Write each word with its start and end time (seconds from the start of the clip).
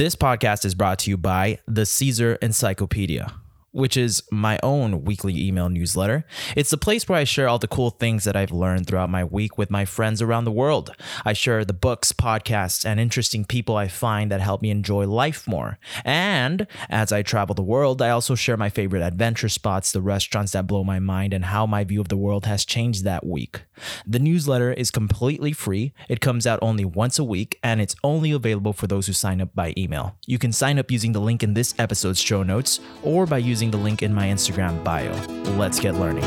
This 0.00 0.16
podcast 0.16 0.64
is 0.64 0.74
brought 0.74 0.98
to 1.00 1.10
you 1.10 1.18
by 1.18 1.58
the 1.68 1.84
Caesar 1.84 2.36
Encyclopedia 2.36 3.34
which 3.72 3.96
is 3.96 4.22
my 4.30 4.58
own 4.62 5.04
weekly 5.04 5.38
email 5.46 5.68
newsletter. 5.68 6.24
It's 6.56 6.70
the 6.70 6.76
place 6.76 7.08
where 7.08 7.18
I 7.18 7.24
share 7.24 7.48
all 7.48 7.58
the 7.58 7.68
cool 7.68 7.90
things 7.90 8.24
that 8.24 8.36
I've 8.36 8.50
learned 8.50 8.86
throughout 8.86 9.10
my 9.10 9.24
week 9.24 9.58
with 9.58 9.70
my 9.70 9.84
friends 9.84 10.20
around 10.20 10.44
the 10.44 10.52
world. 10.52 10.90
I 11.24 11.32
share 11.32 11.64
the 11.64 11.72
books, 11.72 12.12
podcasts, 12.12 12.84
and 12.84 12.98
interesting 12.98 13.44
people 13.44 13.76
I 13.76 13.88
find 13.88 14.30
that 14.30 14.40
help 14.40 14.62
me 14.62 14.70
enjoy 14.70 15.06
life 15.06 15.46
more. 15.46 15.78
And 16.04 16.66
as 16.88 17.12
I 17.12 17.22
travel 17.22 17.54
the 17.54 17.62
world, 17.62 18.02
I 18.02 18.10
also 18.10 18.34
share 18.34 18.56
my 18.56 18.70
favorite 18.70 19.02
adventure 19.02 19.48
spots, 19.48 19.92
the 19.92 20.02
restaurants 20.02 20.52
that 20.52 20.66
blow 20.66 20.82
my 20.82 20.98
mind, 20.98 21.32
and 21.32 21.46
how 21.46 21.66
my 21.66 21.84
view 21.84 22.00
of 22.00 22.08
the 22.08 22.16
world 22.16 22.46
has 22.46 22.64
changed 22.64 23.04
that 23.04 23.24
week. 23.24 23.62
The 24.06 24.18
newsletter 24.18 24.72
is 24.72 24.90
completely 24.90 25.52
free. 25.52 25.92
It 26.08 26.20
comes 26.20 26.46
out 26.46 26.58
only 26.60 26.84
once 26.84 27.18
a 27.18 27.24
week, 27.24 27.58
and 27.62 27.80
it's 27.80 27.96
only 28.02 28.32
available 28.32 28.72
for 28.72 28.86
those 28.86 29.06
who 29.06 29.12
sign 29.12 29.40
up 29.40 29.54
by 29.54 29.74
email. 29.76 30.16
You 30.26 30.38
can 30.38 30.52
sign 30.52 30.78
up 30.78 30.90
using 30.90 31.12
the 31.12 31.20
link 31.20 31.42
in 31.42 31.54
this 31.54 31.74
episode's 31.78 32.20
show 32.20 32.42
notes 32.42 32.80
or 33.02 33.26
by 33.26 33.38
using 33.38 33.59
using 33.60 33.70
the 33.70 33.76
link 33.76 34.02
in 34.02 34.14
my 34.14 34.28
Instagram 34.28 34.82
bio. 34.82 35.12
Let's 35.58 35.78
get 35.78 35.94
learning. 35.94 36.24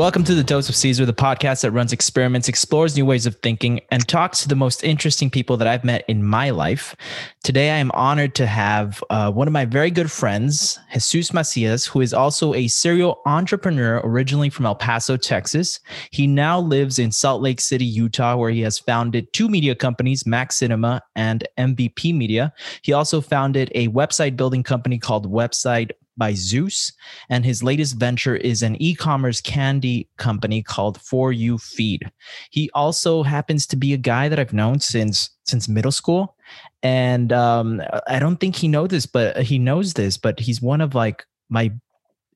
Welcome 0.00 0.24
to 0.24 0.34
the 0.34 0.42
Dose 0.42 0.70
of 0.70 0.76
Caesar, 0.76 1.04
the 1.04 1.12
podcast 1.12 1.60
that 1.60 1.72
runs 1.72 1.92
experiments, 1.92 2.48
explores 2.48 2.96
new 2.96 3.04
ways 3.04 3.26
of 3.26 3.36
thinking, 3.42 3.82
and 3.90 4.08
talks 4.08 4.40
to 4.40 4.48
the 4.48 4.56
most 4.56 4.82
interesting 4.82 5.28
people 5.28 5.58
that 5.58 5.68
I've 5.68 5.84
met 5.84 6.06
in 6.08 6.24
my 6.24 6.48
life. 6.48 6.96
Today, 7.44 7.70
I 7.70 7.76
am 7.76 7.90
honored 7.92 8.34
to 8.36 8.46
have 8.46 9.04
uh, 9.10 9.30
one 9.30 9.46
of 9.46 9.52
my 9.52 9.66
very 9.66 9.90
good 9.90 10.10
friends, 10.10 10.78
Jesus 10.94 11.34
Macias, 11.34 11.84
who 11.84 12.00
is 12.00 12.14
also 12.14 12.54
a 12.54 12.66
serial 12.68 13.20
entrepreneur 13.26 14.00
originally 14.02 14.48
from 14.48 14.64
El 14.64 14.74
Paso, 14.74 15.18
Texas. 15.18 15.80
He 16.10 16.26
now 16.26 16.58
lives 16.58 16.98
in 16.98 17.12
Salt 17.12 17.42
Lake 17.42 17.60
City, 17.60 17.84
Utah, 17.84 18.36
where 18.36 18.50
he 18.50 18.62
has 18.62 18.78
founded 18.78 19.30
two 19.34 19.50
media 19.50 19.74
companies, 19.74 20.24
Max 20.24 20.56
Cinema 20.56 21.02
and 21.14 21.46
MVP 21.58 22.14
Media. 22.14 22.54
He 22.80 22.94
also 22.94 23.20
founded 23.20 23.70
a 23.74 23.88
website 23.88 24.34
building 24.34 24.62
company 24.62 24.98
called 24.98 25.30
Website 25.30 25.90
by 26.20 26.34
Zeus. 26.34 26.92
And 27.30 27.44
his 27.44 27.64
latest 27.64 27.96
venture 27.96 28.36
is 28.36 28.62
an 28.62 28.80
e 28.80 28.94
commerce 28.94 29.40
candy 29.40 30.06
company 30.18 30.62
called 30.62 31.00
For 31.00 31.32
You 31.32 31.58
Feed. 31.58 32.12
He 32.50 32.70
also 32.74 33.24
happens 33.24 33.66
to 33.68 33.76
be 33.76 33.92
a 33.92 33.96
guy 34.12 34.28
that 34.28 34.38
I've 34.38 34.52
known 34.52 34.78
since 34.78 35.30
since 35.44 35.68
middle 35.68 35.90
school. 35.90 36.36
And 36.82 37.32
um, 37.32 37.82
I 38.06 38.20
don't 38.20 38.36
think 38.36 38.54
he 38.54 38.68
knows 38.68 38.90
this, 38.90 39.06
but 39.06 39.42
he 39.42 39.58
knows 39.58 39.94
this, 39.94 40.16
but 40.16 40.38
he's 40.38 40.62
one 40.62 40.80
of 40.80 40.94
like 40.94 41.24
my 41.48 41.72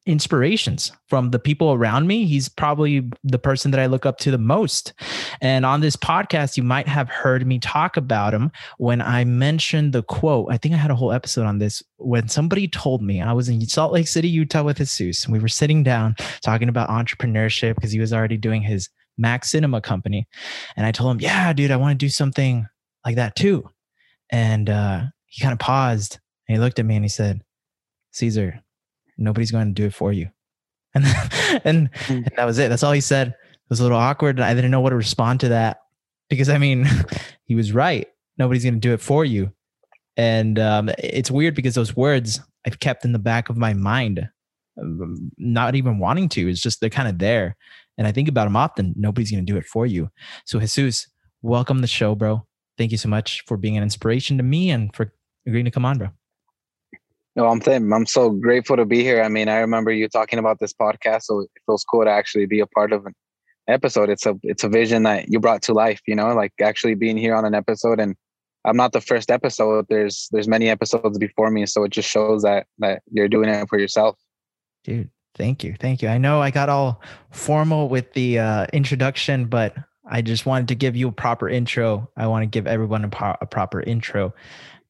inspirations 0.06 0.92
from 1.08 1.30
the 1.30 1.38
people 1.38 1.72
around 1.72 2.06
me. 2.06 2.26
He's 2.26 2.48
probably 2.48 3.10
the 3.22 3.38
person 3.38 3.70
that 3.70 3.80
I 3.80 3.86
look 3.86 4.04
up 4.04 4.18
to 4.18 4.30
the 4.30 4.38
most. 4.38 4.92
And 5.40 5.64
on 5.64 5.80
this 5.80 5.96
podcast, 5.96 6.56
you 6.56 6.62
might 6.62 6.86
have 6.88 7.08
heard 7.08 7.46
me 7.46 7.58
talk 7.58 7.96
about 7.96 8.34
him 8.34 8.50
when 8.78 9.00
I 9.00 9.24
mentioned 9.24 9.92
the 9.92 10.02
quote. 10.02 10.48
I 10.50 10.58
think 10.58 10.74
I 10.74 10.78
had 10.78 10.90
a 10.90 10.94
whole 10.94 11.12
episode 11.12 11.46
on 11.46 11.58
this 11.58 11.82
when 11.96 12.28
somebody 12.28 12.68
told 12.68 13.02
me 13.02 13.22
I 13.22 13.32
was 13.32 13.48
in 13.48 13.60
Salt 13.66 13.92
Lake 13.92 14.08
City, 14.08 14.28
Utah 14.28 14.62
with 14.62 14.78
Jesus, 14.78 15.24
and 15.24 15.32
we 15.32 15.38
were 15.38 15.48
sitting 15.48 15.82
down 15.82 16.16
talking 16.42 16.68
about 16.68 16.90
entrepreneurship 16.90 17.74
because 17.76 17.92
he 17.92 18.00
was 18.00 18.12
already 18.12 18.36
doing 18.36 18.62
his 18.62 18.90
Max 19.16 19.50
Cinema 19.50 19.80
company. 19.80 20.28
And 20.76 20.84
I 20.84 20.92
told 20.92 21.12
him, 21.12 21.20
Yeah, 21.20 21.52
dude, 21.52 21.70
I 21.70 21.76
want 21.76 21.98
to 21.98 22.04
do 22.04 22.10
something 22.10 22.66
like 23.04 23.16
that 23.16 23.36
too. 23.36 23.68
And 24.30 24.68
uh, 24.68 25.04
he 25.26 25.42
kind 25.42 25.52
of 25.52 25.58
paused 25.58 26.18
and 26.48 26.56
he 26.56 26.60
looked 26.60 26.78
at 26.78 26.86
me 26.86 26.96
and 26.96 27.04
he 27.04 27.08
said, 27.08 27.42
Caesar, 28.12 28.60
nobody's 29.16 29.50
going 29.50 29.74
to 29.74 29.82
do 29.82 29.86
it 29.86 29.94
for 29.94 30.12
you. 30.12 30.28
And 30.96 31.04
and, 31.64 31.92
mm. 31.92 32.26
and 32.26 32.32
that 32.36 32.44
was 32.44 32.58
it. 32.60 32.68
That's 32.68 32.84
all 32.84 32.92
he 32.92 33.00
said. 33.00 33.28
It 33.28 33.36
was 33.68 33.80
a 33.80 33.82
little 33.82 33.98
awkward. 33.98 34.36
And 34.36 34.44
I 34.44 34.54
didn't 34.54 34.70
know 34.70 34.80
what 34.80 34.90
to 34.90 34.96
respond 34.96 35.40
to 35.40 35.48
that 35.48 35.78
because 36.28 36.48
I 36.48 36.58
mean, 36.58 36.86
he 37.46 37.56
was 37.56 37.72
right. 37.72 38.06
Nobody's 38.38 38.62
going 38.62 38.74
to 38.74 38.80
do 38.80 38.92
it 38.92 39.00
for 39.00 39.24
you. 39.24 39.52
And 40.16 40.58
um, 40.58 40.90
it's 40.98 41.32
weird 41.32 41.56
because 41.56 41.74
those 41.74 41.96
words 41.96 42.40
I've 42.64 42.78
kept 42.78 43.04
in 43.04 43.12
the 43.12 43.18
back 43.18 43.48
of 43.48 43.56
my 43.56 43.74
mind, 43.74 44.28
um, 44.80 45.32
not 45.36 45.74
even 45.74 45.98
wanting 45.98 46.28
to. 46.30 46.48
It's 46.48 46.60
just 46.60 46.80
they're 46.80 46.90
kind 46.90 47.08
of 47.08 47.18
there. 47.18 47.56
And 47.98 48.06
I 48.06 48.12
think 48.12 48.28
about 48.28 48.44
them 48.44 48.56
often. 48.56 48.94
Nobody's 48.96 49.30
going 49.30 49.44
to 49.44 49.52
do 49.52 49.58
it 49.58 49.66
for 49.66 49.86
you. 49.86 50.10
So, 50.44 50.58
Jesus, 50.60 51.08
welcome 51.42 51.80
the 51.80 51.86
show, 51.86 52.14
bro. 52.14 52.46
Thank 52.76 52.90
you 52.90 52.98
so 52.98 53.08
much 53.08 53.44
for 53.46 53.56
being 53.56 53.76
an 53.76 53.82
inspiration 53.82 54.36
to 54.38 54.42
me 54.42 54.70
and 54.70 54.94
for 54.94 55.12
agreeing 55.46 55.64
to 55.64 55.70
come 55.70 55.84
on, 55.84 55.98
bro. 55.98 56.08
No, 57.36 57.48
I'm 57.48 57.60
th- 57.60 57.82
I'm 57.82 58.06
so 58.06 58.30
grateful 58.30 58.76
to 58.76 58.84
be 58.84 59.02
here. 59.02 59.22
I 59.22 59.28
mean, 59.28 59.48
I 59.48 59.58
remember 59.58 59.90
you 59.90 60.08
talking 60.08 60.38
about 60.38 60.60
this 60.60 60.72
podcast, 60.72 61.22
so 61.22 61.40
it 61.40 61.50
feels 61.66 61.84
cool 61.84 62.04
to 62.04 62.10
actually 62.10 62.46
be 62.46 62.60
a 62.60 62.66
part 62.66 62.92
of 62.92 63.06
an 63.06 63.14
episode. 63.68 64.08
It's 64.08 64.24
a 64.24 64.36
it's 64.42 64.62
a 64.62 64.68
vision 64.68 65.02
that 65.02 65.28
you 65.28 65.40
brought 65.40 65.62
to 65.62 65.72
life. 65.72 66.00
You 66.06 66.14
know, 66.14 66.32
like 66.34 66.52
actually 66.60 66.94
being 66.94 67.16
here 67.16 67.34
on 67.34 67.44
an 67.44 67.54
episode, 67.54 67.98
and 67.98 68.14
I'm 68.64 68.76
not 68.76 68.92
the 68.92 69.00
first 69.00 69.30
episode. 69.30 69.86
There's 69.88 70.28
there's 70.30 70.46
many 70.46 70.68
episodes 70.68 71.18
before 71.18 71.50
me, 71.50 71.66
so 71.66 71.82
it 71.84 71.90
just 71.90 72.08
shows 72.08 72.42
that 72.42 72.66
that 72.78 73.02
you're 73.10 73.28
doing 73.28 73.48
it 73.48 73.68
for 73.68 73.78
yourself. 73.78 74.16
Dude, 74.84 75.10
thank 75.34 75.64
you, 75.64 75.74
thank 75.80 76.02
you. 76.02 76.08
I 76.08 76.18
know 76.18 76.40
I 76.40 76.50
got 76.50 76.68
all 76.68 77.02
formal 77.30 77.88
with 77.88 78.12
the 78.12 78.38
uh, 78.38 78.66
introduction, 78.72 79.46
but 79.46 79.76
I 80.06 80.22
just 80.22 80.46
wanted 80.46 80.68
to 80.68 80.74
give 80.74 80.96
you 80.96 81.08
a 81.08 81.12
proper 81.12 81.48
intro. 81.48 82.10
I 82.16 82.26
want 82.26 82.42
to 82.42 82.46
give 82.46 82.66
everyone 82.66 83.04
a, 83.04 83.08
pro- 83.08 83.36
a 83.40 83.46
proper 83.46 83.80
intro. 83.80 84.34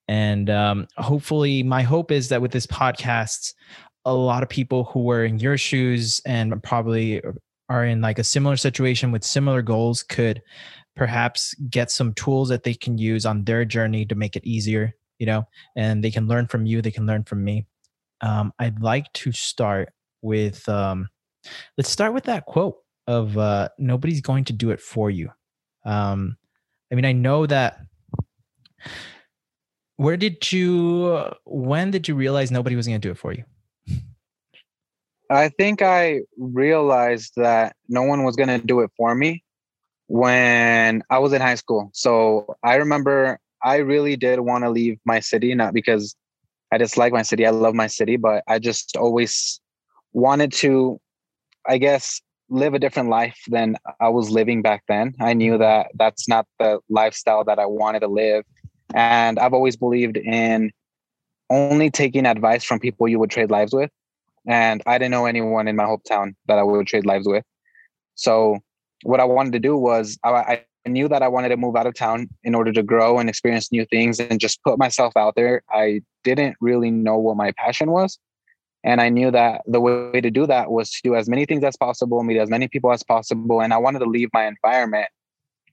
And 0.09 0.50
um, 0.50 0.87
hopefully, 0.97 1.62
my 1.62 1.82
hope 1.82 2.10
is 2.10 2.28
that 2.28 2.42
with 2.42 2.53
this 2.53 2.66
podcast, 2.66 3.54
a 4.04 4.15
lot 4.15 4.42
of 4.42 4.48
people 4.48 4.84
who 4.84 5.03
were 5.03 5.25
in 5.25 5.38
your 5.38 5.56
shoes 5.56 6.20
and 6.26 6.62
probably 6.62 7.22
are 7.69 7.87
in 7.87 8.00
like 8.00 8.19
a 8.19 8.25
similar 8.25 8.56
situation 8.56 9.10
with 9.10 9.25
similar 9.25 9.62
goals 9.62 10.03
could 10.03 10.43
perhaps 10.94 11.54
get 11.70 11.91
some 11.91 12.12
tools 12.14 12.48
that 12.48 12.62
they 12.62 12.75
can 12.75 12.98
use 12.98 13.25
on 13.25 13.44
their 13.44 13.64
journey 13.64 14.04
to 14.04 14.14
make 14.14 14.37
it 14.37 14.44
easier, 14.44 14.94
you 15.19 15.26
know, 15.26 15.44
and 15.76 16.04
they 16.04 16.10
can 16.10 16.26
learn 16.26 16.47
from 16.47 16.66
you, 16.66 16.82
they 16.82 16.91
can 16.91 17.06
learn 17.06 17.25
from 17.25 17.43
me. 17.43 17.66
Um, 18.20 18.53
I'd 18.59 18.81
like 18.81 19.12
to 19.14 19.32
start 19.32 19.91
with 20.22 20.69
um, 20.69 21.09
let's 21.76 21.91
start 21.91 22.14
with 22.14 22.25
that 22.25 22.47
quote 22.47 22.76
of 23.06 23.37
uh, 23.37 23.69
nobody's 23.78 24.20
going 24.20 24.44
to 24.44 24.53
do 24.53 24.70
it 24.70 24.81
for 24.81 25.10
you. 25.10 25.31
Um, 25.84 26.37
I 26.91 26.94
mean, 26.94 27.04
I 27.04 27.12
know 27.12 27.47
that 27.47 27.78
where 29.97 30.16
did 30.16 30.53
you 30.53 31.31
when 31.44 31.91
did 31.91 32.09
you 32.09 32.15
realize 32.15 32.50
nobody 32.50 32.77
was 32.77 32.87
going 32.87 33.00
to 33.00 33.09
do 33.09 33.12
it 33.12 33.19
for 33.19 33.32
you? 33.32 33.44
I 35.31 35.49
think 35.49 35.82
i 35.82 36.21
realized 36.37 37.32
that 37.37 37.77
no 37.88 38.03
one 38.03 38.25
was 38.25 38.37
going 38.37 38.49
to 38.49 38.59
do 38.59 38.81
it 38.81 38.91
for 38.97 39.15
me 39.15 39.43
when 40.06 41.03
i 41.10 41.19
was 41.19 41.32
in 41.32 41.41
high 41.41 41.55
school. 41.55 41.91
So 41.93 42.56
i 42.62 42.77
remember 42.77 43.38
i 43.62 43.77
really 43.77 44.16
did 44.16 44.41
want 44.41 44.65
to 44.65 44.71
leave 44.71 44.99
my 45.05 45.21
city 45.21 45.55
not 45.55 45.72
because 45.72 46.15
i 46.72 46.78
dislike 46.78 47.12
my 47.12 47.22
city 47.22 47.47
i 47.47 47.50
love 47.50 47.75
my 47.75 47.87
city 47.87 48.16
but 48.16 48.44
i 48.47 48.59
just 48.59 48.97
always 48.97 49.61
wanted 50.12 50.53
to 50.53 51.00
i 51.66 51.78
guess 51.78 52.21
live 52.50 52.75
a 52.75 52.78
different 52.78 53.09
life 53.09 53.38
than 53.49 53.76
i 54.00 54.09
was 54.09 54.31
living 54.31 54.61
back 54.61 54.82
then. 54.88 55.15
I 55.21 55.32
knew 55.32 55.56
that 55.56 55.87
that's 55.94 56.28
not 56.28 56.47
the 56.59 56.81
lifestyle 56.91 57.44
that 57.44 57.59
i 57.59 57.66
wanted 57.66 58.00
to 58.00 58.09
live 58.09 58.44
and 58.94 59.38
I've 59.38 59.53
always 59.53 59.77
believed 59.77 60.16
in 60.16 60.71
only 61.50 61.91
taking 61.91 62.27
advice 62.27 62.65
from 62.65 62.78
people 62.78 63.09
you 63.09 63.19
would 63.19 63.31
trade 63.31 63.50
lives 63.50 63.75
with. 63.75 63.91
And 64.47 64.82
I 64.87 64.99
didn't 64.99 65.10
know 65.10 65.27
anyone 65.27 65.69
in 65.69 65.77
my 65.77 65.84
hometown 65.84 66.34
that 66.47 66.59
I 66.59 66.62
would 66.62 66.87
trade 66.87 67.05
lives 67.05 67.27
with. 67.27 67.44
So 68.15 68.59
what 69.03 69.21
I 69.21 69.25
wanted 69.25 69.53
to 69.55 69.59
do 69.59 69.77
was 69.77 70.16
I, 70.22 70.62
I 70.87 70.88
knew 70.88 71.09
that 71.09 71.22
I 71.22 71.28
wanted 71.28 71.49
to 71.49 71.56
move 71.56 71.77
out 71.77 71.87
of 71.87 71.94
town 71.94 72.28
in 72.44 72.55
order 72.55 72.72
to 72.72 72.82
grow 72.82 73.19
and 73.19 73.28
experience 73.28 73.72
new 73.72 73.84
things 73.87 74.21
and 74.21 74.38
just 74.38 74.62
put 74.62 74.78
myself 74.78 75.16
out 75.16 75.34
there. 75.34 75.62
I 75.71 76.03
didn't 76.22 76.56
really 76.61 76.91
know 76.91 77.19
what 77.19 77.37
my 77.37 77.53
passion 77.53 77.91
was. 77.91 78.19
And 78.84 79.00
I 79.00 79.09
knew 79.09 79.31
that 79.31 79.62
the 79.66 79.81
way 79.81 80.21
to 80.21 80.31
do 80.31 80.47
that 80.47 80.71
was 80.71 80.91
to 80.91 81.00
do 81.03 81.16
as 81.16 81.28
many 81.28 81.47
things 81.47 81.65
as 81.65 81.76
possible, 81.76 82.22
meet 82.22 82.38
as 82.38 82.50
many 82.50 82.69
people 82.69 82.93
as 82.93 83.03
possible. 83.03 83.62
And 83.62 83.72
I 83.72 83.78
wanted 83.78 84.00
to 84.00 84.05
leave 84.05 84.28
my 84.34 84.47
environment. 84.47 85.09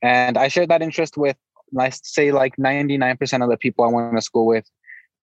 And 0.01 0.37
I 0.37 0.47
shared 0.47 0.69
that 0.69 0.81
interest 0.81 1.17
with 1.17 1.35
let's 1.71 2.13
say 2.13 2.31
like 2.31 2.55
99% 2.57 3.43
of 3.43 3.49
the 3.49 3.57
people 3.57 3.85
I 3.85 3.87
went 3.89 4.15
to 4.15 4.21
school 4.21 4.45
with 4.45 4.69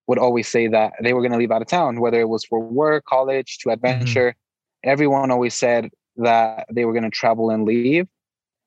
would 0.06 0.18
always 0.18 0.48
say 0.48 0.66
that 0.68 0.94
they 1.02 1.12
were 1.12 1.20
going 1.20 1.32
to 1.32 1.38
leave 1.38 1.52
out 1.52 1.62
of 1.62 1.68
town, 1.68 2.00
whether 2.00 2.20
it 2.20 2.28
was 2.28 2.44
for 2.44 2.60
work, 2.60 3.04
college, 3.04 3.58
to 3.58 3.68
mm-hmm. 3.68 3.74
adventure. 3.74 4.30
Mm-hmm. 4.30 4.90
Everyone 4.90 5.30
always 5.30 5.54
said 5.54 5.90
that 6.16 6.66
they 6.72 6.84
were 6.84 6.92
going 6.92 7.04
to 7.04 7.10
travel 7.10 7.50
and 7.50 7.64
leave. 7.64 8.08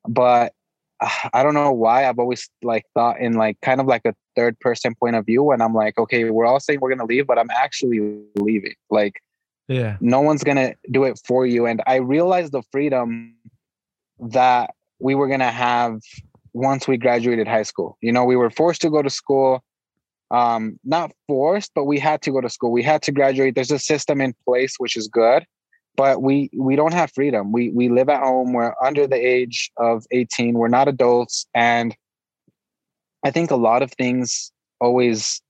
But 0.07 0.53
uh, 0.99 1.09
I 1.33 1.43
don't 1.43 1.53
know 1.53 1.71
why 1.71 2.07
I've 2.07 2.19
always 2.19 2.49
like 2.61 2.85
thought 2.93 3.19
in 3.19 3.33
like 3.33 3.59
kind 3.61 3.81
of 3.81 3.87
like 3.87 4.03
a 4.05 4.15
third 4.35 4.59
person 4.59 4.95
point 4.95 5.15
of 5.15 5.25
view 5.25 5.43
when 5.43 5.61
I'm 5.61 5.73
like, 5.73 5.97
okay, 5.97 6.29
we're 6.29 6.45
all 6.45 6.59
saying 6.59 6.79
we're 6.79 6.89
going 6.89 6.99
to 6.99 7.05
leave, 7.05 7.27
but 7.27 7.39
I'm 7.39 7.49
actually 7.49 8.21
leaving. 8.35 8.75
Like, 8.89 9.21
yeah, 9.67 9.97
no 9.99 10.21
one's 10.21 10.43
going 10.43 10.57
to 10.57 10.75
do 10.91 11.03
it 11.05 11.19
for 11.25 11.45
you. 11.45 11.65
And 11.65 11.81
I 11.87 11.95
realized 11.95 12.51
the 12.51 12.63
freedom 12.71 13.35
that 14.19 14.71
we 14.99 15.15
were 15.15 15.27
going 15.27 15.39
to 15.39 15.45
have 15.45 16.01
once 16.53 16.87
we 16.87 16.97
graduated 16.97 17.47
high 17.47 17.63
school. 17.63 17.97
You 18.01 18.11
know, 18.11 18.25
we 18.25 18.35
were 18.35 18.49
forced 18.49 18.81
to 18.81 18.89
go 18.89 19.01
to 19.01 19.09
school. 19.09 19.63
Um, 20.31 20.79
not 20.85 21.11
forced, 21.27 21.71
but 21.75 21.83
we 21.83 21.99
had 21.99 22.21
to 22.21 22.31
go 22.31 22.39
to 22.39 22.49
school. 22.49 22.71
We 22.71 22.83
had 22.83 23.01
to 23.03 23.11
graduate. 23.11 23.53
There's 23.53 23.71
a 23.71 23.79
system 23.79 24.21
in 24.21 24.33
place 24.45 24.75
which 24.77 24.95
is 24.95 25.07
good. 25.07 25.45
but 25.97 26.21
we 26.21 26.49
we 26.57 26.75
don't 26.77 26.93
have 26.93 27.11
freedom. 27.11 27.51
We 27.51 27.69
we 27.69 27.89
live 27.89 28.09
at 28.09 28.23
home. 28.23 28.53
We're 28.53 28.73
under 28.81 29.07
the 29.07 29.17
age 29.17 29.71
of 29.77 30.05
18. 30.11 30.53
We're 30.55 30.69
not 30.69 30.87
adults, 30.87 31.45
and 31.53 31.95
I 33.23 33.31
think 33.31 33.51
a 33.51 33.55
lot 33.55 33.83
of 33.83 33.91
things 33.91 34.51
always 34.79 35.41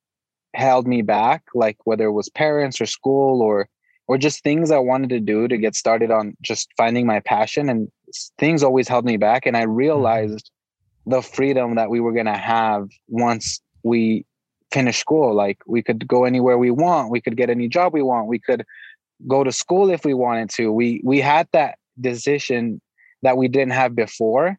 held 0.53 0.87
me 0.87 1.01
back, 1.01 1.43
like 1.53 1.77
whether 1.85 2.05
it 2.05 2.11
was 2.11 2.29
parents 2.29 2.81
or 2.81 2.85
school 2.85 3.41
or 3.41 3.69
or 4.07 4.17
just 4.17 4.43
things 4.43 4.71
I 4.71 4.77
wanted 4.79 5.09
to 5.11 5.19
do 5.19 5.47
to 5.47 5.57
get 5.57 5.75
started 5.75 6.11
on 6.11 6.35
just 6.41 6.69
finding 6.75 7.05
my 7.05 7.21
passion 7.21 7.69
and 7.69 7.89
things 8.37 8.63
always 8.63 8.87
held 8.87 9.05
me 9.05 9.15
back 9.17 9.45
and 9.45 9.55
I 9.55 9.63
mm-hmm. 9.63 9.75
realized 9.75 10.51
the 11.05 11.21
freedom 11.21 11.75
that 11.75 11.89
we 11.89 11.99
were 11.99 12.11
going 12.11 12.25
to 12.25 12.37
have 12.37 12.89
once 13.07 13.61
we 13.83 14.25
finish 14.71 14.99
school. 14.99 15.33
Like 15.33 15.59
we 15.67 15.81
could 15.81 16.07
go 16.07 16.25
anywhere 16.25 16.57
we 16.57 16.71
want. 16.71 17.11
We 17.11 17.21
could 17.21 17.37
get 17.37 17.49
any 17.49 17.67
job 17.67 17.93
we 17.93 18.01
want. 18.01 18.27
We 18.27 18.39
could 18.39 18.65
go 19.27 19.43
to 19.43 19.51
school 19.51 19.89
if 19.91 20.05
we 20.05 20.13
wanted 20.13 20.49
to. 20.51 20.71
We 20.71 21.01
we 21.03 21.19
had 21.19 21.47
that 21.53 21.77
decision 21.99 22.81
that 23.21 23.37
we 23.37 23.47
didn't 23.47 23.73
have 23.73 23.95
before. 23.95 24.57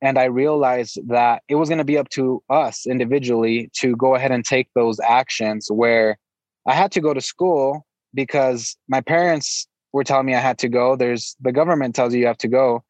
And 0.00 0.18
i 0.18 0.24
realized 0.24 0.98
that 1.08 1.42
it 1.48 1.54
was 1.54 1.68
going 1.68 1.78
to 1.78 1.84
be 1.84 1.96
up 1.96 2.08
to 2.10 2.42
us 2.50 2.86
individually 2.86 3.70
to 3.74 3.94
go 3.96 4.16
ahead 4.16 4.32
and 4.32 4.44
take 4.44 4.68
those 4.74 4.98
actions 4.98 5.68
where 5.70 6.18
i 6.66 6.74
had 6.74 6.90
to 6.92 7.00
go 7.00 7.14
to 7.14 7.20
school 7.20 7.86
because 8.12 8.76
my 8.88 9.00
parents 9.00 9.68
were 9.92 10.04
telling 10.04 10.26
me 10.26 10.34
i 10.34 10.40
had 10.40 10.58
to 10.58 10.68
go. 10.68 10.96
There's 10.96 11.36
the 11.40 11.52
government 11.52 11.94
tells 11.94 12.12
you 12.12 12.20
you 12.20 12.26
have 12.26 12.38
to 12.38 12.48
go. 12.48 12.82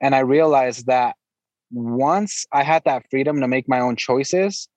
And 0.00 0.14
i 0.14 0.20
realized 0.20 0.86
that 0.86 1.16
once 1.74 2.46
i 2.52 2.62
had 2.62 2.82
that 2.84 3.04
freedom 3.10 3.40
to 3.40 3.48
make 3.48 3.68
my 3.68 3.80
own 3.80 3.96
choices 3.96 4.68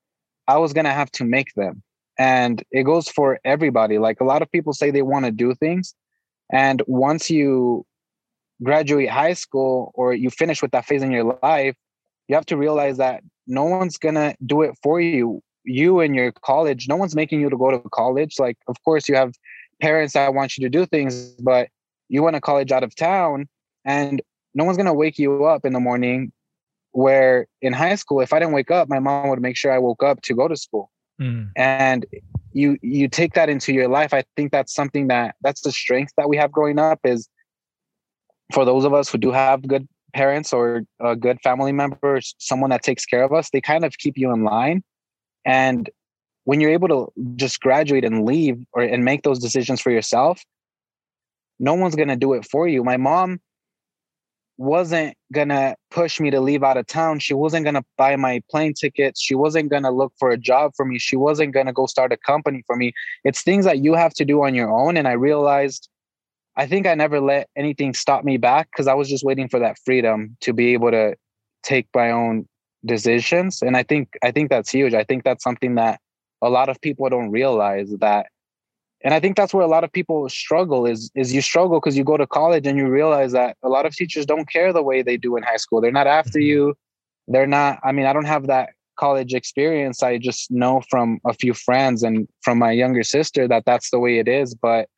i 0.47 0.57
was 0.57 0.73
going 0.73 0.85
to 0.85 0.91
have 0.91 1.11
to 1.11 1.23
make 1.23 1.53
them. 1.55 1.83
And 2.19 2.63
it 2.71 2.83
goes 2.83 3.07
for 3.09 3.39
everybody. 3.45 3.99
Like 3.99 4.21
a 4.21 4.23
lot 4.23 4.41
of 4.41 4.51
people 4.51 4.73
say 4.73 4.89
they 4.89 5.03
want 5.03 5.25
to 5.25 5.31
do 5.31 5.53
things 5.53 5.93
and 6.51 6.81
once 6.87 7.29
you 7.29 7.85
graduate 8.63 9.09
high 9.09 9.33
school 9.33 9.91
or 9.93 10.13
you 10.13 10.29
finish 10.29 10.61
with 10.61 10.71
that 10.71 10.85
phase 10.85 11.03
in 11.03 11.11
your 11.11 11.37
life 11.43 11.75
you 12.27 12.35
have 12.35 12.45
to 12.45 12.57
realize 12.57 12.97
that 12.97 13.21
no 13.45 13.65
one's 13.65 13.97
going 13.97 14.15
to 14.15 14.35
do 14.45 14.61
it 14.63 14.75
for 14.81 14.99
you. 14.99 15.41
You 15.63 15.99
and 15.99 16.15
your 16.15 16.31
college 16.31 16.87
no 16.87 16.95
one's 16.95 17.15
making 17.15 17.41
you 17.41 17.49
to 17.49 17.57
go 17.57 17.69
to 17.69 17.79
college. 17.89 18.35
Like 18.39 18.57
of 18.67 18.77
course 18.83 19.07
you 19.07 19.15
have 19.15 19.33
parents 19.81 20.13
that 20.13 20.33
want 20.33 20.57
you 20.57 20.63
to 20.63 20.69
do 20.69 20.85
things 20.85 21.31
but 21.33 21.67
you 22.09 22.23
went 22.23 22.35
to 22.35 22.41
college 22.41 22.71
out 22.71 22.83
of 22.83 22.95
town 22.95 23.47
and 23.85 24.21
no 24.55 24.63
one's 24.63 24.77
going 24.77 24.87
to 24.87 24.93
wake 24.93 25.19
you 25.19 25.45
up 25.45 25.65
in 25.65 25.73
the 25.73 25.79
morning 25.79 26.31
where 26.97 27.45
in 27.61 27.73
high 27.73 27.93
school 27.93 28.21
if 28.21 28.33
i 28.33 28.39
didn't 28.39 28.53
wake 28.53 28.71
up 28.71 28.89
my 28.89 28.97
mom 28.97 29.29
would 29.29 29.39
make 29.39 29.55
sure 29.55 29.71
i 29.71 29.77
woke 29.77 30.01
up 30.01 30.19
to 30.23 30.33
go 30.33 30.47
to 30.47 30.55
school. 30.55 30.89
Mm. 31.21 31.49
and 31.55 32.05
you 32.53 32.77
you 32.81 33.07
take 33.07 33.33
that 33.33 33.49
into 33.49 33.73
your 33.73 33.87
life. 33.87 34.13
I 34.13 34.23
think 34.35 34.51
that's 34.51 34.73
something 34.73 35.07
that 35.07 35.35
that's 35.41 35.61
the 35.61 35.71
strength 35.71 36.13
that 36.17 36.29
we 36.29 36.37
have 36.37 36.51
growing 36.51 36.79
up 36.79 36.99
is 37.03 37.27
for 38.53 38.65
those 38.65 38.85
of 38.85 38.93
us 38.93 39.09
who 39.09 39.17
do 39.17 39.31
have 39.31 39.67
good 39.67 39.87
parents 40.13 40.53
or 40.53 40.83
a 40.99 41.15
good 41.15 41.39
family 41.41 41.71
members 41.71 42.33
someone 42.39 42.69
that 42.71 42.81
takes 42.81 43.05
care 43.05 43.23
of 43.23 43.33
us 43.33 43.49
they 43.51 43.61
kind 43.61 43.83
of 43.85 43.97
keep 43.97 44.17
you 44.17 44.31
in 44.31 44.43
line. 44.43 44.83
And 45.45 45.89
when 46.45 46.61
you're 46.61 46.71
able 46.71 46.87
to 46.87 47.11
just 47.35 47.59
graduate 47.61 48.05
and 48.05 48.25
leave 48.25 48.57
or 48.73 48.81
and 48.81 49.03
make 49.05 49.23
those 49.23 49.39
decisions 49.39 49.81
for 49.81 49.91
yourself 49.91 50.43
no 51.59 51.73
one's 51.73 51.95
going 51.95 52.09
to 52.09 52.15
do 52.15 52.33
it 52.33 52.45
for 52.45 52.67
you. 52.67 52.83
My 52.83 52.97
mom 52.97 53.39
wasn't 54.57 55.15
gonna 55.31 55.75
push 55.91 56.19
me 56.19 56.29
to 56.31 56.39
leave 56.41 56.63
out 56.63 56.77
of 56.77 56.87
town. 56.87 57.19
She 57.19 57.33
wasn't 57.33 57.65
gonna 57.65 57.85
buy 57.97 58.15
my 58.15 58.41
plane 58.49 58.73
tickets. 58.73 59.21
She 59.21 59.35
wasn't 59.35 59.69
gonna 59.69 59.91
look 59.91 60.13
for 60.17 60.31
a 60.31 60.37
job 60.37 60.71
for 60.75 60.85
me. 60.85 60.99
She 60.99 61.15
wasn't 61.15 61.53
gonna 61.53 61.73
go 61.73 61.85
start 61.85 62.11
a 62.11 62.17
company 62.17 62.63
for 62.65 62.75
me. 62.75 62.93
It's 63.23 63.43
things 63.43 63.65
that 63.65 63.79
you 63.83 63.93
have 63.93 64.13
to 64.15 64.25
do 64.25 64.43
on 64.43 64.55
your 64.55 64.71
own. 64.71 64.97
And 64.97 65.07
I 65.07 65.13
realized 65.13 65.89
I 66.55 66.65
think 66.65 66.87
I 66.87 66.95
never 66.95 67.19
let 67.19 67.49
anything 67.55 67.93
stop 67.93 68.23
me 68.23 68.37
back 68.37 68.69
because 68.71 68.87
I 68.87 68.95
was 68.95 69.07
just 69.07 69.23
waiting 69.23 69.47
for 69.47 69.59
that 69.59 69.77
freedom 69.85 70.35
to 70.41 70.53
be 70.53 70.73
able 70.73 70.89
to 70.89 71.15
take 71.61 71.87
my 71.93 72.09
own 72.09 72.47
decisions. 72.83 73.61
And 73.61 73.77
I 73.77 73.83
think 73.83 74.17
I 74.23 74.31
think 74.31 74.49
that's 74.49 74.71
huge. 74.71 74.95
I 74.95 75.03
think 75.03 75.23
that's 75.23 75.43
something 75.43 75.75
that 75.75 75.99
a 76.41 76.49
lot 76.49 76.69
of 76.69 76.81
people 76.81 77.07
don't 77.09 77.29
realize 77.29 77.91
that 77.99 78.27
and 79.07 79.13
i 79.13 79.21
think 79.21 79.37
that's 79.37 79.53
where 79.53 79.63
a 79.63 79.73
lot 79.75 79.85
of 79.85 79.91
people 79.93 80.27
struggle 80.27 80.85
is 80.85 81.09
is 81.15 81.33
you 81.33 81.41
struggle 81.41 81.79
because 81.79 81.95
you 81.95 82.03
go 82.03 82.17
to 82.17 82.27
college 82.27 82.67
and 82.67 82.77
you 82.77 82.87
realize 82.89 83.31
that 83.31 83.55
a 83.63 83.69
lot 83.69 83.85
of 83.85 83.95
teachers 83.95 84.25
don't 84.25 84.49
care 84.49 84.73
the 84.73 84.83
way 84.83 85.01
they 85.01 85.15
do 85.15 85.37
in 85.37 85.43
high 85.43 85.61
school. 85.63 85.79
They're 85.79 85.99
not 86.01 86.07
after 86.07 86.39
mm-hmm. 86.39 86.51
you. 86.51 86.75
They're 87.29 87.47
not 87.47 87.79
i 87.85 87.93
mean 87.93 88.05
i 88.05 88.11
don't 88.11 88.31
have 88.35 88.47
that 88.47 88.71
college 88.99 89.33
experience. 89.33 90.01
I 90.03 90.17
just 90.17 90.49
know 90.49 90.81
from 90.89 91.19
a 91.31 91.33
few 91.41 91.53
friends 91.53 92.03
and 92.03 92.27
from 92.41 92.57
my 92.57 92.71
younger 92.71 93.03
sister 93.03 93.47
that 93.47 93.63
that's 93.65 93.91
the 93.91 93.99
way 93.99 94.19
it 94.19 94.27
is 94.27 94.53
but 94.53 94.89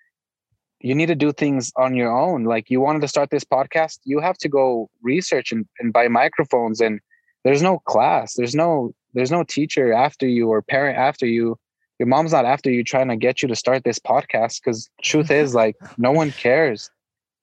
you 0.82 0.96
need 0.96 1.12
to 1.14 1.22
do 1.26 1.34
things 1.34 1.74
on 1.76 1.94
your 1.94 2.12
own. 2.26 2.46
Like 2.46 2.70
you 2.70 2.80
wanted 2.80 3.02
to 3.02 3.10
start 3.16 3.30
this 3.30 3.48
podcast 3.56 4.00
you 4.06 4.20
have 4.28 4.40
to 4.40 4.50
go 4.50 4.90
research 5.04 5.52
and, 5.52 5.68
and 5.80 5.94
buy 5.94 6.08
microphones 6.08 6.82
and 6.82 7.00
there's 7.44 7.62
no 7.62 7.78
class. 7.94 8.34
There's 8.34 8.56
no 8.56 8.92
there's 9.14 9.34
no 9.38 9.44
teacher 9.44 9.94
after 9.94 10.28
you 10.28 10.50
or 10.50 10.64
parent 10.64 10.98
after 10.98 11.28
you 11.28 11.58
your 12.00 12.08
mom's 12.08 12.32
not 12.32 12.46
after 12.46 12.72
you 12.72 12.84
trying 12.84 13.10
to 13.10 13.18
get 13.18 13.42
you 13.42 13.48
to 13.50 13.56
start 13.56 13.84
this 13.84 14.00
podcast 14.00 14.62
because 14.64 14.90
truth 15.04 15.30
is 15.30 15.54
like 15.54 15.76
no 15.98 16.12
one 16.12 16.32
cares. 16.32 16.90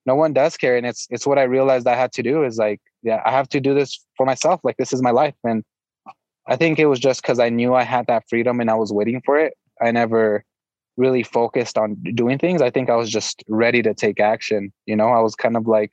No 0.07 0.15
one 0.15 0.33
does 0.33 0.57
care 0.57 0.77
and 0.77 0.87
it's 0.87 1.09
it's 1.11 1.27
what 1.27 1.37
i 1.37 1.43
realized 1.43 1.89
i 1.89 1.97
had 1.97 2.13
to 2.13 2.23
do 2.23 2.45
is 2.45 2.59
like 2.59 2.81
yeah 3.03 3.21
i 3.27 3.33
have 3.33 3.49
to 3.49 3.59
do 3.59 3.75
this 3.75 3.99
for 4.17 4.25
myself 4.25 4.61
like 4.63 4.77
this 4.77 4.93
is 4.93 5.03
my 5.03 5.11
life 5.11 5.35
and 5.43 5.65
i 6.47 6.55
think 6.55 6.79
it 6.79 6.87
was 6.87 7.01
just 7.01 7.23
because 7.23 7.41
i 7.41 7.49
knew 7.49 7.75
i 7.75 7.83
had 7.83 8.07
that 8.07 8.23
freedom 8.31 8.61
and 8.61 8.71
i 8.71 8.75
was 8.75 8.93
waiting 8.93 9.21
for 9.27 9.37
it. 9.37 9.55
I 9.83 9.91
never 9.91 10.45
really 10.97 11.25
focused 11.25 11.77
on 11.77 11.97
doing 12.15 12.39
things. 12.39 12.63
I 12.63 12.71
think 12.71 12.89
i 12.89 12.95
was 12.95 13.11
just 13.11 13.43
ready 13.49 13.83
to 13.83 13.95
take 13.95 14.21
action 14.21 14.73
you 14.87 14.95
know? 14.95 15.09
I 15.09 15.21
was 15.21 15.35
kind 15.35 15.57
of 15.57 15.67
like 15.67 15.91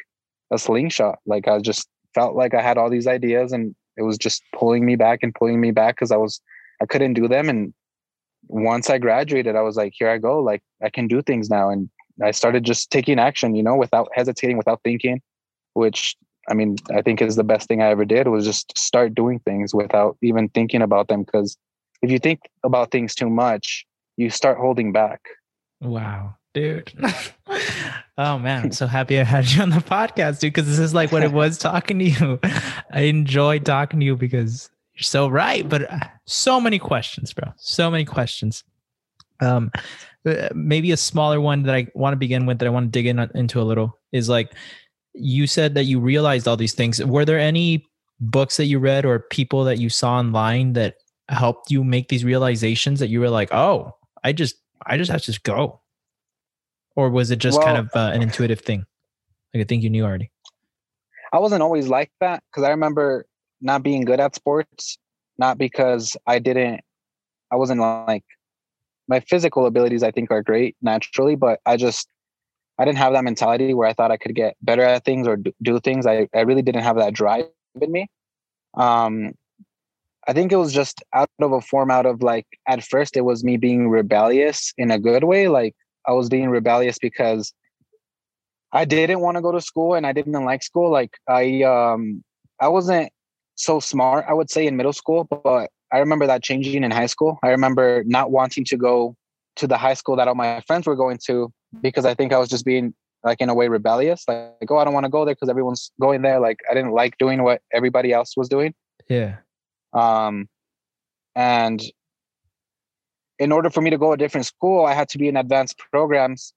a 0.52 0.60
slingshot. 0.60 1.18
Like 1.26 1.48
i 1.48 1.58
just 1.58 1.90
felt 2.14 2.36
like 2.36 2.54
i 2.54 2.62
had 2.62 2.78
all 2.78 2.92
these 2.92 3.08
ideas 3.08 3.52
and 3.52 3.76
it 3.98 4.04
was 4.04 4.20
just 4.20 4.44
pulling 4.56 4.86
me 4.86 4.96
back 4.96 5.20
and 5.24 5.34
pulling 5.34 5.60
me 5.60 5.72
back 5.72 5.96
because 5.96 6.12
i 6.12 6.18
was 6.18 6.40
i 6.84 6.86
couldn't 6.86 7.16
do 7.16 7.28
them 7.28 7.50
and 7.50 7.74
once 8.48 8.90
I 8.90 8.98
graduated, 8.98 9.56
I 9.56 9.62
was 9.62 9.76
like, 9.76 9.94
here 9.96 10.10
I 10.10 10.18
go. 10.18 10.42
Like 10.42 10.62
I 10.82 10.90
can 10.90 11.08
do 11.08 11.22
things 11.22 11.50
now. 11.50 11.70
And 11.70 11.90
I 12.22 12.32
started 12.32 12.64
just 12.64 12.92
taking 12.92 13.20
action, 13.20 13.56
you 13.56 13.64
know, 13.64 13.76
without 13.76 14.10
hesitating, 14.14 14.58
without 14.58 14.82
thinking, 14.84 15.22
which 15.74 16.16
I 16.50 16.54
mean, 16.54 16.76
I 16.94 17.02
think 17.02 17.22
is 17.22 17.36
the 17.36 17.44
best 17.44 17.68
thing 17.68 17.82
I 17.82 17.88
ever 17.88 18.06
did 18.06 18.28
was 18.28 18.46
just 18.46 18.78
start 18.78 19.16
doing 19.16 19.40
things 19.40 19.74
without 19.74 20.18
even 20.22 20.50
thinking 20.50 20.82
about 20.82 21.08
them. 21.08 21.26
Cause 21.26 21.58
if 22.02 22.12
you 22.12 22.20
think 22.20 22.42
about 22.64 22.92
things 22.92 23.16
too 23.16 23.30
much, 23.30 23.86
you 24.18 24.30
start 24.30 24.58
holding 24.58 24.92
back. 24.92 25.22
Wow, 25.80 26.36
dude. 26.54 26.92
oh 28.18 28.38
man, 28.40 28.66
I'm 28.66 28.72
so 28.74 28.88
happy 28.88 29.20
I 29.20 29.24
had 29.24 29.50
you 29.50 29.62
on 29.62 29.70
the 29.70 29.78
podcast, 29.78 30.40
dude, 30.40 30.54
because 30.54 30.68
this 30.68 30.80
is 30.80 30.94
like 30.94 31.12
what 31.12 31.24
it 31.24 31.32
was 31.32 31.58
talking 31.58 32.00
to 32.00 32.06
you. 32.06 32.40
I 32.92 33.02
enjoyed 33.02 33.66
talking 33.66 34.02
to 34.02 34.06
you 34.06 34.18
because 34.18 34.70
you're 34.96 35.04
so 35.04 35.28
right, 35.28 35.68
but 35.68 35.92
uh, 35.92 36.00
so 36.26 36.62
many 36.62 36.80
questions, 36.80 37.34
bro. 37.34 37.52
So 37.58 37.90
many 37.90 38.06
questions. 38.06 38.64
Um, 39.40 39.72
uh, 40.26 40.50
maybe 40.54 40.92
a 40.92 40.98
smaller 40.98 41.42
one 41.42 41.64
that 41.64 41.76
I 41.76 41.88
want 41.96 42.14
to 42.14 42.18
begin 42.18 42.46
with 42.46 42.60
that 42.60 42.66
I 42.66 42.70
want 42.70 42.88
to 42.88 42.92
dig 42.92 43.08
in 43.08 43.20
into 43.36 43.60
a 43.60 43.64
little 43.64 44.00
is 44.12 44.30
like 44.30 44.54
you 45.14 45.48
said 45.48 45.74
that 45.76 45.84
you 45.86 46.00
realized 46.00 46.48
all 46.48 46.58
these 46.58 46.74
things. 46.74 47.04
Were 47.04 47.26
there 47.26 47.40
any 47.40 47.86
books 48.20 48.58
that 48.58 48.66
you 48.66 48.80
read 48.80 49.06
or 49.06 49.20
people 49.20 49.64
that 49.66 49.80
you 49.80 49.90
saw 49.90 50.18
online 50.18 50.74
that 50.74 50.96
helped 51.30 51.72
you 51.72 51.84
make 51.84 52.10
these 52.10 52.24
realizations 52.24 53.00
that 53.00 53.10
you 53.10 53.20
were 53.20 53.30
like, 53.30 53.54
oh, 53.54 53.98
I 54.24 54.32
just 54.32 54.56
I 54.86 54.98
just 54.98 55.12
have 55.12 55.22
to 55.22 55.26
just 55.26 55.44
go, 55.44 55.82
or 56.96 57.10
was 57.10 57.32
it 57.32 57.40
just 57.40 57.58
well, 57.58 57.68
kind 57.68 57.78
of 57.78 57.90
uh, 57.96 58.12
an 58.14 58.22
intuitive 58.22 58.62
thing? 58.62 58.86
Like 59.54 59.62
I 59.62 59.64
think 59.66 59.84
you 59.84 59.90
knew 59.90 60.06
already. 60.06 60.32
I 61.32 61.40
wasn't 61.40 61.64
always 61.64 61.88
like 61.88 62.12
that 62.20 62.44
because 62.50 62.64
I 62.64 62.70
remember 62.70 63.26
not 63.64 63.82
being 63.82 64.06
good 64.06 64.20
at 64.20 64.36
sports, 64.36 65.00
not 65.40 65.58
because 65.58 66.16
I 66.28 66.38
didn't, 66.38 66.82
I 67.52 67.56
wasn't 67.56 67.80
like, 67.80 68.26
my 69.08 69.20
physical 69.20 69.66
abilities 69.66 70.04
I 70.04 70.12
think 70.12 70.32
are 70.32 70.42
great 70.42 70.78
naturally, 70.82 71.36
but 71.36 71.60
I 71.66 71.76
just, 71.78 72.08
I 72.80 72.86
didn't 72.86 73.00
have 73.00 73.14
that 73.14 73.24
mentality 73.24 73.74
where 73.74 73.88
I 73.88 73.94
thought 73.94 74.12
I 74.12 74.18
could 74.18 74.34
get 74.34 74.56
better 74.62 74.82
at 74.82 75.06
things 75.06 75.28
or 75.28 75.38
do 75.62 75.80
things. 75.80 76.06
I, 76.06 76.28
I 76.34 76.42
really 76.42 76.62
didn't 76.62 76.84
have 76.84 76.98
that 76.98 77.14
drive 77.14 77.46
in 77.80 77.92
me. 77.92 78.08
Um, 78.76 79.34
I 80.28 80.34
think 80.34 80.52
it 80.52 80.56
was 80.56 80.74
just 80.74 81.04
out 81.14 81.30
of 81.40 81.52
a 81.52 81.62
form 81.62 81.92
out 81.92 82.06
of 82.06 82.24
like, 82.24 82.48
at 82.68 82.84
first 82.84 83.18
it 83.18 83.22
was 83.22 83.44
me 83.44 83.58
being 83.58 83.90
rebellious 83.90 84.74
in 84.78 84.90
a 84.90 84.98
good 84.98 85.26
way. 85.26 85.50
Like 85.50 85.76
I 86.08 86.14
was 86.14 86.30
being 86.30 86.50
rebellious 86.50 86.98
because 86.98 87.54
I 88.72 88.86
didn't 88.86 89.20
want 89.20 89.36
to 89.36 89.42
go 89.42 89.52
to 89.52 89.62
school 89.62 89.94
and 89.94 90.08
I 90.08 90.14
didn't 90.14 90.34
like 90.34 90.64
school. 90.64 90.90
Like 90.90 91.12
I, 91.28 91.62
um, 91.64 92.24
I 92.60 92.70
wasn't 92.70 93.12
so 93.56 93.80
smart, 93.80 94.26
I 94.28 94.34
would 94.34 94.50
say, 94.50 94.68
in 94.68 94.76
middle 94.76 94.94
school, 94.94 95.24
but 95.24 95.70
I 95.92 96.00
remember 96.00 96.26
that 96.28 96.44
changing 96.44 96.84
in 96.84 96.92
high 96.92 97.06
school. 97.06 97.38
I 97.44 97.50
remember 97.50 98.04
not 98.06 98.32
wanting 98.32 98.66
to 98.66 98.78
go 98.78 99.16
to 99.58 99.68
the 99.68 99.78
high 99.78 99.94
school 99.94 100.16
that 100.16 100.28
all 100.28 100.36
my 100.36 100.62
friends 100.62 100.88
were 100.88 100.96
going 100.96 101.20
to 101.26 101.54
because 101.82 102.06
I 102.06 102.16
think 102.16 102.34
I 102.34 102.40
was 102.40 102.50
just 102.50 102.66
being 102.66 102.94
like 103.24 103.40
in 103.42 103.50
a 103.50 103.54
way 103.54 103.68
rebellious. 103.68 104.26
Like, 104.28 104.70
oh, 104.70 104.78
I 104.78 104.84
don't 104.84 104.94
want 104.94 105.06
to 105.06 105.10
go 105.10 105.24
there 105.26 105.36
because 105.36 105.50
everyone's 105.50 105.92
going 106.02 106.24
there. 106.24 106.40
Like 106.40 106.60
I 106.70 106.74
didn't 106.74 106.92
like 106.92 107.18
doing 107.20 107.44
what 107.44 107.62
everybody 107.72 108.12
else 108.12 108.36
was 108.36 108.50
doing. 108.50 108.74
Yeah. 109.08 109.38
Um 109.94 110.50
and 111.36 111.82
in 113.40 113.52
order 113.52 113.70
for 113.70 113.82
me 113.82 113.90
to 113.90 113.98
go 113.98 114.14
a 114.14 114.18
different 114.18 114.46
school, 114.46 114.86
I 114.86 114.94
had 114.94 115.10
to 115.10 115.18
be 115.18 115.28
in 115.28 115.38
advanced 115.38 115.78
programs. 115.92 116.54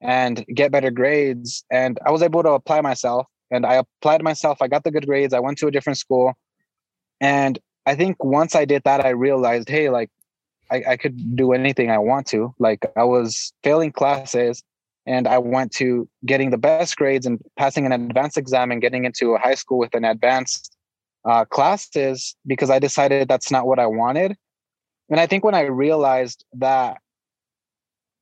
and 0.00 0.44
get 0.54 0.70
better 0.70 0.90
grades. 0.90 1.64
And 1.70 1.98
I 2.06 2.10
was 2.10 2.22
able 2.22 2.42
to 2.44 2.50
apply 2.50 2.80
myself 2.80 3.26
and 3.50 3.66
I 3.66 3.74
applied 3.74 4.22
myself. 4.22 4.60
I 4.60 4.68
got 4.68 4.84
the 4.84 4.90
good 4.90 5.06
grades. 5.06 5.34
I 5.34 5.40
went 5.40 5.58
to 5.58 5.66
a 5.66 5.70
different 5.70 5.98
school. 5.98 6.34
And 7.20 7.58
I 7.86 7.94
think 7.94 8.22
once 8.22 8.54
I 8.54 8.64
did 8.64 8.82
that, 8.84 9.04
I 9.04 9.10
realized, 9.10 9.68
hey, 9.68 9.90
like 9.90 10.10
I, 10.70 10.82
I 10.90 10.96
could 10.96 11.36
do 11.36 11.52
anything 11.52 11.90
I 11.90 11.98
want 11.98 12.26
to. 12.28 12.54
Like 12.58 12.90
I 12.96 13.04
was 13.04 13.52
failing 13.62 13.92
classes 13.92 14.62
and 15.06 15.26
I 15.26 15.38
went 15.38 15.72
to 15.76 16.08
getting 16.26 16.50
the 16.50 16.58
best 16.58 16.96
grades 16.96 17.24
and 17.24 17.40
passing 17.56 17.86
an 17.86 17.92
advanced 17.92 18.36
exam 18.36 18.70
and 18.70 18.80
getting 18.80 19.04
into 19.04 19.34
a 19.34 19.38
high 19.38 19.54
school 19.54 19.78
with 19.78 19.94
an 19.94 20.04
advanced 20.04 20.76
uh, 21.24 21.44
classes 21.46 22.36
because 22.46 22.70
I 22.70 22.78
decided 22.78 23.28
that's 23.28 23.50
not 23.50 23.66
what 23.66 23.78
I 23.78 23.86
wanted. 23.86 24.36
And 25.10 25.18
I 25.18 25.26
think 25.26 25.44
when 25.44 25.54
I 25.54 25.62
realized 25.62 26.44
that 26.54 26.98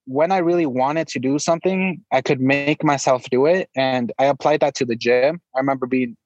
when 0.07 0.33
I 0.33 0.39
really 0.39 0.67
wanted 0.67 1.09
to 1.09 1.19
do 1.19 1.39
something, 1.39 2.03
I 2.13 2.23
could 2.23 2.41
make 2.41 2.83
myself 2.83 3.25
do 3.31 3.47
it. 3.47 3.69
And 3.77 4.13
I 4.19 4.27
applied 4.27 4.61
that 4.61 4.75
to 4.77 4.85
the 4.85 4.97
gym. 4.97 5.41
I 5.55 5.59
remember 5.59 5.87
being 5.87 6.17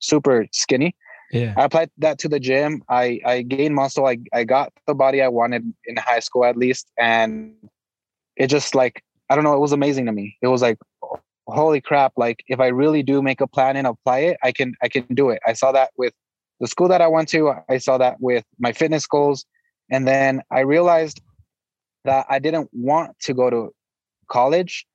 super 0.00 0.46
skinny. 0.52 0.94
Yeah. 1.32 1.54
I 1.56 1.64
applied 1.64 1.90
that 1.98 2.18
to 2.18 2.28
the 2.28 2.40
gym. 2.40 2.82
I, 2.88 3.20
I 3.24 3.42
gained 3.42 3.74
muscle. 3.74 4.06
I, 4.06 4.18
I 4.34 4.44
got 4.44 4.72
the 4.86 4.94
body 4.94 5.22
I 5.22 5.28
wanted 5.28 5.72
in 5.84 5.96
high 5.96 6.18
school 6.20 6.44
at 6.44 6.56
least. 6.56 6.90
And 6.98 7.54
it 8.36 8.48
just 8.48 8.74
like, 8.74 9.04
I 9.28 9.36
don't 9.36 9.44
know, 9.44 9.54
it 9.54 9.60
was 9.60 9.72
amazing 9.72 10.06
to 10.06 10.12
me. 10.12 10.36
It 10.42 10.48
was 10.48 10.60
like, 10.60 10.78
holy 11.46 11.80
crap, 11.80 12.12
like 12.16 12.42
if 12.48 12.60
I 12.60 12.68
really 12.68 13.02
do 13.02 13.22
make 13.22 13.40
a 13.40 13.46
plan 13.46 13.76
and 13.76 13.86
apply 13.86 14.18
it, 14.20 14.36
I 14.42 14.52
can 14.52 14.74
I 14.82 14.88
can 14.88 15.04
do 15.14 15.30
it. 15.30 15.40
I 15.46 15.52
saw 15.52 15.72
that 15.72 15.90
with 15.96 16.14
the 16.60 16.68
school 16.68 16.88
that 16.88 17.00
I 17.00 17.08
went 17.08 17.28
to. 17.30 17.54
I 17.68 17.78
saw 17.78 17.98
that 17.98 18.20
with 18.20 18.44
my 18.58 18.72
fitness 18.72 19.06
goals. 19.06 19.44
And 19.90 20.06
then 20.06 20.42
I 20.50 20.60
realized 20.60 21.20
that 22.04 22.26
I 22.28 22.38
didn't 22.38 22.68
want 22.72 23.18
to 23.20 23.34
go 23.34 23.50
to 23.50 23.74
college. 24.28 24.86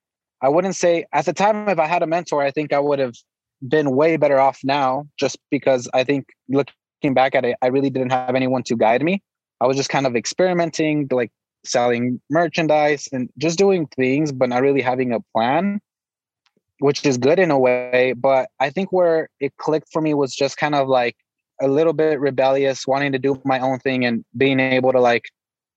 I 0.42 0.50
wouldn't 0.50 0.76
say 0.76 1.06
at 1.14 1.26
the 1.26 1.34
time, 1.34 1.70
if 1.70 1.80
I 1.80 1.86
had 1.86 2.04
a 2.04 2.08
mentor, 2.08 2.42
I 2.42 2.52
think 2.52 2.74
I 2.74 2.80
would 2.80 3.00
have 3.00 3.16
been 3.68 3.96
way 3.96 4.18
better 4.18 4.40
off 4.40 4.60
now 4.64 5.08
just 5.18 5.38
because 5.50 5.90
I 5.94 6.04
think 6.04 6.28
looking 6.50 7.14
back 7.14 7.36
at 7.36 7.46
it, 7.46 7.56
I 7.62 7.68
really 7.68 7.90
didn't 7.90 8.12
have 8.12 8.36
anyone 8.36 8.64
to 8.64 8.76
guide 8.76 9.04
me. 9.04 9.22
I 9.62 9.68
was 9.68 9.78
just 9.78 9.90
kind 9.90 10.06
of 10.06 10.16
experimenting, 10.16 11.08
like 11.12 11.32
selling 11.64 12.22
merchandise 12.30 13.08
and 13.12 13.30
just 13.38 13.58
doing 13.58 13.88
things, 13.88 14.32
but 14.32 14.50
not 14.50 14.62
really 14.62 14.82
having 14.82 15.14
a 15.14 15.20
plan, 15.34 15.80
which 16.80 17.06
is 17.06 17.18
good 17.18 17.40
in 17.40 17.52
a 17.52 17.58
way. 17.58 18.14
But 18.18 18.50
I 18.60 18.70
think 18.70 18.92
where 18.92 19.30
it 19.40 19.56
clicked 19.58 19.90
for 19.92 20.02
me 20.02 20.14
was 20.14 20.36
just 20.36 20.58
kind 20.58 20.76
of 20.76 20.88
like 20.88 21.16
a 21.62 21.68
little 21.68 21.94
bit 21.94 22.20
rebellious, 22.20 22.86
wanting 22.86 23.14
to 23.14 23.20
do 23.20 23.42
my 23.46 23.60
own 23.60 23.80
thing 23.80 24.06
and 24.06 24.26
being 24.36 24.60
able 24.60 24.92
to 24.92 25.00
like 25.00 25.24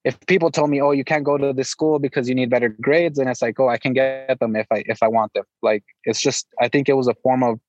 if 0.08 0.18
people 0.26 0.50
told 0.50 0.70
me, 0.70 0.80
"Oh, 0.80 0.92
you 0.92 1.04
can't 1.04 1.22
go 1.22 1.36
to 1.36 1.52
this 1.52 1.68
school 1.68 1.98
because 1.98 2.30
you 2.30 2.34
need 2.34 2.48
better 2.48 2.70
grades," 2.70 3.18
and 3.18 3.28
it's 3.28 3.42
like, 3.42 3.60
"Oh, 3.60 3.68
I 3.68 3.76
can 3.76 3.92
get 3.92 4.40
them 4.40 4.56
if 4.56 4.66
I 4.72 4.82
if 4.86 5.02
I 5.02 5.08
want 5.08 5.34
them." 5.34 5.44
Like 5.60 5.84
it's 6.04 6.20
just, 6.28 6.48
I 6.58 6.68
think 6.68 6.88
it 6.88 6.94
was 6.94 7.08
a 7.08 7.14
form 7.22 7.42
of 7.42 7.60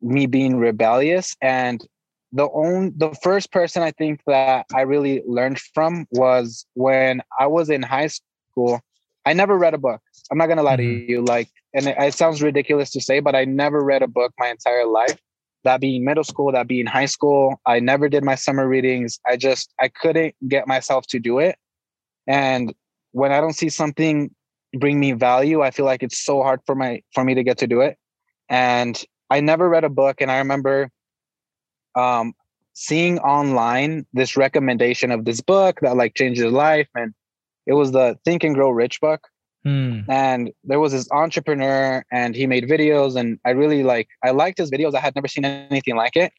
me 0.00 0.24
being 0.24 0.56
rebellious. 0.56 1.36
And 1.42 1.86
the 2.32 2.48
own 2.64 2.94
the 2.96 3.12
first 3.22 3.52
person 3.52 3.82
I 3.82 3.90
think 3.90 4.22
that 4.26 4.64
I 4.74 4.80
really 4.80 5.22
learned 5.26 5.60
from 5.74 6.06
was 6.10 6.64
when 6.72 7.20
I 7.38 7.46
was 7.48 7.68
in 7.68 7.82
high 7.82 8.08
school. 8.08 8.80
I 9.26 9.34
never 9.34 9.56
read 9.58 9.74
a 9.74 9.78
book. 9.78 10.00
I'm 10.30 10.38
not 10.38 10.46
gonna 10.46 10.62
lie 10.62 10.78
mm-hmm. 10.78 11.06
to 11.06 11.12
you. 11.12 11.20
Like, 11.22 11.50
and 11.74 11.86
it, 11.86 11.96
it 11.98 12.14
sounds 12.14 12.40
ridiculous 12.40 12.90
to 12.92 13.00
say, 13.02 13.20
but 13.20 13.34
I 13.34 13.44
never 13.44 13.84
read 13.84 14.02
a 14.02 14.08
book 14.08 14.32
my 14.38 14.48
entire 14.48 14.86
life 14.86 15.20
that 15.64 15.80
being 15.80 16.04
middle 16.04 16.24
school, 16.24 16.52
that 16.52 16.68
being 16.68 16.86
high 16.86 17.06
school. 17.06 17.60
I 17.66 17.80
never 17.80 18.08
did 18.08 18.24
my 18.24 18.34
summer 18.34 18.68
readings. 18.68 19.18
I 19.26 19.36
just 19.36 19.72
I 19.80 19.88
couldn't 19.88 20.34
get 20.48 20.66
myself 20.66 21.06
to 21.08 21.18
do 21.18 21.38
it. 21.38 21.56
And 22.26 22.74
when 23.12 23.32
I 23.32 23.40
don't 23.40 23.52
see 23.52 23.68
something 23.68 24.34
bring 24.78 24.98
me 24.98 25.12
value, 25.12 25.62
I 25.62 25.70
feel 25.70 25.86
like 25.86 26.02
it's 26.02 26.18
so 26.18 26.42
hard 26.42 26.60
for 26.66 26.74
my 26.74 27.02
for 27.14 27.24
me 27.24 27.34
to 27.34 27.42
get 27.42 27.58
to 27.58 27.66
do 27.66 27.80
it. 27.80 27.96
And 28.48 29.02
I 29.30 29.40
never 29.40 29.68
read 29.68 29.84
a 29.84 29.88
book 29.88 30.20
and 30.20 30.30
I 30.30 30.38
remember 30.38 30.90
um 31.94 32.32
seeing 32.74 33.18
online 33.18 34.06
this 34.12 34.36
recommendation 34.36 35.10
of 35.10 35.24
this 35.24 35.40
book 35.40 35.78
that 35.82 35.96
like 35.96 36.14
changed 36.14 36.40
his 36.40 36.52
life 36.52 36.88
and 36.94 37.12
it 37.66 37.74
was 37.74 37.92
the 37.92 38.18
Think 38.24 38.44
and 38.44 38.54
Grow 38.54 38.70
Rich 38.70 39.00
book. 39.00 39.28
Hmm. 39.64 40.00
And 40.08 40.52
there 40.64 40.80
was 40.80 40.92
this 40.92 41.08
entrepreneur 41.12 42.04
and 42.10 42.34
he 42.34 42.46
made 42.46 42.64
videos 42.64 43.16
and 43.16 43.38
I 43.44 43.50
really 43.50 43.84
like 43.84 44.08
I 44.24 44.30
liked 44.30 44.58
his 44.58 44.70
videos. 44.70 44.94
I 44.94 45.00
had 45.00 45.14
never 45.14 45.28
seen 45.28 45.44
anything 45.44 45.96
like 45.96 46.16
it. 46.16 46.32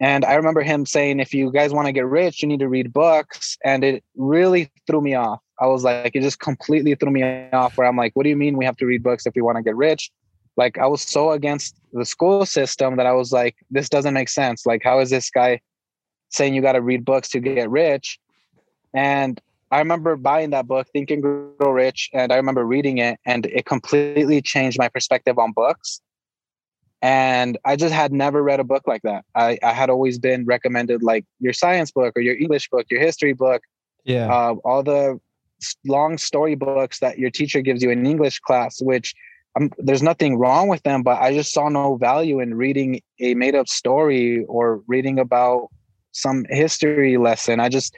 And 0.00 0.24
I 0.24 0.34
remember 0.34 0.62
him 0.62 0.86
saying, 0.86 1.20
if 1.20 1.32
you 1.32 1.52
guys 1.52 1.72
want 1.72 1.86
to 1.86 1.92
get 1.92 2.06
rich, 2.06 2.42
you 2.42 2.48
need 2.48 2.60
to 2.60 2.68
read 2.68 2.92
books. 2.92 3.56
And 3.64 3.84
it 3.84 4.04
really 4.16 4.70
threw 4.86 5.00
me 5.00 5.14
off. 5.14 5.40
I 5.60 5.66
was 5.66 5.84
like, 5.84 6.14
it 6.14 6.22
just 6.22 6.40
completely 6.40 6.94
threw 6.96 7.10
me 7.10 7.22
off 7.52 7.78
where 7.78 7.86
I'm 7.86 7.96
like, 7.96 8.14
what 8.14 8.24
do 8.24 8.28
you 8.28 8.36
mean 8.36 8.56
we 8.56 8.64
have 8.64 8.76
to 8.78 8.86
read 8.86 9.02
books 9.02 9.24
if 9.24 9.34
we 9.34 9.42
want 9.42 9.56
to 9.56 9.62
get 9.62 9.76
rich? 9.76 10.10
Like 10.56 10.78
I 10.78 10.86
was 10.86 11.02
so 11.02 11.30
against 11.30 11.76
the 11.92 12.04
school 12.04 12.44
system 12.44 12.96
that 12.96 13.06
I 13.06 13.12
was 13.12 13.32
like, 13.32 13.56
this 13.70 13.88
doesn't 13.88 14.14
make 14.14 14.28
sense. 14.28 14.66
Like, 14.66 14.82
how 14.84 14.98
is 14.98 15.10
this 15.10 15.30
guy 15.30 15.60
saying 16.30 16.54
you 16.54 16.62
got 16.62 16.72
to 16.72 16.80
read 16.80 17.04
books 17.04 17.28
to 17.30 17.40
get 17.40 17.70
rich? 17.70 18.18
And 18.92 19.40
I 19.70 19.78
remember 19.78 20.16
buying 20.16 20.50
that 20.50 20.66
book, 20.66 20.86
Think 20.92 21.10
and 21.10 21.22
Grow 21.22 21.70
Rich, 21.70 22.10
and 22.12 22.32
I 22.32 22.36
remember 22.36 22.64
reading 22.64 22.98
it, 22.98 23.18
and 23.24 23.46
it 23.46 23.66
completely 23.66 24.40
changed 24.40 24.78
my 24.78 24.88
perspective 24.88 25.38
on 25.38 25.52
books. 25.52 26.00
And 27.02 27.58
I 27.64 27.76
just 27.76 27.92
had 27.92 28.12
never 28.12 28.42
read 28.42 28.60
a 28.60 28.64
book 28.64 28.84
like 28.86 29.02
that. 29.02 29.24
I, 29.34 29.58
I 29.62 29.72
had 29.72 29.90
always 29.90 30.18
been 30.18 30.46
recommended 30.46 31.02
like 31.02 31.24
your 31.38 31.52
science 31.52 31.90
book 31.90 32.14
or 32.16 32.22
your 32.22 32.36
English 32.36 32.70
book, 32.70 32.86
your 32.90 33.00
history 33.00 33.34
book, 33.34 33.62
yeah, 34.04 34.32
uh, 34.32 34.54
all 34.64 34.82
the 34.82 35.20
long 35.86 36.18
story 36.18 36.54
books 36.54 37.00
that 37.00 37.18
your 37.18 37.30
teacher 37.30 37.60
gives 37.60 37.82
you 37.82 37.90
in 37.90 38.06
English 38.06 38.38
class, 38.40 38.80
which 38.80 39.14
um, 39.56 39.70
there's 39.78 40.02
nothing 40.02 40.38
wrong 40.38 40.68
with 40.68 40.82
them, 40.82 41.02
but 41.02 41.20
I 41.20 41.32
just 41.32 41.52
saw 41.52 41.68
no 41.68 41.96
value 41.96 42.40
in 42.40 42.54
reading 42.54 43.00
a 43.20 43.34
made 43.34 43.54
up 43.54 43.68
story 43.68 44.44
or 44.44 44.82
reading 44.86 45.18
about 45.18 45.68
some 46.12 46.44
history 46.48 47.16
lesson. 47.16 47.60
I 47.60 47.68
just 47.68 47.94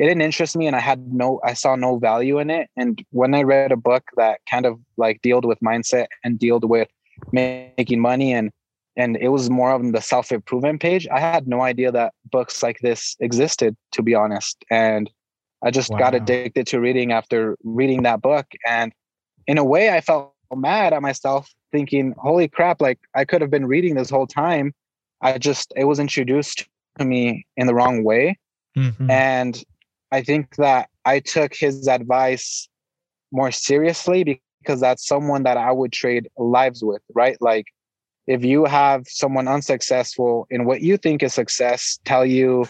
it 0.00 0.06
didn't 0.06 0.22
interest 0.22 0.56
me 0.56 0.66
and 0.66 0.74
I 0.74 0.80
had 0.80 1.12
no 1.12 1.40
I 1.44 1.52
saw 1.52 1.76
no 1.76 1.98
value 1.98 2.38
in 2.38 2.48
it. 2.48 2.70
And 2.74 3.04
when 3.10 3.34
I 3.34 3.42
read 3.42 3.70
a 3.70 3.76
book 3.76 4.04
that 4.16 4.40
kind 4.50 4.64
of 4.64 4.80
like 4.96 5.20
dealt 5.20 5.44
with 5.44 5.60
mindset 5.60 6.06
and 6.24 6.38
dealt 6.38 6.64
with 6.64 6.88
making 7.32 8.00
money 8.00 8.32
and 8.32 8.50
and 8.96 9.18
it 9.18 9.28
was 9.28 9.50
more 9.50 9.72
of 9.72 9.92
the 9.92 10.00
self-improvement 10.00 10.80
page, 10.80 11.06
I 11.12 11.20
had 11.20 11.46
no 11.46 11.60
idea 11.60 11.92
that 11.92 12.14
books 12.30 12.62
like 12.62 12.78
this 12.80 13.14
existed, 13.20 13.76
to 13.92 14.02
be 14.02 14.14
honest. 14.14 14.64
And 14.70 15.10
I 15.62 15.70
just 15.70 15.90
wow. 15.90 15.98
got 15.98 16.14
addicted 16.14 16.66
to 16.68 16.80
reading 16.80 17.12
after 17.12 17.58
reading 17.62 18.02
that 18.04 18.22
book. 18.22 18.46
And 18.66 18.92
in 19.46 19.58
a 19.58 19.64
way 19.64 19.90
I 19.90 20.00
felt 20.00 20.32
mad 20.56 20.94
at 20.94 21.02
myself 21.02 21.52
thinking, 21.72 22.14
holy 22.16 22.48
crap, 22.48 22.80
like 22.80 22.98
I 23.14 23.26
could 23.26 23.42
have 23.42 23.50
been 23.50 23.66
reading 23.66 23.96
this 23.96 24.08
whole 24.08 24.26
time. 24.26 24.72
I 25.20 25.36
just 25.36 25.74
it 25.76 25.84
was 25.84 25.98
introduced 25.98 26.66
to 26.98 27.04
me 27.04 27.44
in 27.58 27.66
the 27.66 27.74
wrong 27.74 28.02
way. 28.02 28.38
Mm-hmm. 28.78 29.10
And 29.10 29.62
I 30.12 30.22
think 30.22 30.56
that 30.56 30.88
I 31.04 31.20
took 31.20 31.54
his 31.54 31.86
advice 31.86 32.68
more 33.32 33.50
seriously 33.50 34.42
because 34.60 34.80
that's 34.80 35.06
someone 35.06 35.44
that 35.44 35.56
I 35.56 35.72
would 35.72 35.92
trade 35.92 36.28
lives 36.36 36.82
with, 36.82 37.02
right? 37.14 37.36
Like 37.40 37.66
if 38.26 38.44
you 38.44 38.64
have 38.64 39.06
someone 39.06 39.48
unsuccessful 39.48 40.46
in 40.50 40.64
what 40.64 40.82
you 40.82 40.96
think 40.96 41.22
is 41.22 41.34
success 41.34 41.98
tell 42.04 42.26
you 42.26 42.64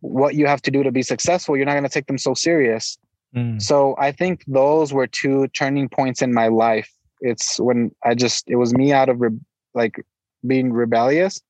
what 0.00 0.34
you 0.34 0.46
have 0.46 0.62
to 0.62 0.70
do 0.70 0.82
to 0.82 0.92
be 0.92 1.02
successful, 1.02 1.56
you're 1.56 1.66
not 1.66 1.72
going 1.72 1.84
to 1.84 1.88
take 1.88 2.06
them 2.06 2.18
so 2.18 2.34
serious. 2.34 2.98
Mm. 3.34 3.60
So 3.62 3.94
I 3.98 4.12
think 4.12 4.44
those 4.46 4.92
were 4.92 5.06
two 5.06 5.48
turning 5.48 5.88
points 5.88 6.22
in 6.22 6.34
my 6.34 6.48
life. 6.48 6.90
It's 7.20 7.60
when 7.60 7.92
I 8.04 8.14
just 8.14 8.48
it 8.48 8.56
was 8.56 8.72
me 8.74 8.92
out 8.92 9.08
of 9.08 9.20
re- 9.20 9.38
like 9.74 10.04
being 10.46 10.72
rebellious 10.72 11.40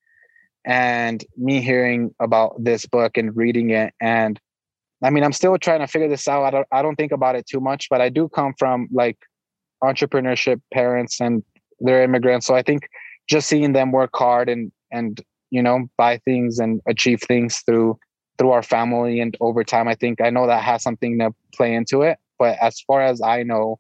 and 0.65 1.25
me 1.37 1.61
hearing 1.61 2.15
about 2.21 2.63
this 2.63 2.87
book 2.87 3.17
and 3.17 3.35
reading 3.37 3.71
it 3.71 3.95
and 4.01 4.39
I 5.03 5.11
mean, 5.11 5.25
I'm 5.25 5.33
still 5.33 5.57
trying 5.59 5.81
to 5.81 5.87
figure 5.87 6.09
this 6.09 6.29
out. 6.29 6.45
I 6.45 6.51
don't, 6.51 6.67
I 6.73 6.83
don't 6.83 6.97
think 6.97 7.13
about 7.13 7.37
it 7.37 7.47
too 7.47 7.61
much, 7.61 7.89
but 7.89 8.01
I 8.01 8.09
do 8.09 8.29
come 8.29 8.55
from 8.59 8.89
like 8.93 9.19
entrepreneurship 9.83 10.61
parents 10.75 11.21
and 11.21 11.43
they're 11.81 12.03
immigrants. 12.03 12.47
So 12.47 12.55
I 12.55 12.63
think 12.63 12.89
just 13.29 13.49
seeing 13.49 13.73
them 13.73 13.93
work 13.93 14.11
hard 14.15 14.49
and, 14.49 14.71
and, 14.93 15.21
you 15.51 15.63
know, 15.63 15.87
buy 15.97 16.19
things 16.19 16.59
and 16.59 16.81
achieve 16.87 17.23
things 17.23 17.61
through, 17.61 17.99
through 18.37 18.51
our 18.51 18.63
family 18.63 19.21
and 19.21 19.37
over 19.41 19.65
time, 19.65 19.89
I 19.89 19.95
think 19.95 20.21
I 20.21 20.31
know 20.31 20.47
that 20.47 20.63
has 20.63 20.83
something 20.83 21.19
to 21.19 21.35
play 21.55 21.75
into 21.75 22.03
it. 22.03 22.19
But 22.39 22.59
as 22.61 22.81
far 22.81 23.01
as 23.01 23.23
I 23.23 23.43
know, 23.43 23.79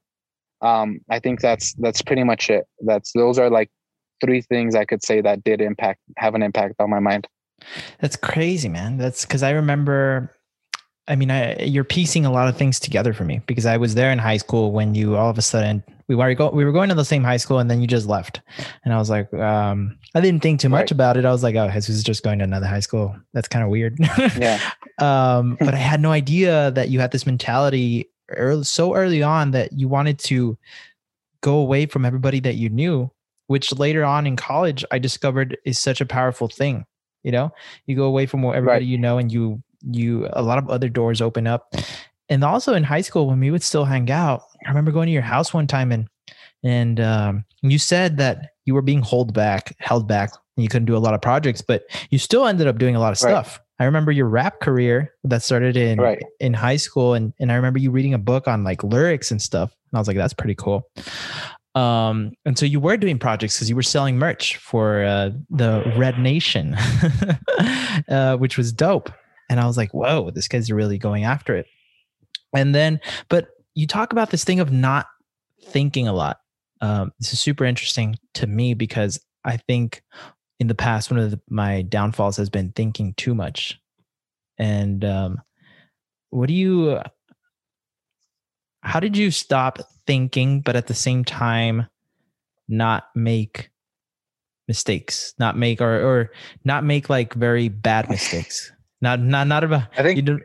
um, 0.62 1.00
I 1.10 1.18
think 1.18 1.40
that's, 1.40 1.74
that's 1.74 2.02
pretty 2.02 2.24
much 2.24 2.48
it. 2.48 2.64
That's, 2.80 3.12
those 3.12 3.38
are 3.38 3.50
like 3.50 3.70
three 4.22 4.40
things 4.42 4.74
I 4.74 4.84
could 4.84 5.02
say 5.02 5.20
that 5.20 5.44
did 5.44 5.60
impact, 5.60 6.00
have 6.16 6.34
an 6.34 6.42
impact 6.42 6.76
on 6.78 6.90
my 6.90 6.98
mind. 6.98 7.26
That's 8.00 8.16
crazy, 8.16 8.68
man. 8.68 8.96
That's 8.96 9.26
because 9.26 9.42
I 9.42 9.50
remember 9.50 10.34
I 11.10 11.16
mean, 11.16 11.30
I, 11.30 11.56
you're 11.56 11.84
piecing 11.84 12.24
a 12.24 12.30
lot 12.30 12.48
of 12.48 12.56
things 12.56 12.78
together 12.78 13.12
for 13.12 13.24
me 13.24 13.40
because 13.46 13.66
I 13.66 13.76
was 13.76 13.96
there 13.96 14.12
in 14.12 14.18
high 14.18 14.36
school 14.36 14.70
when 14.70 14.94
you 14.94 15.16
all 15.16 15.28
of 15.28 15.36
a 15.36 15.42
sudden 15.42 15.82
we 16.06 16.14
were 16.14 16.34
go, 16.34 16.50
we 16.50 16.64
were 16.64 16.70
going 16.70 16.88
to 16.88 16.94
the 16.94 17.04
same 17.04 17.24
high 17.24 17.36
school 17.36 17.58
and 17.58 17.68
then 17.68 17.80
you 17.80 17.88
just 17.88 18.06
left, 18.06 18.40
and 18.84 18.94
I 18.94 18.98
was 18.98 19.10
like, 19.10 19.32
um, 19.34 19.98
I 20.14 20.20
didn't 20.20 20.40
think 20.40 20.60
too 20.60 20.68
much 20.68 20.82
right. 20.82 20.90
about 20.92 21.16
it. 21.16 21.24
I 21.24 21.32
was 21.32 21.42
like, 21.42 21.56
oh, 21.56 21.68
Jesus 21.68 21.96
is 21.96 22.04
just 22.04 22.22
going 22.22 22.38
to 22.38 22.44
another 22.44 22.66
high 22.66 22.80
school. 22.80 23.16
That's 23.32 23.48
kind 23.48 23.64
of 23.64 23.70
weird. 23.70 23.96
yeah. 24.38 24.60
um, 24.98 25.56
but 25.60 25.74
I 25.74 25.78
had 25.78 26.00
no 26.00 26.12
idea 26.12 26.70
that 26.70 26.90
you 26.90 27.00
had 27.00 27.10
this 27.10 27.26
mentality 27.26 28.08
early, 28.30 28.62
so 28.62 28.94
early 28.94 29.22
on 29.22 29.50
that 29.50 29.72
you 29.72 29.88
wanted 29.88 30.20
to 30.20 30.56
go 31.40 31.56
away 31.56 31.86
from 31.86 32.04
everybody 32.04 32.38
that 32.40 32.54
you 32.54 32.68
knew, 32.68 33.10
which 33.48 33.72
later 33.72 34.04
on 34.04 34.28
in 34.28 34.36
college 34.36 34.84
I 34.92 35.00
discovered 35.00 35.58
is 35.64 35.78
such 35.80 36.00
a 36.00 36.06
powerful 36.06 36.46
thing. 36.46 36.86
You 37.24 37.32
know, 37.32 37.52
you 37.86 37.96
go 37.96 38.04
away 38.04 38.26
from 38.26 38.44
everybody 38.44 38.64
right. 38.66 38.82
you 38.82 38.96
know, 38.96 39.18
and 39.18 39.30
you 39.30 39.62
you 39.82 40.28
a 40.32 40.42
lot 40.42 40.58
of 40.58 40.68
other 40.68 40.88
doors 40.88 41.20
open 41.20 41.46
up. 41.46 41.74
And 42.28 42.44
also 42.44 42.74
in 42.74 42.84
high 42.84 43.00
school, 43.00 43.26
when 43.26 43.40
we 43.40 43.50
would 43.50 43.62
still 43.62 43.84
hang 43.84 44.10
out, 44.10 44.42
I 44.64 44.68
remember 44.68 44.92
going 44.92 45.06
to 45.06 45.12
your 45.12 45.22
house 45.22 45.52
one 45.52 45.66
time 45.66 45.92
and 45.92 46.08
and 46.62 47.00
um, 47.00 47.44
you 47.62 47.78
said 47.78 48.18
that 48.18 48.50
you 48.66 48.74
were 48.74 48.82
being 48.82 49.02
held 49.02 49.32
back, 49.32 49.74
held 49.78 50.06
back, 50.06 50.30
and 50.56 50.62
you 50.62 50.68
couldn't 50.68 50.86
do 50.86 50.96
a 50.96 50.98
lot 50.98 51.14
of 51.14 51.22
projects, 51.22 51.62
but 51.62 51.84
you 52.10 52.18
still 52.18 52.46
ended 52.46 52.66
up 52.66 52.78
doing 52.78 52.94
a 52.94 53.00
lot 53.00 53.12
of 53.12 53.18
stuff. 53.18 53.58
Right. 53.58 53.60
I 53.80 53.84
remember 53.86 54.12
your 54.12 54.26
rap 54.26 54.60
career 54.60 55.14
that 55.24 55.42
started 55.42 55.74
in 55.74 55.98
right. 55.98 56.22
in 56.38 56.52
high 56.52 56.76
school, 56.76 57.14
and 57.14 57.32
and 57.40 57.50
I 57.50 57.54
remember 57.54 57.78
you 57.78 57.90
reading 57.90 58.12
a 58.12 58.18
book 58.18 58.46
on 58.46 58.62
like 58.62 58.84
lyrics 58.84 59.30
and 59.30 59.40
stuff, 59.40 59.74
and 59.90 59.96
I 59.96 60.00
was 60.00 60.06
like, 60.06 60.18
that's 60.18 60.34
pretty 60.34 60.54
cool. 60.54 60.86
Um, 61.74 62.32
and 62.44 62.58
so 62.58 62.66
you 62.66 62.80
were 62.80 62.96
doing 62.96 63.18
projects 63.18 63.56
because 63.56 63.70
you 63.70 63.76
were 63.76 63.82
selling 63.82 64.18
merch 64.18 64.56
for 64.56 65.04
uh, 65.04 65.30
the 65.48 65.90
Red 65.96 66.18
Nation, 66.18 66.76
uh, 68.08 68.36
which 68.36 68.58
was 68.58 68.72
dope. 68.72 69.10
And 69.50 69.58
I 69.58 69.66
was 69.66 69.76
like, 69.76 69.92
whoa, 69.92 70.30
this 70.30 70.46
guy's 70.46 70.70
really 70.70 70.96
going 70.96 71.24
after 71.24 71.56
it. 71.56 71.66
And 72.54 72.72
then, 72.72 73.00
but 73.28 73.48
you 73.74 73.86
talk 73.88 74.12
about 74.12 74.30
this 74.30 74.44
thing 74.44 74.60
of 74.60 74.70
not 74.70 75.06
thinking 75.64 76.06
a 76.06 76.12
lot. 76.12 76.38
Um, 76.80 77.12
this 77.18 77.32
is 77.32 77.40
super 77.40 77.64
interesting 77.64 78.16
to 78.34 78.46
me 78.46 78.74
because 78.74 79.20
I 79.44 79.56
think 79.56 80.02
in 80.60 80.68
the 80.68 80.74
past, 80.76 81.10
one 81.10 81.18
of 81.18 81.32
the, 81.32 81.40
my 81.50 81.82
downfalls 81.82 82.36
has 82.36 82.48
been 82.48 82.70
thinking 82.70 83.12
too 83.14 83.34
much. 83.34 83.80
And 84.56 85.04
um, 85.04 85.42
what 86.30 86.46
do 86.46 86.54
you, 86.54 87.00
how 88.82 89.00
did 89.00 89.16
you 89.16 89.32
stop 89.32 89.78
thinking, 90.06 90.60
but 90.60 90.76
at 90.76 90.86
the 90.86 90.94
same 90.94 91.24
time, 91.24 91.86
not 92.68 93.08
make 93.16 93.70
mistakes, 94.68 95.34
not 95.40 95.58
make, 95.58 95.80
or, 95.80 96.00
or 96.02 96.30
not 96.64 96.84
make 96.84 97.10
like 97.10 97.34
very 97.34 97.68
bad 97.68 98.08
mistakes? 98.08 98.70
Not, 99.00 99.20
not, 99.20 99.46
not 99.46 99.64
about, 99.64 99.84
I 99.96 100.02
think, 100.02 100.16
you 100.16 100.22
do, 100.22 100.40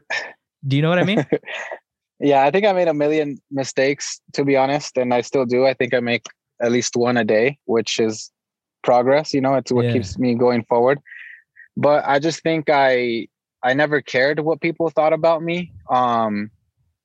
do 0.68 0.76
you 0.76 0.82
know 0.82 0.90
what 0.90 1.00
I 1.00 1.04
mean? 1.04 1.26
yeah, 2.20 2.44
I 2.44 2.52
think 2.52 2.66
I 2.66 2.74
made 2.74 2.88
a 2.88 2.94
million 2.94 3.38
mistakes 3.52 4.22
to 4.34 4.46
be 4.46 4.56
honest, 4.56 4.98
and 4.98 5.14
I 5.14 5.22
still 5.22 5.46
do. 5.46 5.66
I 5.66 5.74
think 5.74 5.94
I 5.94 6.00
make 6.00 6.26
at 6.62 6.72
least 6.72 6.96
one 6.96 7.18
a 7.18 7.26
day, 7.26 7.58
which 7.66 8.00
is 8.00 8.32
progress 8.86 9.34
you 9.34 9.42
know 9.42 9.56
it's 9.56 9.72
what 9.72 9.86
yeah. 9.86 9.94
keeps 9.94 10.18
me 10.18 10.36
going 10.36 10.64
forward 10.66 11.00
but 11.76 12.06
i 12.06 12.20
just 12.20 12.42
think 12.44 12.70
i 12.70 13.28
i 13.64 13.74
never 13.74 14.00
cared 14.00 14.40
what 14.40 14.62
people 14.62 14.90
thought 14.92 15.12
about 15.12 15.42
me 15.42 15.74
um 15.90 16.50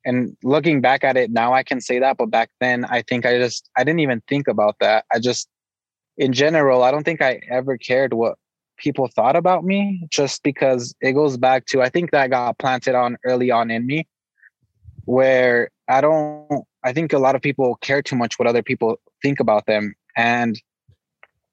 and 0.05 0.37
looking 0.45 0.81
back 0.81 1.03
at 1.03 1.17
it 1.17 1.31
now 1.31 1.55
i 1.55 1.63
can 1.63 1.81
say 1.81 1.99
that 1.99 2.19
but 2.19 2.31
back 2.31 2.51
then 2.61 2.85
i 2.85 3.01
think 3.03 3.25
i 3.25 3.39
just 3.39 3.69
i 3.79 3.83
didn't 3.83 4.01
even 4.01 4.23
think 4.29 4.47
about 4.47 4.77
that 4.79 5.05
i 5.13 5.19
just 5.19 5.49
in 6.19 6.33
general 6.33 6.83
i 6.83 6.91
don't 6.91 7.05
think 7.05 7.23
i 7.23 7.41
ever 7.49 7.79
cared 7.79 8.13
what 8.13 8.37
people 8.81 9.09
thought 9.09 9.37
about 9.37 9.65
me 9.65 10.07
just 10.11 10.43
because 10.43 10.95
it 11.01 11.13
goes 11.13 11.37
back 11.37 11.67
to 11.67 11.83
i 11.83 11.89
think 11.89 12.11
that 12.11 12.31
got 12.31 12.59
planted 12.59 12.95
on 12.95 13.17
early 13.25 13.51
on 13.51 13.71
in 13.71 13.87
me 13.87 14.07
where 15.05 15.71
i 15.89 16.01
don't 16.01 16.65
i 16.83 16.93
think 16.93 17.13
a 17.13 17.19
lot 17.19 17.35
of 17.35 17.43
people 17.43 17.77
care 17.77 18.03
too 18.03 18.17
much 18.17 18.39
what 18.39 18.49
other 18.49 18.63
people 18.63 18.99
think 19.23 19.39
about 19.41 19.67
them 19.67 19.95
and 20.17 20.61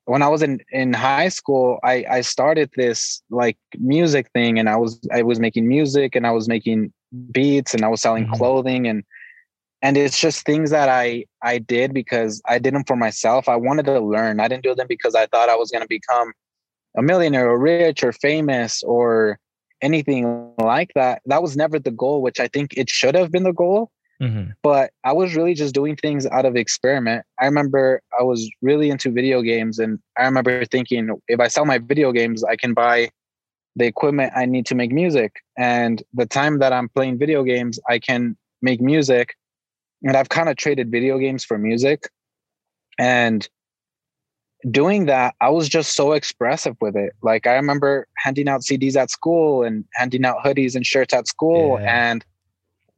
when 0.08 0.22
I 0.22 0.30
was 0.30 0.42
in 0.42 0.62
in 0.72 0.94
high 0.94 1.28
school, 1.28 1.80
I 1.84 2.06
I 2.10 2.22
started 2.22 2.72
this 2.78 3.22
like 3.30 3.58
music 3.78 4.32
thing, 4.32 4.58
and 4.58 4.70
I 4.70 4.78
was 4.78 5.00
I 5.14 5.22
was 5.22 5.38
making 5.40 5.68
music, 5.68 6.16
and 6.16 6.26
I 6.26 6.32
was 6.32 6.48
making 6.48 6.94
beats, 7.32 7.74
and 7.74 7.84
I 7.84 7.90
was 7.90 8.02
selling 8.02 8.24
mm-hmm. 8.24 8.36
clothing, 8.36 8.88
and 8.88 9.04
and 9.82 9.98
it's 9.98 10.20
just 10.20 10.46
things 10.46 10.72
that 10.72 10.88
I 10.88 11.26
I 11.44 11.60
did 11.60 11.94
because 11.94 12.42
I 12.48 12.58
did 12.58 12.74
them 12.74 12.86
for 12.86 12.96
myself. 12.96 13.50
I 13.50 13.58
wanted 13.58 13.86
to 13.88 14.00
learn. 14.00 14.40
I 14.40 14.48
didn't 14.48 14.64
do 14.64 14.74
them 14.74 14.88
because 14.88 15.14
I 15.14 15.28
thought 15.28 15.50
I 15.50 15.56
was 15.56 15.72
going 15.72 15.84
to 15.84 15.88
become 15.88 16.32
a 16.96 17.02
millionaire 17.02 17.50
or 17.50 17.60
rich 17.60 18.04
or 18.04 18.12
famous 18.12 18.84
or 18.84 19.40
anything 19.82 20.54
like 20.60 20.92
that. 20.96 21.22
That 21.26 21.42
was 21.42 21.56
never 21.56 21.80
the 21.80 21.92
goal, 21.92 22.22
which 22.22 22.40
I 22.40 22.48
think 22.48 22.74
it 22.76 22.90
should 22.90 23.16
have 23.16 23.32
been 23.32 23.44
the 23.44 23.54
goal. 23.54 23.92
Mm-hmm. 24.22 24.52
But 24.64 24.92
I 25.04 25.14
was 25.14 25.36
really 25.36 25.54
just 25.54 25.76
doing 25.76 25.96
things 25.96 26.26
out 26.26 26.46
of 26.46 26.56
experiment. 26.56 27.24
I 27.40 27.46
remember 27.46 28.02
I 28.20 28.24
was 28.24 28.50
really 28.62 28.90
into 28.90 29.12
video 29.12 29.42
games, 29.42 29.78
and 29.78 30.00
I 30.18 30.26
remember 30.26 30.66
thinking 30.66 31.10
if 31.28 31.40
I 31.40 31.48
sell 31.48 31.66
my 31.66 31.78
video 31.78 32.12
games, 32.12 32.44
I 32.44 32.56
can 32.56 32.74
buy 32.74 33.10
the 33.76 33.86
equipment 33.86 34.34
I 34.36 34.46
need 34.46 34.66
to 34.68 34.76
make 34.76 34.92
music. 34.92 35.36
And 35.56 36.02
the 36.14 36.26
time 36.26 36.58
that 36.60 36.74
I'm 36.74 36.90
playing 36.90 37.20
video 37.20 37.44
games, 37.44 37.80
I 37.88 38.00
can 38.00 38.36
make 38.64 38.82
music. 38.82 39.36
And 40.04 40.18
I've 40.18 40.30
kind 40.30 40.50
of 40.50 40.56
traded 40.56 40.92
video 40.92 41.20
games 41.20 41.46
for 41.46 41.60
music. 41.60 42.10
And 42.98 43.48
doing 44.72 45.06
that, 45.06 45.36
I 45.42 45.50
was 45.50 45.70
just 45.70 45.96
so 45.96 46.14
expressive 46.14 46.76
with 46.82 46.96
it. 46.96 47.14
Like 47.22 47.48
I 47.48 47.56
remember 47.56 48.08
handing 48.18 48.48
out 48.48 48.62
CDs 48.62 48.96
at 48.96 49.10
school 49.10 49.64
and 49.64 49.86
handing 49.94 50.26
out 50.26 50.44
hoodies 50.44 50.76
and 50.76 50.86
shirts 50.86 51.14
at 51.14 51.28
school. 51.28 51.80
Yeah. 51.80 52.12
And 52.12 52.26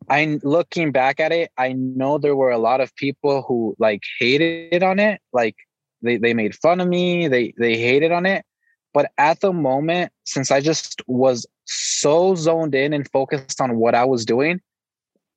I 0.10 0.40
looking 0.44 0.92
back 0.92 1.20
at 1.20 1.32
it, 1.32 1.52
I 1.58 1.74
know 1.74 2.18
there 2.18 2.36
were 2.36 2.52
a 2.52 2.58
lot 2.58 2.82
of 2.82 2.96
people 2.96 3.44
who 3.44 3.76
like 3.80 4.02
hated 4.20 4.84
on 4.84 5.00
it. 5.00 5.22
Like 5.34 5.56
they, 6.02 6.18
they 6.18 6.34
made 6.34 6.56
fun 6.56 6.80
of 6.80 6.88
me, 6.88 7.28
they 7.28 7.54
they 7.58 7.78
hated 7.78 8.12
on 8.12 8.26
it. 8.26 8.46
But 8.94 9.12
at 9.18 9.40
the 9.42 9.54
moment, 9.54 10.12
since 10.24 10.50
I 10.50 10.62
just 10.62 11.02
was 11.06 11.46
so 11.66 12.34
zoned 12.34 12.74
in 12.74 12.92
and 12.92 13.10
focused 13.12 13.62
on 13.62 13.78
what 13.78 13.94
I 13.94 14.04
was 14.04 14.26
doing, 14.26 14.62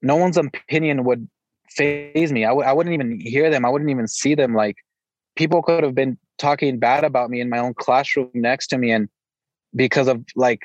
no 0.01 0.17
one's 0.17 0.39
opinion 0.39 1.05
would 1.05 1.29
phase 1.69 2.33
me. 2.33 2.45
I 2.45 2.49
w- 2.49 2.67
I 2.67 2.73
wouldn't 2.73 2.95
even 2.95 3.21
hear 3.21 3.51
them. 3.51 3.67
I 3.67 3.69
wouldn't 3.69 3.91
even 3.91 4.09
see 4.09 4.35
them. 4.35 4.55
Like 4.55 4.77
people 5.37 5.63
could 5.63 5.83
have 5.83 5.95
been 5.95 6.19
talking 6.39 6.79
bad 6.79 7.05
about 7.05 7.31
me 7.31 7.41
in 7.41 7.49
my 7.49 7.59
own 7.59 7.75
classroom 7.75 8.31
next 8.35 8.69
to 8.69 8.79
me. 8.79 8.91
And 8.91 9.09
because 9.75 10.09
of 10.09 10.25
like 10.37 10.61